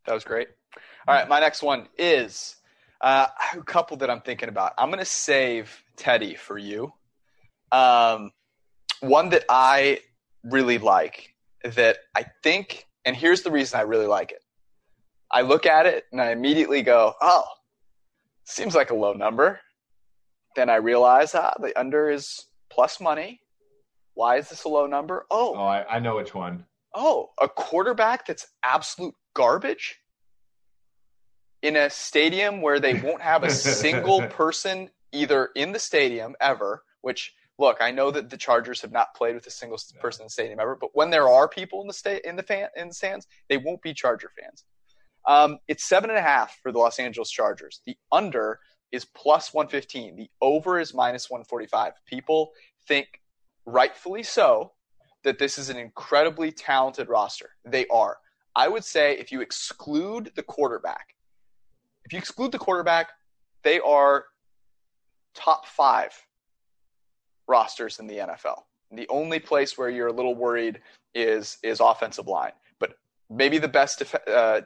That 0.05 0.13
was 0.13 0.23
great. 0.23 0.49
All 1.07 1.15
right, 1.15 1.27
my 1.27 1.39
next 1.39 1.63
one 1.63 1.87
is 1.97 2.57
uh, 3.01 3.25
a 3.55 3.63
couple 3.63 3.97
that 3.97 4.11
I'm 4.11 4.21
thinking 4.21 4.47
about. 4.47 4.73
I'm 4.77 4.89
going 4.89 4.99
to 4.99 5.05
save 5.05 5.83
Teddy 5.95 6.35
for 6.35 6.59
you. 6.59 6.93
Um, 7.71 8.31
one 8.99 9.29
that 9.29 9.43
I 9.49 10.01
really 10.43 10.77
like 10.77 11.33
that 11.63 11.97
I 12.15 12.25
think, 12.43 12.85
and 13.05 13.15
here's 13.15 13.41
the 13.41 13.49
reason 13.49 13.79
I 13.79 13.83
really 13.83 14.05
like 14.05 14.31
it. 14.31 14.43
I 15.33 15.41
look 15.41 15.65
at 15.65 15.85
it 15.85 16.05
and 16.11 16.21
I 16.21 16.31
immediately 16.31 16.81
go, 16.81 17.13
oh, 17.21 17.43
seems 18.45 18.75
like 18.75 18.91
a 18.91 18.95
low 18.95 19.13
number. 19.13 19.59
Then 20.55 20.69
I 20.69 20.75
realize 20.75 21.33
ah, 21.33 21.53
the 21.59 21.77
under 21.79 22.09
is 22.09 22.45
plus 22.69 22.99
money. 22.99 23.41
Why 24.13 24.37
is 24.37 24.49
this 24.49 24.65
a 24.65 24.69
low 24.69 24.87
number? 24.87 25.25
Oh, 25.31 25.55
oh 25.55 25.61
I, 25.61 25.95
I 25.95 25.99
know 25.99 26.17
which 26.17 26.35
one. 26.35 26.65
Oh, 26.93 27.29
a 27.41 27.47
quarterback 27.47 28.27
that's 28.27 28.47
absolute 28.63 29.15
garbage 29.33 29.97
in 31.61 31.77
a 31.77 31.89
stadium 31.89 32.61
where 32.61 32.79
they 32.79 32.93
won't 33.03 33.21
have 33.21 33.43
a 33.43 33.49
single 33.51 34.27
person 34.27 34.89
either 35.13 35.49
in 35.55 35.71
the 35.71 35.79
stadium 35.79 36.35
ever, 36.41 36.83
which 37.01 37.33
look, 37.57 37.77
I 37.79 37.91
know 37.91 38.11
that 38.11 38.29
the 38.29 38.37
Chargers 38.37 38.81
have 38.81 38.91
not 38.91 39.13
played 39.15 39.35
with 39.35 39.45
a 39.45 39.51
single 39.51 39.79
person 39.99 40.23
in 40.23 40.25
the 40.25 40.31
stadium 40.31 40.59
ever, 40.59 40.75
but 40.79 40.89
when 40.93 41.11
there 41.11 41.29
are 41.29 41.47
people 41.47 41.81
in 41.81 41.87
the 41.87 41.93
state 41.93 42.23
in 42.25 42.35
the 42.35 42.43
fan 42.43 42.67
in 42.75 42.89
the 42.89 42.93
stands, 42.93 43.27
they 43.49 43.57
won't 43.57 43.81
be 43.81 43.93
Charger 43.93 44.31
fans. 44.39 44.65
Um, 45.27 45.59
it's 45.67 45.87
seven 45.87 46.09
and 46.09 46.19
a 46.19 46.23
half 46.23 46.57
for 46.61 46.71
the 46.71 46.79
Los 46.79 46.99
Angeles 46.99 47.29
Chargers. 47.29 47.81
The 47.85 47.95
under 48.11 48.59
is 48.91 49.05
plus 49.05 49.53
115. 49.53 50.15
The 50.15 50.29
over 50.41 50.79
is 50.79 50.93
minus 50.93 51.29
145. 51.29 51.93
People 52.05 52.51
think, 52.87 53.07
rightfully 53.65 54.23
so, 54.23 54.73
that 55.23 55.39
this 55.39 55.57
is 55.57 55.69
an 55.69 55.77
incredibly 55.77 56.51
talented 56.51 57.07
roster. 57.07 57.51
They 57.65 57.85
are. 57.87 58.17
I 58.55 58.67
would 58.67 58.83
say 58.83 59.17
if 59.17 59.31
you 59.31 59.41
exclude 59.41 60.31
the 60.35 60.43
quarterback, 60.43 61.15
if 62.03 62.11
you 62.11 62.19
exclude 62.19 62.51
the 62.51 62.59
quarterback, 62.59 63.09
they 63.63 63.79
are 63.79 64.25
top 65.33 65.67
five 65.67 66.11
rosters 67.47 67.99
in 67.99 68.07
the 68.07 68.17
NFL. 68.17 68.63
The 68.91 69.07
only 69.09 69.39
place 69.39 69.77
where 69.77 69.89
you're 69.89 70.07
a 70.07 70.13
little 70.13 70.35
worried 70.35 70.81
is 71.13 71.57
is 71.63 71.79
offensive 71.79 72.27
line, 72.27 72.51
but 72.79 72.95
maybe 73.29 73.57
the 73.57 73.67
best 73.67 73.99
def- 73.99 74.27
uh, 74.27 74.61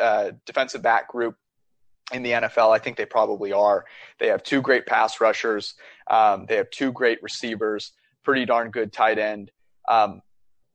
uh, 0.00 0.32
defensive 0.46 0.82
back 0.82 1.08
group 1.08 1.36
in 2.12 2.22
the 2.22 2.32
NFL. 2.32 2.74
I 2.74 2.78
think 2.78 2.96
they 2.96 3.06
probably 3.06 3.52
are. 3.52 3.84
They 4.18 4.28
have 4.28 4.42
two 4.42 4.60
great 4.60 4.86
pass 4.86 5.20
rushers. 5.20 5.74
Um, 6.10 6.46
they 6.48 6.56
have 6.56 6.70
two 6.70 6.92
great 6.92 7.22
receivers. 7.22 7.92
Pretty 8.22 8.44
darn 8.44 8.70
good 8.70 8.92
tight 8.92 9.18
end. 9.18 9.50
Um, 9.88 10.20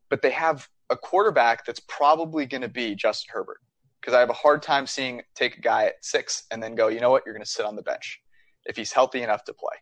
but 0.10 0.22
they 0.22 0.32
have 0.32 0.68
a 0.90 0.98
quarterback 0.98 1.66
that's 1.66 1.82
probably 1.82 2.46
going 2.46 2.62
to 2.62 2.70
be 2.70 2.96
Justin 2.96 3.32
Herbert 3.34 3.60
because 4.02 4.14
I 4.14 4.20
have 4.20 4.30
a 4.30 4.34
hard 4.34 4.62
time 4.62 4.88
seeing 4.88 5.22
take 5.36 5.58
a 5.58 5.62
guy 5.62 5.86
at 5.86 6.04
six 6.04 6.46
and 6.52 6.62
then 6.62 6.76
go, 6.76 6.88
you 6.88 7.00
know 7.00 7.12
what, 7.12 7.24
you're 7.26 7.34
going 7.34 7.46
to 7.46 7.50
sit 7.50 7.66
on 7.66 7.76
the 7.76 7.84
bench 7.84 8.22
if 8.66 8.76
he's 8.76 8.92
healthy 8.92 9.22
enough 9.22 9.44
to 9.46 9.54
play. 9.54 9.76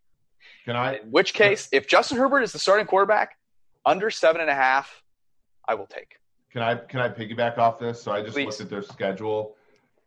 Can 0.66 0.76
I? 0.76 0.98
In 0.98 1.12
which 1.12 1.34
case, 1.34 1.70
if 1.72 1.88
Justin 1.88 2.18
Herbert 2.18 2.42
is 2.42 2.52
the 2.52 2.60
starting 2.60 2.86
quarterback, 2.86 3.38
under 3.86 4.10
seven 4.10 4.42
and 4.42 4.50
a 4.50 4.56
half, 4.56 5.02
I 5.68 5.76
will 5.76 5.86
take. 5.86 6.18
Can 6.52 6.62
I 6.62 6.76
can 6.76 7.00
I 7.00 7.10
piggyback 7.10 7.58
off 7.58 7.80
this? 7.80 8.02
So 8.02 8.12
I 8.12 8.22
just 8.22 8.34
Please. 8.34 8.46
looked 8.46 8.62
at 8.62 8.70
their 8.70 8.82
schedule. 8.82 9.56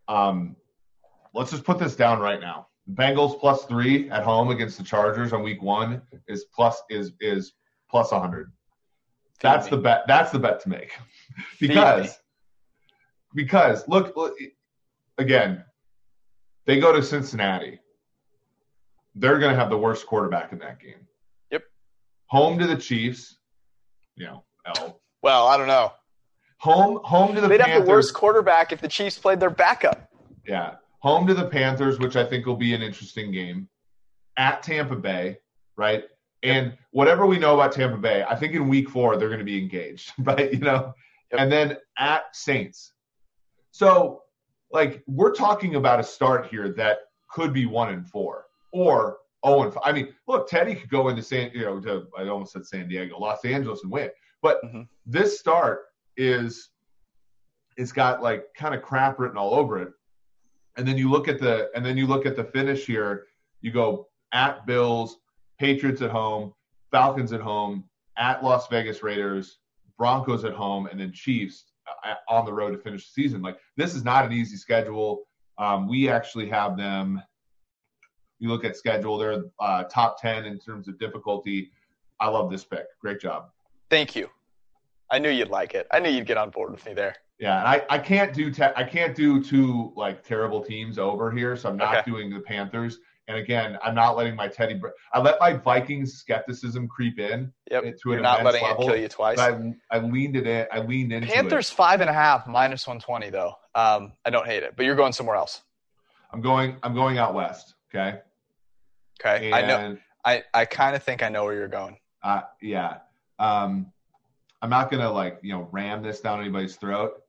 Um, 0.08 0.56
let's 1.34 1.50
just 1.50 1.64
put 1.64 1.78
this 1.78 1.94
down 1.94 2.20
right 2.20 2.40
now. 2.40 2.68
Bengals 2.94 3.38
plus 3.38 3.64
three 3.66 4.10
at 4.10 4.24
home 4.24 4.50
against 4.50 4.78
the 4.78 4.84
Chargers 4.84 5.32
on 5.32 5.42
week 5.42 5.62
one 5.62 6.02
is 6.28 6.46
plus 6.54 6.82
is 6.90 7.12
is 7.20 7.52
plus 7.90 8.10
hundred. 8.10 8.52
That's 9.40 9.68
the 9.68 9.76
bet. 9.76 10.04
That's 10.06 10.30
the 10.30 10.38
bet 10.38 10.60
to 10.62 10.68
make 10.68 10.92
because 11.60 12.18
because 13.34 13.86
look, 13.88 14.16
look 14.16 14.36
again. 15.18 15.64
They 16.66 16.78
go 16.78 16.92
to 16.92 17.02
Cincinnati. 17.02 17.80
They're 19.14 19.38
going 19.38 19.52
to 19.52 19.58
have 19.58 19.70
the 19.70 19.78
worst 19.78 20.06
quarterback 20.06 20.52
in 20.52 20.58
that 20.58 20.78
game. 20.78 21.06
Yep. 21.50 21.62
Home 22.26 22.58
to 22.58 22.66
the 22.66 22.76
Chiefs. 22.76 23.38
You 24.14 24.26
know, 24.26 24.44
L. 24.66 25.00
Well, 25.22 25.46
I 25.46 25.56
don't 25.56 25.66
know. 25.66 25.92
Home 26.60 27.00
home 27.04 27.34
to 27.34 27.40
the 27.40 27.48
Panthers. 27.48 27.48
They'd 27.48 27.58
Panthers. 27.60 27.76
have 27.78 27.84
the 27.86 27.90
worst 27.90 28.14
quarterback 28.14 28.72
if 28.72 28.80
the 28.80 28.88
Chiefs 28.88 29.18
played 29.18 29.40
their 29.40 29.50
backup. 29.50 30.08
Yeah. 30.46 30.74
Home 31.00 31.26
to 31.26 31.32
the 31.34 31.46
Panthers, 31.46 31.98
which 31.98 32.16
I 32.16 32.24
think 32.24 32.44
will 32.44 32.56
be 32.56 32.74
an 32.74 32.82
interesting 32.82 33.32
game. 33.32 33.68
At 34.36 34.62
Tampa 34.62 34.96
Bay, 34.96 35.38
right? 35.76 36.04
And 36.42 36.76
whatever 36.92 37.26
we 37.26 37.38
know 37.38 37.54
about 37.54 37.72
Tampa 37.72 37.96
Bay, 37.98 38.24
I 38.28 38.34
think 38.36 38.54
in 38.54 38.68
week 38.68 38.88
four 38.90 39.16
they're 39.16 39.28
going 39.28 39.38
to 39.40 39.44
be 39.44 39.58
engaged, 39.58 40.12
right? 40.18 40.52
You 40.52 40.60
know, 40.60 40.94
and 41.36 41.50
then 41.50 41.76
at 41.98 42.24
Saints. 42.34 42.92
So, 43.70 44.22
like, 44.72 45.02
we're 45.06 45.32
talking 45.34 45.76
about 45.76 46.00
a 46.00 46.02
start 46.02 46.46
here 46.48 46.70
that 46.74 46.98
could 47.30 47.52
be 47.52 47.66
one 47.66 47.90
and 47.92 48.06
four 48.06 48.46
or 48.72 49.18
oh 49.42 49.62
and 49.62 49.72
five. 49.72 49.82
I 49.84 49.92
mean, 49.92 50.12
look, 50.26 50.48
Teddy 50.48 50.74
could 50.74 50.90
go 50.90 51.08
into 51.08 51.22
San, 51.22 51.50
you 51.54 51.64
know, 51.64 51.80
to 51.80 52.06
I 52.18 52.28
almost 52.28 52.52
said 52.52 52.66
San 52.66 52.88
Diego, 52.88 53.18
Los 53.18 53.44
Angeles, 53.44 53.82
and 53.82 53.92
win. 53.92 54.10
But 54.42 54.62
Mhm. 54.64 54.88
this 55.06 55.38
start 55.38 55.84
is 56.16 56.70
it's 57.76 57.92
got 57.92 58.22
like 58.22 58.44
kind 58.56 58.74
of 58.74 58.82
crap 58.82 59.18
written 59.18 59.36
all 59.36 59.54
over 59.54 59.80
it. 59.80 59.88
And 60.76 60.86
then 60.86 60.98
you 60.98 61.10
look 61.10 61.28
at 61.28 61.38
the 61.38 61.70
and 61.74 61.84
then 61.84 61.96
you 61.96 62.06
look 62.06 62.26
at 62.26 62.36
the 62.36 62.44
finish 62.44 62.86
here. 62.86 63.26
You 63.60 63.72
go 63.72 64.08
at 64.32 64.66
Bills, 64.66 65.18
Patriots 65.58 66.02
at 66.02 66.10
home, 66.10 66.54
Falcons 66.90 67.32
at 67.32 67.40
home, 67.40 67.84
at 68.16 68.42
Las 68.42 68.68
Vegas 68.68 69.02
Raiders, 69.02 69.58
Broncos 69.98 70.44
at 70.44 70.52
home, 70.52 70.86
and 70.86 71.00
then 71.00 71.12
Chiefs 71.12 71.64
uh, 72.04 72.14
on 72.28 72.44
the 72.44 72.52
road 72.52 72.70
to 72.72 72.78
finish 72.78 73.06
the 73.06 73.22
season. 73.22 73.42
Like 73.42 73.58
this 73.76 73.94
is 73.94 74.04
not 74.04 74.24
an 74.24 74.32
easy 74.32 74.56
schedule. 74.56 75.22
Um, 75.58 75.88
we 75.88 76.08
actually 76.08 76.48
have 76.48 76.76
them. 76.76 77.22
You 78.38 78.48
look 78.48 78.64
at 78.64 78.76
schedule; 78.76 79.18
they're 79.18 79.44
uh, 79.58 79.84
top 79.84 80.20
ten 80.20 80.46
in 80.46 80.58
terms 80.58 80.88
of 80.88 80.98
difficulty. 80.98 81.70
I 82.20 82.28
love 82.28 82.50
this 82.50 82.64
pick. 82.64 82.86
Great 83.00 83.20
job. 83.20 83.50
Thank 83.90 84.14
you. 84.14 84.28
I 85.10 85.18
knew 85.18 85.30
you'd 85.30 85.48
like 85.50 85.74
it. 85.74 85.86
I 85.90 85.98
knew 86.00 86.10
you'd 86.10 86.26
get 86.26 86.36
on 86.36 86.50
board 86.50 86.70
with 86.72 86.84
me 86.86 86.94
there. 86.94 87.16
Yeah, 87.38 87.58
and 87.58 87.66
I, 87.68 87.82
I 87.88 87.98
can't 87.98 88.32
do 88.34 88.50
te- 88.50 88.74
I 88.76 88.84
can't 88.84 89.14
do 89.16 89.42
two 89.42 89.92
like 89.96 90.22
terrible 90.22 90.62
teams 90.62 90.98
over 90.98 91.30
here, 91.30 91.56
so 91.56 91.68
I'm 91.70 91.76
not 91.76 91.96
Okay. 91.96 92.10
doing 92.10 92.30
the 92.30 92.40
Panthers. 92.40 92.98
And 93.28 93.38
again, 93.38 93.78
I'm 93.82 93.94
not 93.94 94.16
letting 94.16 94.34
my 94.34 94.48
Teddy. 94.48 94.74
Br- 94.74 94.88
I 95.12 95.20
let 95.20 95.38
my 95.40 95.52
Vikings 95.52 96.14
skepticism 96.14 96.88
creep 96.88 97.18
in 97.20 97.52
Yep. 97.70 97.82
to 97.82 97.88
an 97.88 97.96
You're 98.06 98.20
not 98.20 98.42
letting 98.44 98.62
level. 98.64 98.82
it 98.82 98.86
kill 98.86 98.96
you 98.96 99.08
twice. 99.08 99.36
but 99.36 99.54
I, 99.54 99.74
I 99.90 99.98
leaned 100.00 100.36
it 100.36 100.46
in. 100.46 100.66
I 100.72 100.80
leaned 100.80 101.12
into 101.12 101.28
Panthers 101.28 101.70
it. 101.70 101.74
five 101.74 102.00
and 102.00 102.10
a 102.10 102.12
half 102.12 102.46
minus 102.46 102.86
one 102.86 102.98
twenty 103.00 103.30
though. 103.30 103.54
Um, 103.74 104.12
I 104.24 104.30
don't 104.30 104.46
hate 104.46 104.62
it, 104.64 104.74
but 104.76 104.84
you're 104.84 104.96
going 104.96 105.12
somewhere 105.12 105.36
else. 105.36 105.62
I'm 106.32 106.40
going. 106.40 106.76
I'm 106.82 106.94
going 106.94 107.18
out 107.18 107.34
west. 107.34 107.74
Okay. 107.94 108.18
Okay. 109.24 109.46
And 109.46 109.54
I 109.54 109.62
know. 109.66 109.96
I, 110.24 110.42
I 110.52 110.64
kind 110.66 110.94
of 110.94 111.02
think 111.02 111.22
I 111.22 111.28
know 111.30 111.44
where 111.44 111.54
you're 111.54 111.68
going. 111.68 111.96
Uh, 112.22 112.42
yeah. 112.60 112.98
Um, 113.38 113.92
I'm 114.62 114.70
not 114.70 114.90
gonna 114.90 115.10
like 115.10 115.38
you 115.42 115.52
know 115.52 115.68
ram 115.72 116.02
this 116.02 116.20
down 116.20 116.40
anybody's 116.40 116.76
throat, 116.76 117.22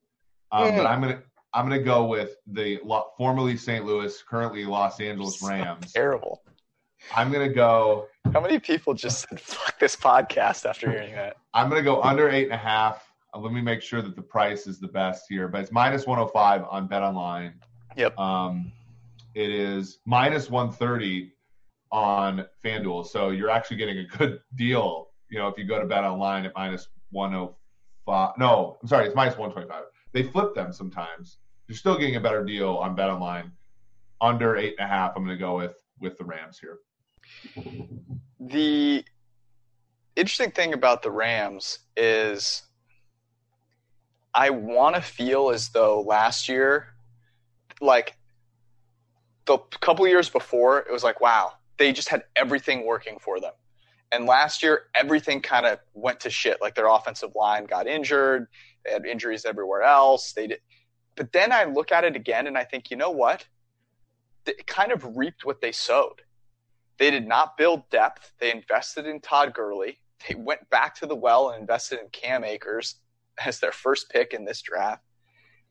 um, 0.50 0.64
Mm. 0.72 0.76
but 0.78 0.86
I'm 0.86 1.00
gonna 1.00 1.22
I'm 1.54 1.64
gonna 1.68 1.82
go 1.82 2.04
with 2.06 2.36
the 2.46 2.80
formerly 3.16 3.56
St. 3.56 3.84
Louis, 3.84 4.22
currently 4.22 4.64
Los 4.64 5.00
Angeles 5.00 5.42
Rams. 5.42 5.92
Terrible. 5.92 6.42
I'm 7.14 7.32
gonna 7.32 7.48
go. 7.52 8.06
How 8.32 8.40
many 8.40 8.58
people 8.58 8.94
just 8.94 9.28
said 9.28 9.40
fuck 9.40 9.78
this 9.78 9.96
podcast 9.96 10.64
after 10.66 10.90
hearing 10.90 11.14
that? 11.14 11.36
I'm 11.54 11.68
gonna 11.68 11.82
go 11.82 12.00
under 12.02 12.28
eight 12.30 12.44
and 12.44 12.52
a 12.52 12.56
half. 12.58 13.06
Uh, 13.34 13.38
let 13.40 13.52
me 13.52 13.60
make 13.60 13.82
sure 13.82 14.02
that 14.02 14.14
the 14.14 14.22
price 14.22 14.66
is 14.66 14.78
the 14.78 14.88
best 14.88 15.24
here, 15.28 15.48
but 15.48 15.62
it's 15.62 15.72
minus 15.72 16.06
105 16.06 16.64
on 16.70 16.86
Bet 16.86 17.02
Online. 17.02 17.54
Yep. 17.96 18.18
Um, 18.18 18.70
it 19.34 19.50
is 19.50 19.98
minus 20.06 20.48
130 20.50 21.32
on 21.90 22.46
FanDuel, 22.64 23.06
so 23.06 23.30
you're 23.30 23.50
actually 23.50 23.76
getting 23.78 23.98
a 23.98 24.04
good 24.04 24.40
deal. 24.54 25.08
You 25.30 25.38
know, 25.38 25.48
if 25.48 25.58
you 25.58 25.64
go 25.64 25.80
to 25.80 25.86
Bet 25.86 26.04
Online 26.04 26.44
at 26.46 26.52
minus 26.54 26.88
105. 27.12 28.32
No, 28.38 28.78
I'm 28.82 28.88
sorry, 28.88 29.06
it's 29.06 29.14
minus 29.14 29.36
125. 29.36 29.84
They 30.12 30.22
flip 30.24 30.54
them 30.54 30.72
sometimes. 30.72 31.38
You're 31.68 31.76
still 31.76 31.96
getting 31.96 32.16
a 32.16 32.20
better 32.20 32.44
deal 32.44 32.74
on 32.74 32.94
Bet 32.94 33.08
Online. 33.08 33.52
Under 34.20 34.56
eight 34.56 34.74
and 34.78 34.86
a 34.86 34.88
half, 34.88 35.12
I'm 35.16 35.24
gonna 35.24 35.36
go 35.36 35.56
with 35.56 35.76
with 35.98 36.16
the 36.18 36.24
Rams 36.24 36.58
here. 36.58 36.78
The 38.38 39.04
interesting 40.16 40.50
thing 40.50 40.74
about 40.74 41.02
the 41.02 41.10
Rams 41.10 41.80
is 41.96 42.62
I 44.34 44.50
want 44.50 44.96
to 44.96 45.02
feel 45.02 45.50
as 45.50 45.68
though 45.70 46.00
last 46.00 46.48
year, 46.48 46.88
like 47.80 48.16
the 49.46 49.58
couple 49.80 50.06
years 50.06 50.28
before, 50.28 50.78
it 50.78 50.92
was 50.92 51.04
like, 51.04 51.20
wow, 51.20 51.52
they 51.78 51.92
just 51.92 52.08
had 52.08 52.24
everything 52.36 52.86
working 52.86 53.18
for 53.18 53.40
them. 53.40 53.52
And 54.12 54.26
last 54.26 54.62
year, 54.62 54.84
everything 54.94 55.40
kind 55.40 55.64
of 55.64 55.78
went 55.94 56.20
to 56.20 56.30
shit. 56.30 56.60
Like 56.60 56.74
their 56.74 56.86
offensive 56.86 57.30
line 57.34 57.64
got 57.64 57.86
injured, 57.86 58.46
they 58.84 58.92
had 58.92 59.06
injuries 59.06 59.44
everywhere 59.44 59.82
else. 59.82 60.32
They 60.32 60.48
did, 60.48 60.60
but 61.16 61.32
then 61.32 61.50
I 61.50 61.64
look 61.64 61.92
at 61.92 62.04
it 62.04 62.14
again 62.14 62.46
and 62.46 62.56
I 62.56 62.64
think, 62.64 62.90
you 62.90 62.96
know 62.96 63.10
what? 63.10 63.46
They 64.44 64.54
kind 64.66 64.92
of 64.92 65.16
reaped 65.16 65.44
what 65.44 65.60
they 65.60 65.72
sowed. 65.72 66.22
They 66.98 67.10
did 67.10 67.26
not 67.26 67.56
build 67.56 67.88
depth. 67.90 68.32
They 68.38 68.52
invested 68.52 69.06
in 69.06 69.20
Todd 69.20 69.54
Gurley. 69.54 69.98
They 70.28 70.34
went 70.36 70.68
back 70.70 70.94
to 70.96 71.06
the 71.06 71.16
well 71.16 71.50
and 71.50 71.60
invested 71.60 72.00
in 72.00 72.08
Cam 72.10 72.44
Akers 72.44 72.96
as 73.44 73.60
their 73.60 73.72
first 73.72 74.10
pick 74.10 74.34
in 74.34 74.44
this 74.44 74.62
draft. 74.62 75.02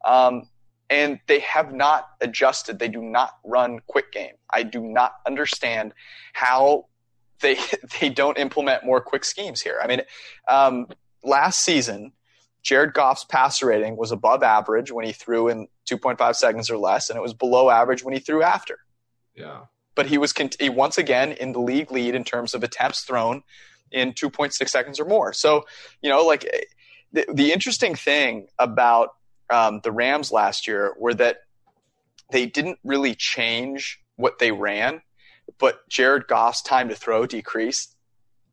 Um, 0.03 0.49
and 0.89 1.19
they 1.27 1.39
have 1.39 1.73
not 1.73 2.09
adjusted. 2.19 2.77
They 2.77 2.89
do 2.89 3.01
not 3.01 3.37
run 3.45 3.79
quick 3.87 4.11
game. 4.11 4.33
I 4.51 4.63
do 4.63 4.81
not 4.81 5.13
understand 5.25 5.93
how 6.33 6.87
they 7.41 7.57
they 7.99 8.09
don't 8.09 8.37
implement 8.37 8.85
more 8.85 9.01
quick 9.01 9.25
schemes 9.25 9.61
here. 9.61 9.79
I 9.83 9.87
mean, 9.87 10.01
um, 10.47 10.87
last 11.23 11.61
season, 11.61 12.13
Jared 12.63 12.93
Goff's 12.93 13.23
passer 13.25 13.67
rating 13.67 13.97
was 13.97 14.11
above 14.11 14.43
average 14.43 14.91
when 14.91 15.05
he 15.05 15.11
threw 15.11 15.47
in 15.47 15.67
2.5 15.89 16.35
seconds 16.35 16.69
or 16.69 16.77
less, 16.77 17.09
and 17.09 17.17
it 17.17 17.21
was 17.21 17.33
below 17.33 17.69
average 17.69 18.03
when 18.03 18.13
he 18.13 18.19
threw 18.19 18.43
after 18.43 18.79
Yeah. 19.35 19.61
but 19.95 20.05
he 20.05 20.17
was 20.17 20.33
he 20.59 20.69
once 20.69 20.97
again 20.97 21.31
in 21.33 21.51
the 21.53 21.59
league 21.59 21.91
lead 21.91 22.15
in 22.15 22.23
terms 22.23 22.53
of 22.53 22.63
attempts 22.63 23.03
thrown 23.03 23.43
in 23.91 24.13
2.6 24.13 24.69
seconds 24.69 24.99
or 24.99 25.05
more. 25.05 25.33
So, 25.33 25.65
you 26.01 26.09
know, 26.09 26.25
like 26.25 26.45
the, 27.11 27.25
the 27.33 27.51
interesting 27.51 27.95
thing 27.95 28.47
about 28.57 29.09
um, 29.49 29.81
the 29.83 29.91
Rams 29.91 30.31
last 30.31 30.65
year 30.65 30.93
were 30.97 31.13
that 31.15 31.39
they 32.31 32.45
didn't 32.45 32.79
really 32.85 33.15
change 33.15 33.99
what 34.15 34.39
they 34.39 34.51
ran, 34.53 35.01
but 35.59 35.87
Jared 35.89 36.27
Goff's 36.27 36.61
time 36.61 36.89
to 36.89 36.95
throw 36.95 37.25
decreased. 37.25 37.95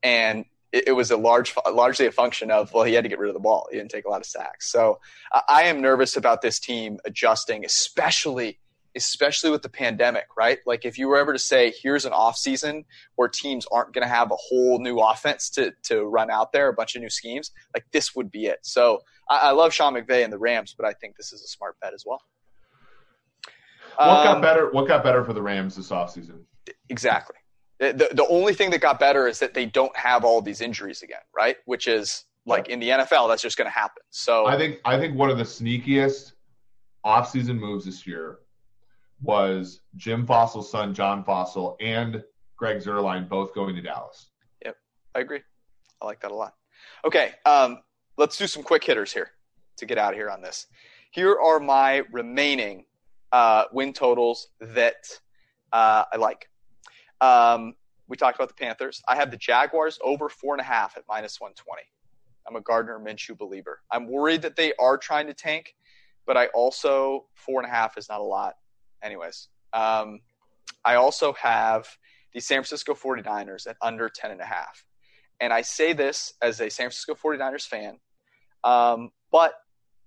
and 0.03 0.45
it, 0.71 0.89
it, 0.89 0.93
was 0.93 1.11
a 1.11 1.17
large, 1.17 1.55
largely 1.73 2.05
a 2.05 2.13
function 2.13 2.51
of 2.51 2.73
well, 2.75 2.85
he 2.85 2.93
had 2.93 3.03
to 3.03 3.09
get 3.09 3.19
rid 3.19 3.29
of 3.29 3.35
the 3.35 3.41
ball. 3.41 3.69
He 3.71 3.79
didn't 3.79 3.91
take 3.91 4.05
a 4.05 4.11
lot 4.11 4.21
of 4.21 4.27
sacks. 4.27 4.71
So 4.71 5.01
uh, 5.33 5.41
I 5.49 5.63
am 5.63 5.81
nervous 5.81 6.17
about 6.17 6.43
this 6.43 6.59
team 6.59 6.99
adjusting, 7.07 7.65
especially 7.65 8.59
especially 8.95 9.51
with 9.51 9.63
the 9.63 9.69
pandemic, 9.69 10.27
right? 10.37 10.59
Like 10.67 10.85
if 10.85 10.99
you 10.99 11.09
were 11.09 11.19
ever 11.19 11.33
to 11.33 11.39
say, 11.39 11.73
here's 11.83 12.05
an 12.05 12.13
off 12.13 12.37
season 12.37 12.85
where 13.15 13.29
teams 13.29 13.67
aren't 13.71 13.93
going 13.93 14.03
to 14.03 14.13
have 14.13 14.31
a 14.31 14.37
whole 14.37 14.81
new 14.81 14.99
offense 14.99 15.51
to, 15.51 15.73
to 15.85 16.05
run 16.05 16.31
out 16.31 16.53
there, 16.53 16.69
a 16.69 16.73
bunch 16.73 16.97
of 16.97 17.03
new 17.03 17.11
schemes, 17.11 17.53
like 17.75 17.85
this 17.93 18.17
would 18.17 18.31
be 18.31 18.47
it. 18.47 18.59
So 18.63 19.01
I, 19.31 19.39
I 19.39 19.51
love 19.53 19.73
Sean 19.73 19.95
McVay 19.95 20.25
and 20.25 20.33
the 20.33 20.39
Rams, 20.39 20.75
but 20.77 20.87
I 20.87 20.93
think 20.95 21.17
this 21.17 21.33
is 21.33 21.43
a 21.43 21.47
smart 21.47 21.79
bet 21.81 21.95
as 21.95 22.05
well. 22.07 22.21
What 23.97 24.09
um, 24.09 24.25
got 24.25 24.43
better? 24.43 24.71
What 24.71 24.87
got 24.89 25.03
better 25.03 25.25
for 25.25 25.33
the 25.33 25.43
Rams 25.43 25.77
this 25.77 25.91
offseason? 25.91 26.41
Exactly. 26.89 27.37
The, 27.79 28.09
the 28.13 28.27
only 28.29 28.55
thing 28.55 28.71
that 28.71 28.81
got 28.81 28.99
better 28.99 29.29
is 29.29 29.39
that 29.39 29.55
they 29.55 29.67
don't 29.67 29.97
have 29.97 30.25
all 30.25 30.43
these 30.43 30.61
injuries 30.61 31.03
again, 31.03 31.21
right? 31.35 31.57
Which 31.67 31.87
is 31.87 32.25
like 32.45 32.69
in 32.69 32.81
the 32.81 32.89
NFL, 32.89 33.29
that's 33.29 33.43
just 33.43 33.57
going 33.57 33.67
to 33.67 33.73
happen. 33.73 34.03
So 34.11 34.47
I 34.47 34.57
think 34.57 34.79
I 34.85 34.99
think 34.99 35.17
one 35.17 35.31
of 35.31 35.39
the 35.39 35.45
sneakiest 35.45 36.33
offseason 37.05 37.59
moves 37.59 37.85
this 37.85 38.07
year 38.07 38.39
was 39.23 39.81
Jim 39.97 40.27
Fassel's 40.27 40.71
son, 40.71 40.95
John 40.95 41.25
Fassel, 41.25 41.77
and 41.81 42.23
Greg 42.57 42.79
Zuerlein 42.79 43.29
both 43.29 43.55
going 43.55 43.77
to 43.77 43.83
Dallas. 43.83 44.31
Yep, 44.65 44.77
I 45.15 45.21
agree. 45.21 45.41
I 46.01 46.07
like 46.07 46.21
that 46.21 46.31
a 46.31 46.35
lot. 46.35 46.55
Okay, 47.05 47.33
um, 47.45 47.79
let's 48.17 48.37
do 48.37 48.47
some 48.47 48.63
quick 48.63 48.83
hitters 48.83 49.13
here 49.13 49.31
to 49.77 49.87
get 49.87 49.99
out 49.99 50.13
of 50.13 50.19
here 50.19 50.31
on 50.31 50.41
this. 50.41 50.67
Here 51.11 51.39
are 51.39 51.61
my 51.61 52.03
remaining 52.13 52.85
uh, 53.33 53.65
win 53.73 53.93
totals 53.93 54.49
that 54.61 55.07
uh, 55.73 56.05
I 56.13 56.17
like. 56.17 56.49
Um, 57.21 57.75
we 58.09 58.17
talked 58.17 58.37
about 58.37 58.49
the 58.49 58.55
Panthers. 58.55 59.03
I 59.07 59.17
have 59.17 59.31
the 59.31 59.37
Jaguars 59.37 59.99
over 60.03 60.29
four 60.29 60.55
and 60.55 60.61
a 60.61 60.65
half 60.65 60.97
at 60.97 61.05
minus 61.09 61.41
120. 61.41 61.83
I'm 62.47 62.57
a 62.57 62.61
Gardner 62.61 62.99
Minshew 62.99 63.37
believer. 63.37 63.81
I'm 63.91 64.09
worried 64.09 64.43
that 64.43 64.57
they 64.57 64.73
are 64.79 64.97
trying 64.97 65.27
to 65.27 65.35
tank, 65.35 65.75
but 66.27 66.37
I 66.37 66.47
also, 66.47 67.27
four 67.35 67.61
and 67.61 67.71
a 67.71 67.75
half 67.75 67.99
is 67.99 68.09
not 68.09 68.21
a 68.21 68.25
lot 68.25 68.55
anyways, 69.03 69.49
um, 69.73 70.21
I 70.85 70.95
also 70.95 71.33
have 71.35 71.87
the 72.33 72.41
San 72.41 72.59
Francisco 72.59 72.95
49ers 72.95 73.67
at 73.67 73.77
under 73.83 74.09
10 74.09 74.31
and 74.31 74.41
a 74.41 74.45
half. 74.45 74.85
And 75.41 75.53
I 75.53 75.63
say 75.63 75.93
this 75.93 76.35
as 76.43 76.61
a 76.61 76.69
San 76.69 76.85
Francisco 76.85 77.15
49ers 77.15 77.67
fan, 77.67 77.99
um, 78.65 79.11
but 79.31 79.55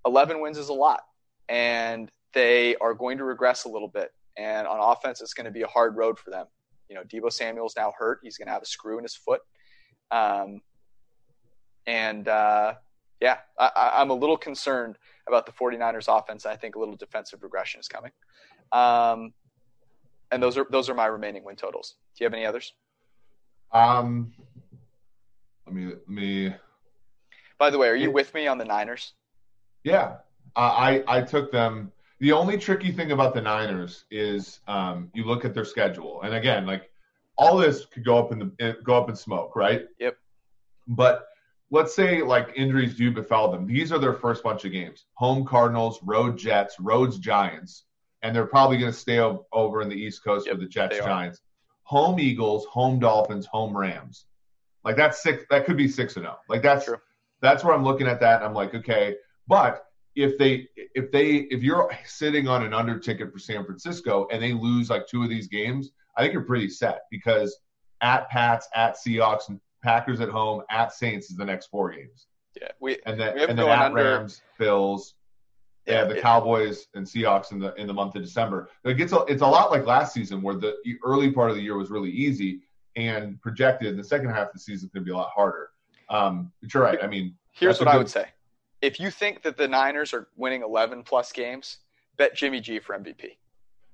11 0.05 0.41
wins 0.41 0.57
is 0.57 0.70
a 0.70 0.74
lot. 0.74 1.01
And 1.47 2.12
they 2.34 2.76
are 2.78 2.93
going 2.93 3.18
to 3.18 3.24
regress 3.24 3.66
a 3.66 3.70
little 3.70 3.88
bit. 3.88 4.12
And 4.38 4.68
on 4.68 4.80
offense, 4.80 5.22
it's 5.22 5.34
going 5.34 5.45
to 5.45 5.51
be 5.51 5.62
a 5.62 5.68
hard 5.68 5.95
road 5.95 6.18
for 6.18 6.30
them. 6.32 6.47
You 6.91 6.97
know, 6.97 7.03
Deebo 7.03 7.31
Samuel's 7.31 7.73
now 7.77 7.93
hurt. 7.97 8.19
He's 8.21 8.37
going 8.37 8.47
to 8.47 8.51
have 8.51 8.61
a 8.61 8.65
screw 8.65 8.97
in 8.97 9.03
his 9.03 9.15
foot. 9.15 9.39
Um, 10.11 10.59
and 11.87 12.27
uh, 12.27 12.73
yeah, 13.21 13.37
I, 13.57 13.93
I'm 13.95 14.09
a 14.09 14.13
little 14.13 14.35
concerned 14.35 14.97
about 15.25 15.45
the 15.45 15.53
49ers 15.53 16.05
offense. 16.09 16.45
I 16.45 16.57
think 16.57 16.75
a 16.75 16.79
little 16.79 16.97
defensive 16.97 17.43
regression 17.43 17.79
is 17.79 17.87
coming. 17.87 18.11
Um, 18.73 19.31
and 20.33 20.43
those 20.43 20.57
are 20.57 20.65
those 20.69 20.89
are 20.89 20.93
my 20.93 21.05
remaining 21.05 21.45
win 21.45 21.55
totals. 21.55 21.95
Do 22.17 22.23
you 22.23 22.25
have 22.25 22.33
any 22.33 22.45
others? 22.45 22.73
Um, 23.71 24.33
let 25.65 25.73
me 25.73 25.85
let 25.85 26.09
me. 26.09 26.53
By 27.57 27.69
the 27.69 27.77
way, 27.77 27.87
are 27.87 27.95
you 27.95 28.11
with 28.11 28.33
me 28.33 28.47
on 28.47 28.57
the 28.57 28.65
Niners? 28.65 29.13
Yeah, 29.85 30.17
I 30.57 31.03
I 31.07 31.21
took 31.21 31.53
them. 31.53 31.93
The 32.22 32.32
only 32.32 32.57
tricky 32.57 32.91
thing 32.91 33.11
about 33.11 33.34
the 33.34 33.41
Niners 33.41 34.05
is 34.09 34.61
um, 34.67 35.09
you 35.13 35.26
look 35.26 35.43
at 35.43 35.53
their 35.53 35.65
schedule, 35.65 36.22
and 36.22 36.34
again, 36.34 36.65
like 36.65 36.89
all 37.38 37.57
this 37.57 37.86
could 37.86 38.05
go 38.05 38.17
up 38.17 38.32
in 38.32 38.39
the 38.39 38.78
go 38.84 38.95
up 38.95 39.09
in 39.09 39.15
smoke, 39.15 39.55
right? 39.55 39.88
Yep. 39.99 40.17
But 40.88 41.26
let's 41.69 41.93
say 41.93 42.22
like 42.22 42.53
injuries 42.55 42.95
do 42.95 43.11
befell 43.11 43.51
them. 43.51 43.67
These 43.67 43.91
are 43.91 43.99
their 43.99 44.13
first 44.13 44.43
bunch 44.43 44.63
of 44.63 44.72
games: 44.72 45.05
home 45.15 45.45
Cardinals, 45.45 45.99
road 46.03 46.38
Jets, 46.38 46.80
roads 46.80 47.17
Giants 47.19 47.84
and 48.22 48.36
they're 48.36 48.45
probably 48.45 48.78
going 48.78 48.91
to 48.91 48.97
stay 48.97 49.19
over 49.19 49.82
in 49.82 49.89
the 49.89 49.95
East 49.95 50.24
Coast 50.24 50.45
yep, 50.45 50.55
with 50.55 50.63
the 50.63 50.69
Jets 50.69 50.97
Giants. 50.97 51.41
Home 51.84 52.19
Eagles, 52.19 52.65
home 52.65 52.99
Dolphins, 52.99 53.45
home 53.45 53.76
Rams. 53.76 54.26
Like 54.84 54.95
that's 54.95 55.22
six. 55.22 55.43
That 55.49 55.65
could 55.65 55.78
be 55.78 55.88
six 55.88 56.15
and 56.15 56.24
zero. 56.24 56.38
Oh. 56.38 56.43
Like 56.47 56.61
that's 56.61 56.86
True. 56.86 56.97
that's 57.41 57.63
where 57.63 57.74
I'm 57.74 57.84
looking 57.84 58.07
at 58.07 58.19
that. 58.22 58.38
And 58.38 58.45
I'm 58.45 58.53
like, 58.53 58.74
okay, 58.74 59.15
but 59.47 59.86
if 60.16 60.38
they 60.38 60.68
if 60.76 61.12
they 61.12 61.47
if 61.51 61.64
you're 61.64 61.91
sitting 62.05 62.47
on 62.47 62.64
an 62.64 62.74
under 62.74 62.99
ticket 62.99 63.32
for 63.32 63.39
San 63.39 63.66
Francisco 63.66 64.28
and 64.32 64.41
they 64.41 64.53
lose 64.53 64.89
like 64.89 65.07
two 65.07 65.24
of 65.24 65.30
these 65.30 65.47
games, 65.47 65.91
I 66.18 66.22
think 66.22 66.34
you're 66.34 66.43
pretty 66.43 66.70
set 66.70 67.01
because 67.09 67.57
at 68.01 68.30
Pats, 68.30 68.68
at 68.76 68.95
Seahawks, 68.95 69.57
Packers 69.84 70.20
at 70.22 70.30
home, 70.30 70.64
at 70.70 70.93
Saints 70.93 71.30
is 71.30 71.38
the 71.38 71.45
next 71.45 71.68
four 71.68 71.91
games. 71.91 72.28
Yeah, 72.59 72.68
we 72.80 72.97
and 73.05 73.20
then 73.20 73.36
we 73.36 73.43
and 73.45 73.57
then 73.57 73.70
at 73.70 73.86
under, 73.86 74.03
Rams, 74.03 74.41
Bills, 74.59 75.16
yeah, 75.88 76.03
the 76.03 76.20
Cowboys 76.20 76.88
and 76.93 77.05
Seahawks 77.05 77.51
in 77.51 77.59
the 77.59 77.74
in 77.76 77.88
the 77.88 77.93
month 77.93 78.16
of 78.16 78.22
December. 78.22 78.70
It 78.84 78.95
gets 78.95 79.14
a, 79.14 79.20
it's 79.26 79.41
a 79.41 79.47
lot 79.47 79.72
like 79.72 79.86
last 79.86 80.14
season 80.14 80.41
where 80.41 80.55
the 80.55 80.76
early 81.03 81.32
part 81.32 81.49
of 81.49 81.55
the 81.55 81.62
year 81.62 81.78
was 81.78 81.89
really 81.89 82.12
easy 82.12 82.62
and 82.95 83.41
projected 83.41 83.97
the 83.97 84.03
second 84.03 84.30
half 84.30 84.47
of 84.47 84.53
the 84.53 84.59
season 84.59 84.88
is 84.88 84.91
going 84.91 85.05
to 85.05 85.09
be 85.09 85.14
a 85.14 85.18
lot 85.18 85.30
harder. 85.34 85.70
Um, 86.09 86.51
but 86.62 86.74
you're 86.74 86.84
right. 86.84 86.99
I 87.01 87.07
mean, 87.07 87.36
here's 87.51 87.80
what 87.80 87.86
good, 87.86 87.93
I 87.93 87.97
would 87.97 88.09
say: 88.09 88.26
if 88.82 88.99
you 88.99 89.11
think 89.11 89.43
that 89.43 89.57
the 89.57 89.67
Niners 89.67 90.13
are 90.13 90.27
winning 90.36 90.63
11 90.63 91.03
plus 91.03 91.32
games, 91.32 91.77
bet 92.17 92.36
Jimmy 92.36 92.59
G 92.59 92.79
for 92.79 92.97
MVP. 92.97 93.38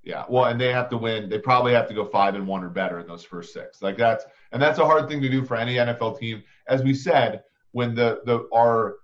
Yeah, 0.04 0.24
well, 0.30 0.46
and 0.46 0.60
they 0.60 0.72
have 0.72 0.90
to 0.92 0.98
win. 0.98 1.28
They 1.28 1.40
probably 1.40 1.74
have 1.74 1.88
to 1.90 1.94
go 1.94 2.06
five 2.06 2.36
and 2.36 2.48
one 2.48 2.64
or 2.64 2.70
better 2.70 3.00
in 3.00 3.08
those 3.08 3.26
first 3.26 3.54
six. 3.54 3.82
Like 3.82 3.98
that's 3.98 4.24
and 4.54 4.62
that's 4.62 4.80
a 4.80 4.86
hard 4.86 5.10
thing 5.10 5.22
to 5.22 5.30
do 5.30 5.44
for 5.44 5.58
any 5.58 5.76
NFL 5.76 6.18
team. 6.18 6.44
As 6.70 6.82
we 6.82 6.94
said, 6.94 7.44
when 7.74 7.94
the 7.94 8.22
the 8.26 8.48
our 8.54 8.96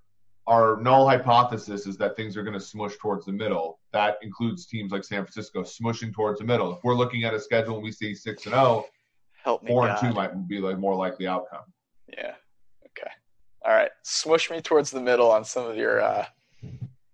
our 0.47 0.77
null 0.81 1.07
hypothesis 1.07 1.87
is 1.87 1.97
that 1.97 2.15
things 2.15 2.37
are 2.37 2.43
going 2.43 2.53
to 2.53 2.59
smush 2.59 2.95
towards 2.97 3.25
the 3.25 3.31
middle. 3.33 3.79
That 3.91 4.17
includes 4.21 4.65
teams 4.65 4.91
like 4.91 5.03
San 5.03 5.23
Francisco 5.23 5.63
smushing 5.63 6.13
towards 6.13 6.39
the 6.39 6.45
middle. 6.45 6.73
If 6.73 6.83
we're 6.83 6.95
looking 6.95 7.23
at 7.23 7.33
a 7.33 7.39
schedule 7.39 7.75
and 7.75 7.83
we 7.83 7.91
see 7.91 8.13
six 8.13 8.45
and 8.45 8.53
zero, 8.53 8.85
oh, 9.45 9.59
four 9.67 9.87
God. 9.87 10.01
and 10.03 10.09
two 10.09 10.15
might 10.15 10.47
be 10.47 10.59
like 10.59 10.77
more 10.77 10.95
likely 10.95 11.27
outcome. 11.27 11.63
Yeah. 12.07 12.35
All 13.65 13.73
right. 13.73 13.91
Smush 14.03 14.51
me 14.51 14.61
towards 14.61 14.91
the 14.91 15.01
middle 15.01 15.31
on 15.31 15.45
some 15.45 15.65
of 15.65 15.77
your 15.77 16.01
uh, 16.01 16.25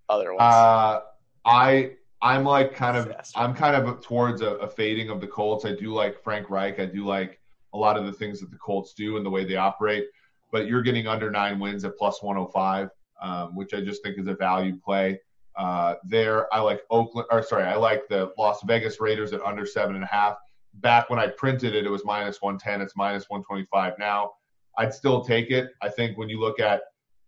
other 0.10 0.34
ones. 0.34 0.42
Uh, 0.42 1.02
I 1.46 1.92
I'm 2.22 2.44
like 2.44 2.74
kind 2.74 2.98
of 2.98 3.14
I'm 3.36 3.54
kind 3.54 3.76
of 3.76 4.02
towards 4.02 4.42
a, 4.42 4.52
a 4.56 4.68
fading 4.68 5.10
of 5.10 5.22
the 5.22 5.28
Colts. 5.28 5.66
I 5.66 5.76
do 5.76 5.94
like 5.94 6.22
Frank 6.24 6.50
Reich. 6.50 6.80
I 6.80 6.86
do 6.86 7.06
like 7.06 7.40
a 7.74 7.78
lot 7.78 7.98
of 7.98 8.06
the 8.06 8.14
things 8.14 8.40
that 8.40 8.52
the 8.52 8.58
Colts 8.58 8.94
do 8.94 9.18
and 9.18 9.26
the 9.26 9.30
way 9.30 9.46
they 9.46 9.56
operate. 9.56 10.08
But 10.52 10.68
you're 10.68 10.82
getting 10.82 11.08
under 11.08 11.30
nine 11.30 11.60
wins 11.60 11.86
at 11.86 11.98
plus 11.98 12.24
105 12.24 12.90
um, 13.22 13.56
which 13.56 13.74
I 13.74 13.82
just 13.82 14.04
think 14.04 14.18
is 14.18 14.28
a 14.28 14.34
value 14.34 14.78
play. 14.78 15.20
Uh, 15.56 15.96
there, 16.04 16.54
I 16.54 16.62
like 16.62 16.82
Oakland, 16.90 17.28
or 17.32 17.44
sorry, 17.44 17.66
I 17.66 17.76
like 17.76 18.08
the 18.08 18.32
Las 18.38 18.62
Vegas 18.66 19.02
Raiders 19.02 19.34
at 19.34 19.42
under 19.42 19.66
seven 19.66 19.96
and 19.96 20.04
a 20.04 20.08
half. 20.08 20.38
Back 20.76 21.10
when 21.10 21.20
I 21.20 21.28
printed 21.28 21.76
it, 21.76 21.86
it 21.86 21.90
was 21.90 22.06
minus 22.06 22.42
110. 22.42 22.82
It's 22.82 22.96
minus 22.96 23.30
125 23.30 24.00
now. 24.00 24.32
I'd 24.78 24.94
still 24.94 25.24
take 25.24 25.52
it. 25.52 25.70
I 25.82 25.90
think 25.90 26.18
when 26.18 26.30
you 26.30 26.40
look 26.40 26.60
at 26.60 26.82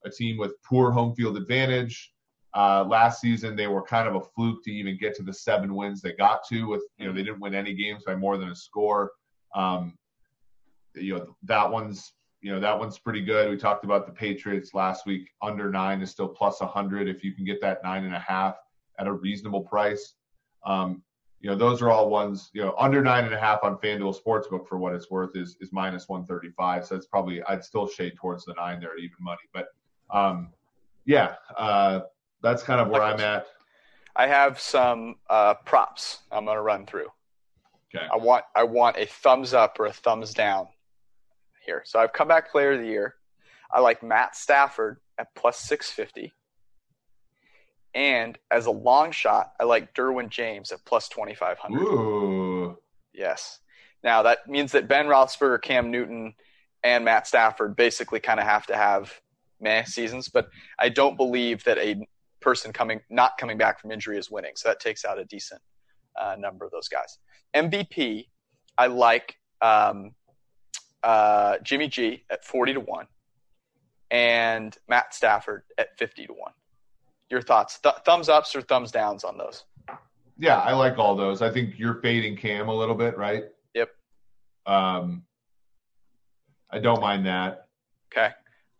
a 0.06 0.10
team 0.10 0.38
with 0.38 0.62
poor 0.64 0.92
home 0.92 1.14
field 1.16 1.38
advantage, 1.38 2.14
uh, 2.54 2.84
last 2.88 3.22
season 3.22 3.56
they 3.56 3.68
were 3.68 3.82
kind 3.82 4.08
of 4.08 4.16
a 4.16 4.22
fluke 4.22 4.64
to 4.64 4.72
even 4.72 4.98
get 4.98 5.16
to 5.16 5.24
the 5.24 5.34
seven 5.34 5.74
wins 5.74 6.02
they 6.02 6.14
got 6.14 6.42
to. 6.50 6.68
With 6.68 6.84
you 6.98 7.08
know 7.08 7.14
they 7.14 7.24
didn't 7.24 7.39
win 7.39 7.56
any 7.56 7.74
games 7.74 8.04
by 8.06 8.16
more 8.16 8.38
than 8.38 8.50
a 8.50 8.56
score. 8.56 9.12
Um, 9.56 9.98
you 10.96 11.18
know 11.18 11.36
that 11.44 11.70
one's 11.70 12.14
you 12.42 12.52
know 12.52 12.60
that 12.60 12.78
one's 12.78 13.00
pretty 13.00 13.22
good. 13.22 13.50
We 13.50 13.58
talked 13.58 13.86
about 13.86 14.06
the 14.06 14.12
Patriots 14.12 14.74
last 14.74 15.06
week. 15.06 15.30
Under 15.42 15.70
nine 15.70 16.02
is 16.02 16.12
still 16.12 16.28
plus 16.28 16.60
a 16.62 16.66
100 16.66 17.08
if 17.08 17.24
you 17.24 17.34
can 17.34 17.46
get 17.46 17.62
that 17.62 17.84
nine 17.84 18.04
and 18.04 18.16
a 18.16 18.20
half 18.20 18.56
at 19.00 19.08
a 19.08 19.14
reasonable 19.14 19.62
price. 19.62 20.16
Um, 20.66 21.04
you 21.42 21.50
know 21.50 21.56
those 21.56 21.82
are 21.82 21.89
all 21.89 22.10
ones. 22.10 22.50
You 22.54 22.62
know 22.62 22.76
under 22.78 23.02
nine 23.02 23.26
and 23.26 23.34
a 23.34 23.39
half 23.39 23.64
on 23.64 23.78
FanDuel 23.78 24.16
Sportsbook 24.22 24.68
for 24.68 24.78
what 24.78 24.94
it's 24.94 25.10
worth 25.10 25.36
is 25.36 25.58
is 25.60 25.72
minus 25.72 26.08
135. 26.08 26.86
So 26.86 26.96
it's 26.96 27.08
probably 27.08 27.42
I'd 27.44 27.64
still 27.64 27.88
shade 27.88 28.16
towards 28.16 28.46
the 28.46 28.54
nine 28.54 28.80
there 28.80 28.92
at 28.92 29.00
even 29.00 29.18
money. 29.20 29.42
But 29.54 29.68
um, 30.12 30.50
yeah, 31.06 31.36
uh, 31.58 32.02
that's 32.42 32.64
kind 32.64 32.80
of 32.80 32.89
where 32.89 33.02
I'm 33.02 33.20
at. 33.20 33.48
I 34.16 34.28
have 34.28 34.60
some 34.60 35.16
uh, 35.30 35.56
props 35.66 36.20
I'm 36.32 36.46
going 36.46 36.58
to 36.58 36.62
run 36.62 36.86
through. 36.86 37.08
Okay. 37.94 38.06
I 38.12 38.18
want 38.18 38.46
I 38.56 38.64
want 38.64 38.98
a 38.98 39.06
thumbs 39.06 39.54
up 39.54 39.80
or 39.80 39.88
a 39.88 39.94
thumbs 39.94 40.34
down 40.34 40.68
here. 41.66 41.82
So 41.86 42.00
I've 42.00 42.14
come 42.14 42.28
back 42.28 42.52
player 42.52 42.74
of 42.74 42.80
the 42.80 42.88
year. 42.88 43.16
I 43.74 43.80
like 43.80 44.04
Matt 44.04 44.36
Stafford 44.36 44.98
at 45.18 45.34
plus 45.36 45.60
650. 45.60 46.34
And 47.94 48.38
as 48.50 48.68
a 48.68 48.72
long 48.72 49.12
shot, 49.12 49.52
I 49.60 49.66
like 49.66 49.94
Derwin 49.94 50.30
James 50.30 50.72
at 50.72 50.84
plus 50.86 51.10
2,500. 51.10 51.82
Ooh. 51.82 52.78
Yes. 53.14 53.60
Now 54.04 54.24
that 54.24 54.48
means 54.48 54.72
that 54.72 54.88
Ben 54.88 55.08
Roethlisberger, 55.08 55.62
Cam 55.62 55.92
Newton, 55.92 56.34
and 56.84 57.06
Matt 57.06 57.28
Stafford 57.28 57.76
basically 57.76 58.20
kind 58.20 58.39
of 58.39 58.46
have 58.46 58.66
to 58.68 58.76
have 58.76 59.14
meh 59.60 59.84
seasons, 59.84 60.30
but 60.30 60.48
I 60.80 60.89
don't 60.89 61.18
believe 61.18 61.64
that 61.66 61.78
a 61.78 62.08
person 62.39 62.74
coming 62.74 63.02
not 63.10 63.38
coming 63.38 63.58
back 63.58 63.80
from 63.80 63.92
injury 63.92 64.18
is 64.18 64.32
winning. 64.32 64.54
So 64.56 64.70
that 64.70 64.80
takes 64.80 65.06
out 65.06 65.20
a 65.20 65.26
decent 65.26 65.62
uh, 66.20 66.36
number 66.39 66.66
of 66.66 66.72
those 66.72 66.88
guys. 66.88 67.20
MVP, 67.56 68.28
I 68.78 68.88
like 68.88 69.36
um, 69.62 70.16
uh, 71.04 71.58
Jimmy 71.64 71.88
G 71.88 72.24
at 72.32 72.44
40 72.44 72.74
to 72.74 72.80
1 72.80 73.08
and 74.10 74.76
Matt 74.88 75.14
Stafford 75.14 75.64
at 75.78 75.98
50 75.98 76.28
to 76.28 76.34
1. 76.34 76.52
Your 77.32 77.42
thoughts? 77.42 77.80
Th- 77.80 77.96
thumbs 78.06 78.28
ups 78.30 78.54
or 78.56 78.62
thumbs 78.62 78.92
downs 78.92 79.24
on 79.24 79.38
those? 79.38 79.64
Yeah, 80.38 80.60
I 80.60 80.74
like 80.74 80.98
all 81.00 81.16
those. 81.16 81.42
I 81.42 81.50
think 81.50 81.80
you're 81.80 82.02
fading 82.02 82.36
Cam 82.36 82.68
a 82.68 82.76
little 82.76 82.94
bit, 82.96 83.18
right? 83.18 83.46
Yep. 83.74 83.90
Um, 84.66 85.24
I 86.70 86.80
don't 86.80 87.00
mind 87.00 87.26
that. 87.26 87.68
Okay. 88.12 88.32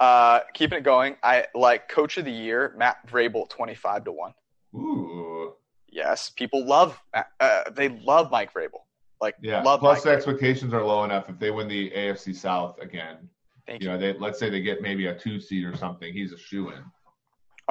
Uh, 0.02 0.41
keeping 0.54 0.80
it 0.80 0.84
going, 0.84 1.16
I 1.24 1.45
like 1.56 1.88
Coach 1.88 2.18
of 2.18 2.26
the 2.26 2.32
Year, 2.32 2.74
Matt 2.78 3.08
Vrabel, 3.08 3.47
25 3.49 4.04
to 4.06 4.12
1. 4.12 4.34
Ooh. 4.76 5.54
Yes, 5.88 6.30
people 6.30 6.66
love, 6.66 6.99
uh, 7.14 7.70
they 7.72 7.89
love 7.89 8.32
Mike 8.32 8.54
Vrabel. 8.54 8.80
Like, 9.22 9.36
Yeah. 9.41 9.62
love 9.62 9.80
Plus, 9.80 9.97
Mike 9.97 10.04
the 10.04 10.10
Vrabel. 10.10 10.16
expectations 10.34 10.74
are 10.74 10.84
low 10.84 11.04
enough. 11.04 11.30
If 11.30 11.38
they 11.39 11.52
win 11.52 11.68
the 11.68 11.91
AFC 11.91 12.34
South 12.36 12.80
again, 12.82 13.30
Thank 13.68 13.84
you 13.84 13.89
you. 13.89 13.93
know, 13.93 13.99
they 14.02 14.14
let's 14.18 14.39
say 14.39 14.49
they 14.49 14.62
get 14.62 14.82
maybe 14.82 15.06
a 15.06 15.18
two 15.18 15.39
seed 15.39 15.64
or 15.66 15.78
something. 15.78 16.12
He's 16.12 16.34
a 16.34 16.38
shoe 16.38 16.70
in. 16.72 16.84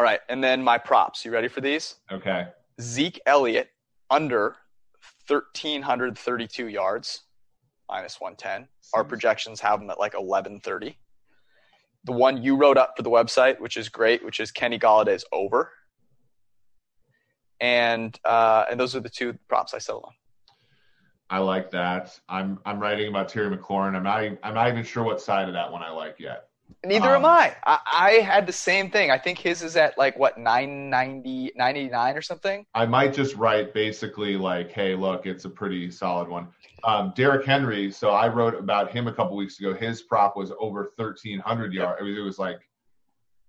All 0.00 0.04
right. 0.04 0.20
And 0.30 0.42
then 0.42 0.64
my 0.64 0.78
props. 0.78 1.26
You 1.26 1.30
ready 1.30 1.48
for 1.48 1.60
these? 1.60 1.96
Okay. 2.10 2.46
Zeke 2.80 3.20
Elliott 3.26 3.68
under 4.08 4.56
1,332 5.26 6.68
yards, 6.68 7.24
minus 7.86 8.18
110. 8.18 8.66
Our 8.94 9.04
projections 9.04 9.60
have 9.60 9.78
him 9.82 9.90
at 9.90 9.98
like 9.98 10.14
1130. 10.14 10.96
The 12.04 12.12
one 12.12 12.42
you 12.42 12.56
wrote 12.56 12.78
up 12.78 12.94
for 12.96 13.02
the 13.02 13.10
website, 13.10 13.60
which 13.60 13.76
is 13.76 13.90
great, 13.90 14.24
which 14.24 14.40
is 14.40 14.50
Kenny 14.50 14.78
Golladay's 14.78 15.26
over. 15.32 15.70
And 17.60 18.18
uh, 18.24 18.64
and 18.70 18.80
those 18.80 18.96
are 18.96 19.00
the 19.00 19.10
two 19.10 19.34
props 19.50 19.74
I 19.74 19.78
settled 19.80 20.04
on. 20.06 20.14
I 21.28 21.40
like 21.40 21.70
that. 21.72 22.18
I'm 22.26 22.58
I'm 22.64 22.80
writing 22.80 23.08
about 23.08 23.28
Terry 23.28 23.54
McLaurin. 23.54 23.94
I'm 23.94 24.02
not 24.02 24.24
even, 24.24 24.38
I'm 24.42 24.54
not 24.54 24.68
even 24.68 24.82
sure 24.82 25.04
what 25.04 25.20
side 25.20 25.46
of 25.46 25.52
that 25.52 25.70
one 25.70 25.82
I 25.82 25.90
like 25.90 26.16
yet. 26.18 26.49
Neither 26.84 27.08
Um, 27.16 27.24
am 27.24 27.26
I. 27.26 27.56
I. 27.64 27.78
I 27.92 28.10
had 28.20 28.46
the 28.46 28.52
same 28.52 28.90
thing. 28.90 29.10
I 29.10 29.18
think 29.18 29.38
his 29.38 29.62
is 29.62 29.76
at 29.76 29.96
like 29.98 30.18
what 30.18 30.38
990, 30.38 31.52
989 31.56 32.16
or 32.16 32.22
something. 32.22 32.66
I 32.74 32.86
might 32.86 33.12
just 33.12 33.36
write 33.36 33.74
basically 33.74 34.36
like, 34.36 34.70
hey, 34.72 34.94
look, 34.94 35.26
it's 35.26 35.44
a 35.44 35.50
pretty 35.50 35.90
solid 35.90 36.28
one. 36.28 36.48
Um, 36.84 37.12
Derrick 37.14 37.44
Henry. 37.44 37.90
So 37.90 38.10
I 38.10 38.28
wrote 38.28 38.54
about 38.54 38.90
him 38.90 39.06
a 39.08 39.12
couple 39.12 39.36
weeks 39.36 39.58
ago. 39.60 39.74
His 39.74 40.02
prop 40.02 40.36
was 40.36 40.52
over 40.58 40.92
1,300 40.96 41.72
yards. 41.74 42.00
It 42.00 42.04
was, 42.04 42.16
it 42.16 42.20
was 42.20 42.38
like, 42.38 42.60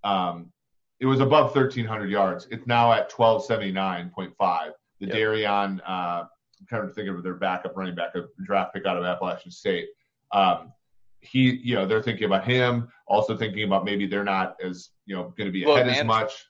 um, 0.04 0.52
it 1.00 1.06
was 1.06 1.20
above 1.20 1.56
1,300 1.56 2.10
yards. 2.10 2.48
It's 2.52 2.68
now 2.68 2.92
at 2.92 3.10
1,279.5. 3.12 4.72
The 5.00 5.08
Yep. 5.08 5.16
Darion, 5.16 5.80
uh, 5.88 6.26
I'm 6.60 6.68
kind 6.70 6.84
of 6.88 6.94
thinking 6.94 7.16
of 7.16 7.24
their 7.24 7.34
backup 7.34 7.76
running 7.76 7.96
back, 7.96 8.14
a 8.16 8.26
draft 8.46 8.74
pick 8.74 8.86
out 8.86 8.98
of 8.98 9.04
Appalachian 9.04 9.50
State. 9.52 9.88
Um, 10.32 10.72
he, 11.22 11.60
you 11.64 11.76
know, 11.76 11.86
they're 11.86 12.04
thinking 12.04 12.26
about 12.26 12.46
him, 12.46 12.90
also 13.08 13.38
thinking 13.38 13.64
about 13.64 13.86
maybe 13.86 14.08
they're 14.08 14.24
not 14.24 14.56
as, 14.64 14.90
you 15.06 15.16
know, 15.16 15.34
going 15.38 15.48
to 15.48 15.52
be 15.52 15.64
ahead 15.64 15.88
well, 15.88 15.96
as 15.96 16.06
much. 16.06 16.46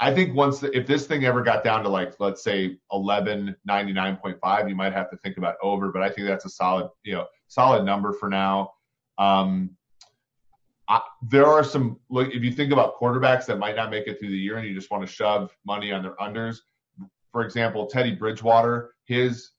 I 0.00 0.14
think 0.14 0.34
once 0.34 0.60
the, 0.60 0.74
if 0.76 0.86
this 0.86 1.06
thing 1.06 1.26
ever 1.26 1.42
got 1.42 1.62
down 1.62 1.82
to 1.82 1.90
like 1.90 2.14
let's 2.18 2.42
say 2.42 2.78
eleven 2.90 3.54
ninety 3.66 3.92
nine 3.92 4.16
point 4.16 4.38
five, 4.40 4.66
you 4.68 4.74
might 4.74 4.94
have 4.94 5.10
to 5.10 5.16
think 5.18 5.36
about 5.36 5.56
over 5.62 5.92
but 5.92 6.02
I 6.02 6.08
think 6.08 6.26
that's 6.26 6.46
a 6.46 6.48
solid 6.48 6.88
you 7.04 7.12
know 7.12 7.26
solid 7.48 7.84
number 7.84 8.14
for 8.14 8.30
now 8.30 8.72
um, 9.18 9.76
I, 10.88 11.02
there 11.28 11.46
are 11.46 11.62
some 11.62 12.00
look 12.08 12.34
if 12.34 12.42
you 12.42 12.50
think 12.50 12.72
about 12.72 12.98
quarterbacks 12.98 13.44
that 13.46 13.58
might 13.58 13.76
not 13.76 13.90
make 13.90 14.06
it 14.06 14.18
through 14.18 14.30
the 14.30 14.38
year 14.38 14.56
and 14.56 14.66
you 14.66 14.74
just 14.74 14.90
want 14.90 15.06
to 15.06 15.12
shove 15.12 15.54
money 15.66 15.92
on 15.92 16.02
their 16.02 16.16
unders 16.16 16.56
for 17.30 17.42
example 17.42 17.86
Teddy 17.86 18.14
Bridgewater 18.14 18.94
his 19.04 19.50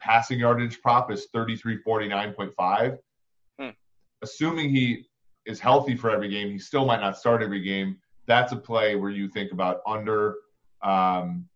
passing 0.00 0.40
yardage 0.40 0.80
prop 0.80 1.12
is 1.12 1.28
3349.5 1.34 2.98
Assuming 4.24 4.70
he 4.70 5.06
is 5.46 5.60
healthy 5.60 5.94
for 5.94 6.10
every 6.10 6.28
game, 6.28 6.50
he 6.50 6.58
still 6.58 6.84
might 6.84 7.00
not 7.00 7.16
start 7.16 7.42
every 7.42 7.62
game 7.62 7.98
that's 8.26 8.52
a 8.52 8.56
play 8.56 8.96
where 8.96 9.10
you 9.10 9.28
think 9.28 9.52
about 9.52 9.80
under. 9.86 10.36
Um, 10.82 11.48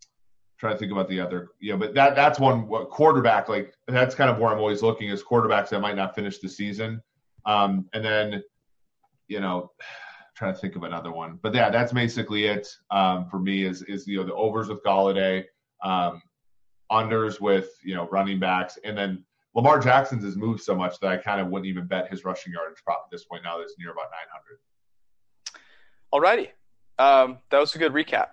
trying 0.59 0.73
to 0.73 0.79
think 0.79 0.91
about 0.91 1.09
the 1.09 1.21
other, 1.21 1.51
yeah, 1.61 1.77
but 1.77 1.95
that 1.95 2.17
that's 2.17 2.41
one 2.41 2.67
quarterback. 2.91 3.49
Like 3.49 3.75
that's 3.87 4.15
kind 4.15 4.31
of 4.31 4.39
where 4.39 4.51
I'm 4.51 4.59
always 4.59 4.83
looking 4.83 5.09
is 5.09 5.23
quarterbacks 5.23 5.69
that 5.69 5.81
might 5.81 5.97
not 5.97 6.15
finish 6.15 6.39
the 6.39 6.49
season, 6.49 7.03
um, 7.47 7.89
and 7.93 8.05
then 8.05 8.43
you 9.29 9.41
know, 9.41 9.71
trying 10.37 10.55
to 10.55 10.61
think 10.61 10.77
of 10.77 10.83
another 10.83 11.13
one. 11.13 11.39
But 11.43 11.55
yeah, 11.55 11.71
that's 11.71 11.93
basically 11.93 12.47
it 12.47 12.69
um, 12.91 13.29
for 13.31 13.39
me. 13.39 13.65
Is 13.65 13.83
is 13.83 14.07
you 14.07 14.19
know 14.19 14.25
the 14.25 14.35
overs 14.35 14.69
with 14.69 14.83
Golladay, 14.83 15.45
um, 15.85 16.23
unders 16.91 17.41
with 17.41 17.71
you 17.85 17.95
know 17.95 18.09
running 18.09 18.39
backs, 18.39 18.79
and 18.85 18.97
then 18.97 19.25
Lamar 19.59 19.81
Jackson's 19.81 20.23
has 20.23 20.37
moved 20.37 20.63
so 20.63 20.77
much 20.77 21.01
that 21.01 21.11
I 21.11 21.17
kind 21.17 21.41
of 21.41 21.49
wouldn't 21.49 21.67
even 21.67 21.89
bet 21.89 22.09
his 22.09 22.25
rushing 22.25 22.53
yardage 22.53 22.79
prop 22.85 23.03
at 23.05 23.11
this 23.11 23.25
point. 23.25 23.43
Now 23.43 23.57
that 23.57 23.65
it's 23.65 23.75
near 23.77 23.91
about 23.91 24.05
900. 26.13 26.47
Alrighty. 26.47 26.51
Um, 27.05 27.39
that 27.51 27.59
was 27.59 27.75
a 27.75 27.79
good 27.79 27.93
recap. 27.93 28.29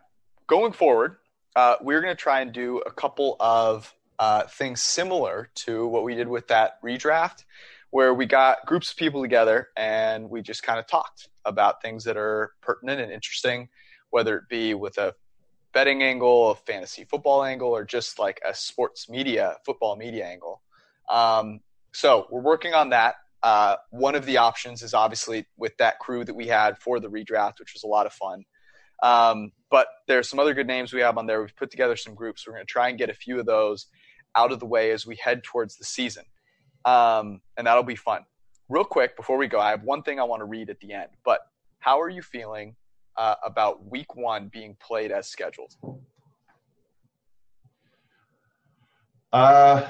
Going 0.46 0.72
forward, 0.72 1.16
uh, 1.56 1.78
we're 1.82 2.02
going 2.02 2.16
to 2.16 2.22
try 2.22 2.42
and 2.42 2.54
do 2.54 2.78
a 2.86 2.92
couple 2.92 3.38
of 3.40 3.92
uh, 4.20 4.44
things 4.44 4.84
similar 4.84 5.50
to 5.56 5.88
what 5.88 6.04
we 6.04 6.14
did 6.14 6.28
with 6.28 6.48
that 6.50 6.80
redraft, 6.84 7.44
where 7.90 8.14
we 8.14 8.28
got 8.28 8.64
groups 8.68 8.92
of 8.92 8.98
people 8.98 9.24
together 9.24 9.70
and 9.76 10.30
we 10.30 10.44
just 10.44 10.62
kind 10.62 10.78
of 10.78 10.86
talked 10.86 11.30
about 11.44 11.82
things 11.82 12.04
that 12.04 12.18
are 12.18 12.52
pertinent 12.62 13.02
and 13.02 13.12
interesting, 13.12 13.68
whether 14.12 14.38
it 14.38 14.44
be 14.48 14.76
with 14.76 15.00
a 15.00 15.16
betting 15.74 16.04
angle, 16.04 16.52
a 16.52 16.56
fantasy 16.56 17.04
football 17.04 17.44
angle, 17.44 17.70
or 17.70 17.84
just 17.84 18.20
like 18.20 18.40
a 18.48 18.54
sports 18.54 19.10
media, 19.10 19.56
football 19.66 19.96
media 19.96 20.24
angle. 20.24 20.62
Um, 21.10 21.60
so 21.94 22.28
we're 22.30 22.42
working 22.42 22.74
on 22.74 22.90
that. 22.90 23.16
Uh, 23.44 23.76
one 23.92 24.16
of 24.16 24.26
the 24.26 24.38
options 24.38 24.82
is 24.82 24.94
obviously 24.94 25.46
with 25.58 25.78
that 25.78 26.00
crew 26.00 26.26
that 26.26 26.34
we 26.34 26.48
had 26.48 26.78
for 26.80 27.00
the 27.00 27.08
redraft, 27.08 27.60
which 27.60 27.74
was 27.74 27.84
a 27.84 27.88
lot 27.88 28.06
of 28.06 28.14
fun. 28.14 28.44
Um, 29.04 29.52
but 29.70 29.88
there's 30.08 30.30
some 30.30 30.40
other 30.40 30.54
good 30.54 30.68
names 30.68 30.94
we 30.94 31.02
have 31.02 31.18
on 31.18 31.28
there. 31.28 31.42
We've 31.42 31.56
put 31.56 31.70
together 31.70 31.96
some 31.96 32.16
groups. 32.16 32.46
We're 32.48 32.54
going 32.54 32.66
to 32.66 32.72
try 32.72 32.90
and 32.90 32.98
get 32.98 33.10
a 33.10 33.14
few 33.14 33.40
of 33.40 33.46
those 33.46 33.88
out 34.36 34.52
of 34.52 34.60
the 34.60 34.66
way 34.66 34.92
as 34.92 35.06
we 35.06 35.16
head 35.18 35.44
towards 35.44 35.78
the 35.78 35.86
season. 35.86 36.24
Um, 36.86 37.42
and 37.58 37.68
that'll 37.68 37.84
be 37.84 37.96
fun. 37.96 38.26
Real 38.68 38.84
quick, 38.84 39.16
before 39.16 39.38
we 39.38 39.48
go, 39.48 39.60
I 39.60 39.70
have 39.70 39.84
one 39.84 40.02
thing 40.02 40.20
I 40.20 40.24
want 40.24 40.42
to 40.42 40.46
read 40.46 40.70
at 40.70 40.80
the 40.80 40.94
end. 40.94 41.10
But 41.24 41.42
how 41.80 42.02
are 42.02 42.10
you 42.10 42.22
feeling 42.22 42.76
uh, 43.16 43.36
about 43.46 43.86
week 43.86 44.16
one 44.16 44.50
being 44.52 44.76
played 44.80 45.12
as 45.12 45.28
scheduled? 45.28 45.76
Uh, 49.32 49.88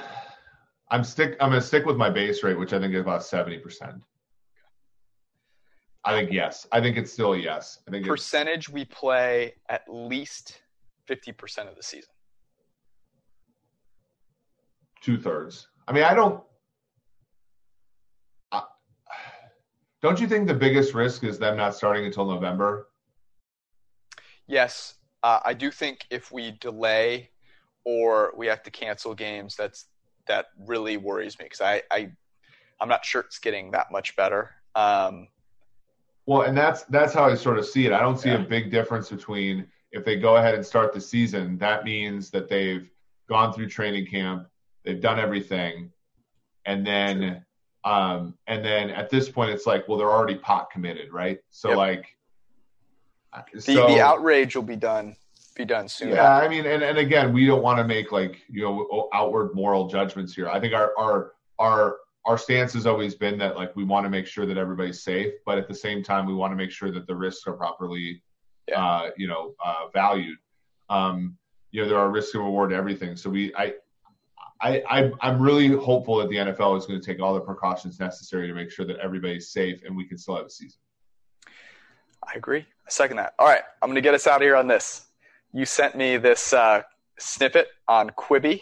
I'm 0.92 1.04
stick. 1.04 1.36
I'm 1.40 1.50
gonna 1.50 1.62
stick 1.62 1.86
with 1.86 1.98
my 1.98 2.10
base 2.10 2.44
rate, 2.44 2.58
which 2.60 2.74
I 2.74 2.80
think 2.80 2.94
is 2.94 3.02
about 3.02 3.24
seventy 3.24 3.58
percent. 3.58 3.96
I 6.04 6.14
think 6.14 6.32
yes. 6.32 6.68
I 6.72 6.82
think 6.82 6.98
it's 6.98 7.12
still 7.12 7.34
a 7.34 7.38
yes. 7.38 7.80
I 7.88 7.92
think 7.92 8.06
Percentage 8.06 8.70
we 8.70 8.86
play 8.86 9.56
at 9.70 9.82
least 9.90 10.62
50% 11.10 11.68
of 11.68 11.76
the 11.76 11.82
season. 11.82 12.10
two 15.02 15.18
thirds. 15.20 15.68
I 15.88 15.94
mean, 15.94 16.04
I 16.04 16.14
don't. 16.16 16.44
I, 18.52 18.64
don't 20.02 20.20
you 20.20 20.28
think 20.28 20.48
the 20.48 20.54
biggest 20.54 20.94
risk 20.96 21.24
is 21.24 21.38
them 21.38 21.58
not 21.58 21.76
starting 21.76 22.06
until 22.06 22.26
November? 22.26 22.88
Yes, 24.48 24.96
uh, 25.24 25.40
I 25.46 25.54
do 25.54 25.70
think 25.70 26.06
if 26.10 26.32
we 26.32 26.52
delay 26.52 27.30
or 27.84 28.34
we 28.36 28.48
have 28.48 28.64
to 28.64 28.72
cancel 28.72 29.14
games, 29.14 29.56
that's 29.56 29.86
that 30.28 30.48
really 30.68 30.98
worries 30.98 31.38
me 31.40 31.46
because 31.46 31.62
I, 31.62 31.82
I 31.92 32.12
I'm 32.80 32.90
not 32.90 33.06
sure 33.06 33.22
it's 33.22 33.40
getting 33.40 33.72
that 33.72 33.92
much 33.92 34.16
better. 34.16 34.52
Um, 34.76 35.28
Well, 36.26 36.42
and 36.42 36.58
that's 36.58 36.84
that's 36.84 37.14
how 37.14 37.26
I 37.26 37.36
sort 37.36 37.58
of 37.58 37.66
see 37.66 37.86
it. 37.86 37.94
I 37.94 38.00
don't 38.02 38.18
see 38.20 38.30
Yeah. 38.30 38.42
a 38.42 38.48
big 38.48 38.72
difference 38.72 39.10
between 39.10 39.68
if 39.92 40.04
they 40.04 40.18
go 40.18 40.38
ahead 40.38 40.56
and 40.56 40.66
start 40.66 40.94
the 40.94 41.02
season. 41.02 41.58
That 41.58 41.84
means 41.84 42.30
that 42.32 42.50
they've 42.50 42.90
gone 43.30 43.54
through 43.54 43.70
training 43.70 44.08
camp, 44.08 44.48
they've 44.84 45.02
done 45.02 45.20
everything, 45.20 45.92
and 46.66 46.86
then 46.86 47.46
um, 47.84 48.36
and 48.48 48.66
then 48.66 48.90
at 48.90 49.12
this 49.12 49.30
point, 49.30 49.52
it's 49.52 49.68
like, 49.68 49.88
well, 49.88 49.98
they're 49.98 50.12
already 50.12 50.36
pot 50.36 50.72
committed, 50.72 51.14
right? 51.14 51.40
So 51.52 51.70
Yep. 51.70 51.78
like, 51.78 52.18
the 53.54 53.62
so, 53.62 53.88
the 53.88 54.02
outrage 54.02 54.56
will 54.56 54.64
be 54.64 54.76
done 54.76 55.16
be 55.56 55.66
done 55.66 55.88
soon. 55.88 56.10
Yeah, 56.10 56.38
I 56.38 56.48
mean, 56.48 56.66
and, 56.66 56.84
and 56.84 56.98
again, 56.98 57.34
we 57.34 57.46
don't 57.46 57.64
want 57.64 57.80
to 57.80 57.86
make 57.86 58.12
like 58.12 58.42
you 58.50 58.62
know 58.62 59.10
outward 59.14 59.56
moral 59.56 59.88
judgments 59.88 60.36
here. 60.36 60.50
I 60.50 60.60
think 60.60 60.74
our 60.74 60.92
our 60.98 61.32
our 61.60 61.98
our 62.26 62.38
stance 62.38 62.74
has 62.74 62.86
always 62.86 63.16
been 63.16 63.38
that 63.40 63.56
like 63.56 63.76
we 63.76 63.84
want 63.84 64.06
to 64.06 64.10
make 64.10 64.28
sure 64.28 64.46
that 64.46 64.58
everybody's 64.58 65.04
safe, 65.04 65.34
but 65.46 65.58
at 65.58 65.68
the 65.68 65.76
same 65.76 66.04
time, 66.04 66.26
we 66.26 66.34
want 66.34 66.52
to 66.52 66.58
make 66.58 66.72
sure 66.72 66.92
that 66.92 67.08
the 67.08 67.16
risks 67.16 67.48
are 67.48 67.54
properly, 67.54 68.22
Yeah. 68.68 68.84
uh, 68.84 69.10
you 69.18 69.28
know, 69.28 69.54
uh, 69.64 69.88
valued. 69.94 70.38
Um, 70.90 71.38
you 71.72 71.82
know, 71.82 71.88
there 71.90 72.00
are 72.00 72.10
risks 72.10 72.34
and 72.34 72.44
reward 72.44 72.72
to 72.72 72.76
everything. 72.76 73.16
So 73.16 73.30
we, 73.30 73.54
I, 73.56 73.74
I, 74.62 74.82
I, 74.90 75.12
I'm 75.22 75.42
really 75.42 75.68
hopeful 75.68 76.18
that 76.18 76.30
the 76.30 76.38
NFL 76.38 76.78
is 76.78 76.86
going 76.86 77.00
to 77.00 77.06
take 77.06 77.22
all 77.22 77.34
the 77.34 77.42
precautions 77.42 78.00
necessary 78.00 78.48
to 78.48 78.54
make 78.54 78.72
sure 78.72 78.86
that 78.86 78.98
everybody's 78.98 79.50
safe 79.52 79.84
and 79.84 79.96
we 79.96 80.06
can 80.08 80.18
still 80.18 80.38
have 80.38 80.46
a 80.46 80.50
season. 80.50 80.80
I 82.26 82.32
agree. 82.36 82.62
I 82.62 82.90
second 82.90 83.18
that. 83.18 83.34
All 83.38 83.48
right, 83.48 83.62
I'm 83.82 83.90
going 83.90 83.96
to 83.96 84.02
get 84.02 84.14
us 84.14 84.26
out 84.26 84.38
of 84.38 84.42
here 84.42 84.56
on 84.56 84.68
this. 84.68 85.06
You 85.56 85.66
sent 85.66 85.96
me 85.96 86.18
this 86.18 86.52
uh, 86.52 86.82
snippet 87.18 87.70
on 87.88 88.10
Quibi. 88.10 88.62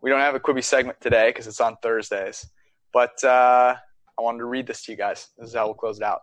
We 0.00 0.08
don't 0.08 0.20
have 0.20 0.34
a 0.34 0.40
Quibi 0.40 0.64
segment 0.64 0.98
today 0.98 1.28
because 1.28 1.46
it's 1.46 1.60
on 1.60 1.76
Thursdays, 1.82 2.46
but 2.90 3.22
uh, 3.22 3.74
I 4.18 4.22
wanted 4.22 4.38
to 4.38 4.46
read 4.46 4.66
this 4.66 4.82
to 4.84 4.92
you 4.92 4.96
guys. 4.96 5.28
This 5.36 5.50
is 5.50 5.54
how 5.54 5.66
we'll 5.66 5.74
close 5.74 5.98
it 5.98 6.02
out. 6.02 6.20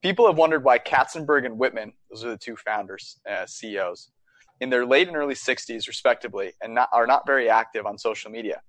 People 0.00 0.28
have 0.28 0.38
wondered 0.38 0.62
why 0.62 0.78
Katzenberg 0.78 1.44
and 1.44 1.58
Whitman, 1.58 1.92
those 2.08 2.24
are 2.24 2.30
the 2.30 2.38
two 2.38 2.54
founders, 2.54 3.18
uh, 3.28 3.46
CEOs, 3.46 4.12
in 4.60 4.70
their 4.70 4.86
late 4.86 5.08
and 5.08 5.16
early 5.16 5.34
60s, 5.34 5.88
respectively, 5.88 6.52
and 6.62 6.72
not, 6.72 6.88
are 6.92 7.08
not 7.08 7.26
very 7.26 7.50
active 7.50 7.84
on 7.84 7.98
social 7.98 8.30
media, 8.30 8.62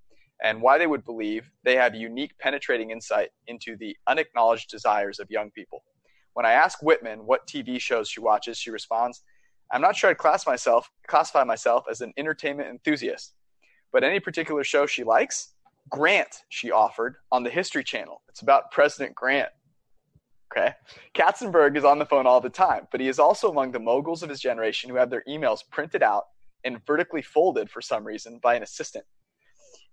and 0.44 0.60
why 0.60 0.80
they 0.80 0.88
would 0.88 1.06
believe 1.06 1.52
they 1.64 1.76
have 1.76 1.94
unique 1.94 2.36
penetrating 2.40 2.90
insight 2.90 3.30
into 3.46 3.78
the 3.78 3.96
unacknowledged 4.08 4.72
desires 4.72 5.20
of 5.20 5.30
young 5.30 5.52
people. 5.52 5.84
When 6.34 6.48
I 6.48 6.54
ask 6.54 6.82
Whitman 6.82 7.28
what 7.28 7.46
TV 7.46 7.80
shows 7.80 8.10
she 8.10 8.22
watches, 8.22 8.58
she 8.58 8.72
responds, 8.72 9.22
I'm 9.72 9.82
not 9.82 9.96
sure 9.96 10.10
I'd 10.10 10.18
class 10.18 10.48
myself, 10.48 10.90
classify 11.08 11.44
myself 11.44 11.86
as 11.90 12.02
an 12.02 12.14
entertainment 12.18 12.70
enthusiast, 12.70 13.34
but 13.92 14.04
any 14.04 14.20
particular 14.20 14.64
show 14.64 14.86
she 14.86 15.04
likes, 15.04 15.54
Grant, 15.90 16.44
she 16.50 16.72
offered 16.72 17.16
on 17.32 17.44
the 17.44 17.50
History 17.50 17.84
Channel. 17.84 18.22
It's 18.30 18.42
about 18.42 18.72
President 18.72 19.16
Grant. 19.16 19.50
Okay. 20.52 20.74
Katzenberg 21.14 21.78
is 21.78 21.84
on 21.84 22.00
the 22.00 22.06
phone 22.06 22.26
all 22.26 22.42
the 22.42 22.50
time, 22.50 22.88
but 22.92 23.00
he 23.00 23.08
is 23.08 23.20
also 23.20 23.52
among 23.52 23.72
the 23.72 23.80
moguls 23.80 24.24
of 24.24 24.30
his 24.30 24.40
generation 24.40 24.90
who 24.90 24.96
have 24.96 25.12
their 25.12 25.24
emails 25.28 25.60
printed 25.70 26.02
out 26.02 26.26
and 26.64 26.84
vertically 26.86 27.22
folded 27.22 27.70
for 27.70 27.82
some 27.82 28.04
reason 28.04 28.40
by 28.42 28.56
an 28.56 28.64
assistant. 28.64 29.06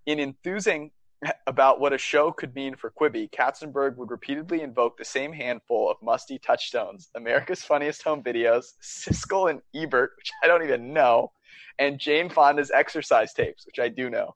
In 0.07 0.19
enthusing 0.19 0.91
about 1.47 1.79
what 1.79 1.93
a 1.93 1.97
show 1.97 2.31
could 2.31 2.53
mean 2.55 2.75
for 2.75 2.91
Quibi, 2.91 3.29
Katzenberg 3.31 3.95
would 3.97 4.11
repeatedly 4.11 4.61
invoke 4.61 4.97
the 4.97 5.05
same 5.05 5.33
handful 5.33 5.89
of 5.89 5.97
musty 6.01 6.39
touchstones 6.39 7.09
America's 7.15 7.63
Funniest 7.63 8.03
Home 8.03 8.23
Videos, 8.23 8.73
Siskel 8.81 9.49
and 9.49 9.61
Ebert, 9.75 10.11
which 10.17 10.31
I 10.43 10.47
don't 10.47 10.63
even 10.63 10.93
know, 10.93 11.31
and 11.79 11.99
Jane 11.99 12.29
Fonda's 12.29 12.71
exercise 12.71 13.33
tapes, 13.33 13.65
which 13.65 13.79
I 13.79 13.89
do 13.89 14.09
know 14.09 14.35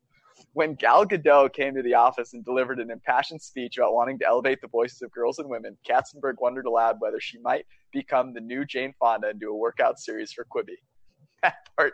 when 0.54 0.76
Gal 0.76 1.06
Gadot 1.06 1.54
came 1.54 1.76
to 1.76 1.82
the 1.82 1.94
office 1.94 2.34
and 2.34 2.44
delivered 2.44 2.80
an 2.80 2.92
impassioned 2.92 3.42
speech 3.42 3.78
about 3.78 3.94
wanting 3.94 4.20
to 4.20 4.28
elevate 4.28 4.62
the 4.62 4.68
voices 4.68 5.02
of 5.02 5.12
girls 5.12 5.40
and 5.40 5.50
women, 5.50 5.78
Katzenberg 5.88 6.36
wondered 6.40 6.66
aloud 6.66 6.98
whether 7.00 7.20
she 7.20 7.40
might 7.40 7.66
become 7.92 8.34
the 8.34 8.42
new 8.42 8.66
Jane 8.66 8.94
Fonda 9.00 9.30
and 9.30 9.40
do 9.40 9.52
a 9.52 9.56
workout 9.56 10.00
series 10.00 10.32
for 10.32 10.46
Quibi. 10.46 10.76
That 11.44 11.56
part 11.76 11.94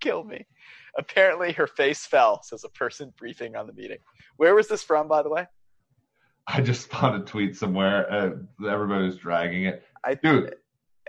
killed 0.00 0.28
me. 0.28 0.46
Apparently, 0.98 1.52
her 1.52 1.66
face 1.66 2.04
fell, 2.04 2.42
says 2.42 2.64
a 2.64 2.68
person 2.68 3.12
briefing 3.16 3.56
on 3.56 3.66
the 3.66 3.72
meeting. 3.72 3.98
Where 4.36 4.54
was 4.54 4.68
this 4.68 4.82
from, 4.82 5.08
by 5.08 5.22
the 5.22 5.30
way? 5.30 5.46
I 6.46 6.60
just 6.60 6.88
found 6.88 7.22
a 7.22 7.24
tweet 7.24 7.56
somewhere. 7.56 8.10
Uh, 8.10 8.30
everybody 8.68 9.04
was 9.04 9.16
dragging 9.16 9.64
it. 9.64 9.82
I, 10.04 10.14
Dude, 10.14 10.54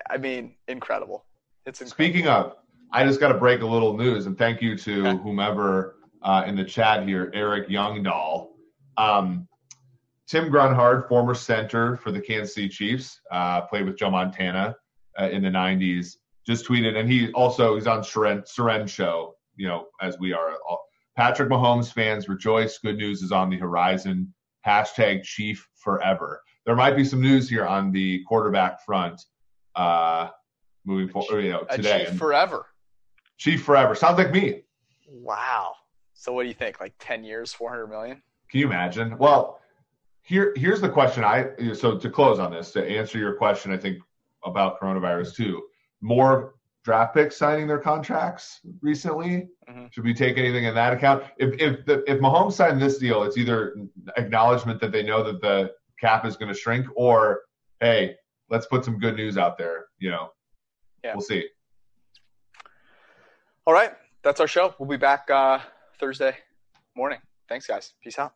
I 0.09 0.17
mean, 0.17 0.55
incredible. 0.67 1.25
It's 1.65 1.81
incredible. 1.81 1.95
Speaking 1.95 2.27
of, 2.27 2.55
I 2.91 3.03
just 3.05 3.19
got 3.19 3.29
to 3.29 3.37
break 3.37 3.61
a 3.61 3.65
little 3.65 3.97
news, 3.97 4.25
and 4.27 4.37
thank 4.37 4.61
you 4.61 4.77
to 4.77 5.07
okay. 5.07 5.23
whomever 5.23 5.95
uh, 6.21 6.43
in 6.45 6.55
the 6.55 6.63
chat 6.63 7.07
here, 7.07 7.31
Eric 7.33 7.67
Youngdahl. 7.67 8.49
Um, 8.97 9.47
Tim 10.27 10.49
Grunhard, 10.49 11.07
former 11.07 11.33
center 11.33 11.97
for 11.97 12.11
the 12.11 12.21
Kansas 12.21 12.55
City 12.55 12.69
Chiefs, 12.69 13.19
uh, 13.31 13.61
played 13.61 13.85
with 13.85 13.97
Joe 13.97 14.09
Montana 14.09 14.75
uh, 15.19 15.29
in 15.29 15.43
the 15.43 15.49
90s, 15.49 16.17
just 16.45 16.67
tweeted, 16.67 16.97
and 16.97 17.09
he 17.09 17.31
also 17.33 17.75
he's 17.75 17.87
on 17.87 18.01
Seren, 18.01 18.43
Seren 18.47 18.87
show, 18.87 19.35
you 19.55 19.67
know, 19.67 19.87
as 20.01 20.17
we 20.19 20.33
are. 20.33 20.57
Patrick 21.15 21.49
Mahomes 21.49 21.93
fans 21.93 22.27
rejoice. 22.27 22.79
Good 22.79 22.97
news 22.97 23.21
is 23.21 23.31
on 23.31 23.49
the 23.49 23.57
horizon. 23.57 24.33
Hashtag 24.65 25.23
Chief 25.23 25.67
forever. 25.75 26.41
There 26.65 26.75
might 26.75 26.95
be 26.95 27.03
some 27.03 27.21
news 27.21 27.49
here 27.49 27.65
on 27.65 27.91
the 27.91 28.23
quarterback 28.23 28.83
front 28.83 29.21
uh, 29.75 30.29
moving 30.85 31.09
forward. 31.09 31.43
You 31.43 31.51
know, 31.51 31.63
today. 31.69 32.05
Chief 32.05 32.17
forever. 32.17 32.65
Chief 33.37 33.63
forever. 33.63 33.95
Sounds 33.95 34.17
like 34.17 34.31
me. 34.31 34.63
Wow. 35.07 35.73
So 36.13 36.31
what 36.31 36.43
do 36.43 36.47
you 36.47 36.55
think? 36.55 36.79
Like 36.79 36.93
ten 36.99 37.23
years, 37.23 37.53
four 37.53 37.69
hundred 37.69 37.87
million? 37.87 38.21
Can 38.49 38.61
you 38.61 38.67
imagine? 38.67 39.17
Well, 39.17 39.59
here 40.21 40.53
here's 40.55 40.81
the 40.81 40.89
question. 40.89 41.23
I 41.23 41.49
so 41.73 41.97
to 41.97 42.09
close 42.09 42.39
on 42.39 42.51
this 42.51 42.71
to 42.71 42.87
answer 42.87 43.17
your 43.17 43.33
question, 43.35 43.71
I 43.71 43.77
think 43.77 43.99
about 44.45 44.79
coronavirus 44.79 45.35
too. 45.35 45.63
More 46.01 46.52
draft 46.83 47.13
picks 47.13 47.37
signing 47.37 47.67
their 47.67 47.79
contracts 47.79 48.59
recently. 48.81 49.47
Mm-hmm. 49.69 49.85
Should 49.91 50.03
we 50.03 50.13
take 50.13 50.37
anything 50.37 50.65
in 50.65 50.75
that 50.75 50.93
account? 50.93 51.23
If 51.37 51.59
if 51.59 51.85
the, 51.85 52.03
if 52.11 52.19
Mahomes 52.19 52.53
signed 52.53 52.81
this 52.81 52.97
deal, 52.97 53.23
it's 53.23 53.37
either 53.37 53.75
acknowledgement 54.17 54.79
that 54.81 54.91
they 54.91 55.03
know 55.03 55.23
that 55.23 55.41
the 55.41 55.71
cap 55.99 56.25
is 56.25 56.35
going 56.35 56.51
to 56.51 56.57
shrink, 56.57 56.85
or 56.95 57.41
hey, 57.79 58.15
let's 58.49 58.65
put 58.65 58.83
some 58.83 58.99
good 58.99 59.15
news 59.15 59.37
out 59.37 59.57
there. 59.57 59.85
You 59.99 60.11
know, 60.11 60.29
yeah. 61.03 61.13
we'll 61.13 61.21
see. 61.21 61.47
All 63.65 63.73
right, 63.73 63.93
that's 64.23 64.41
our 64.41 64.47
show. 64.47 64.75
We'll 64.77 64.89
be 64.89 64.97
back 64.97 65.29
uh, 65.29 65.59
Thursday 65.99 66.35
morning. 66.95 67.19
Thanks, 67.47 67.65
guys. 67.65 67.93
Peace 68.03 68.19
out. 68.19 68.33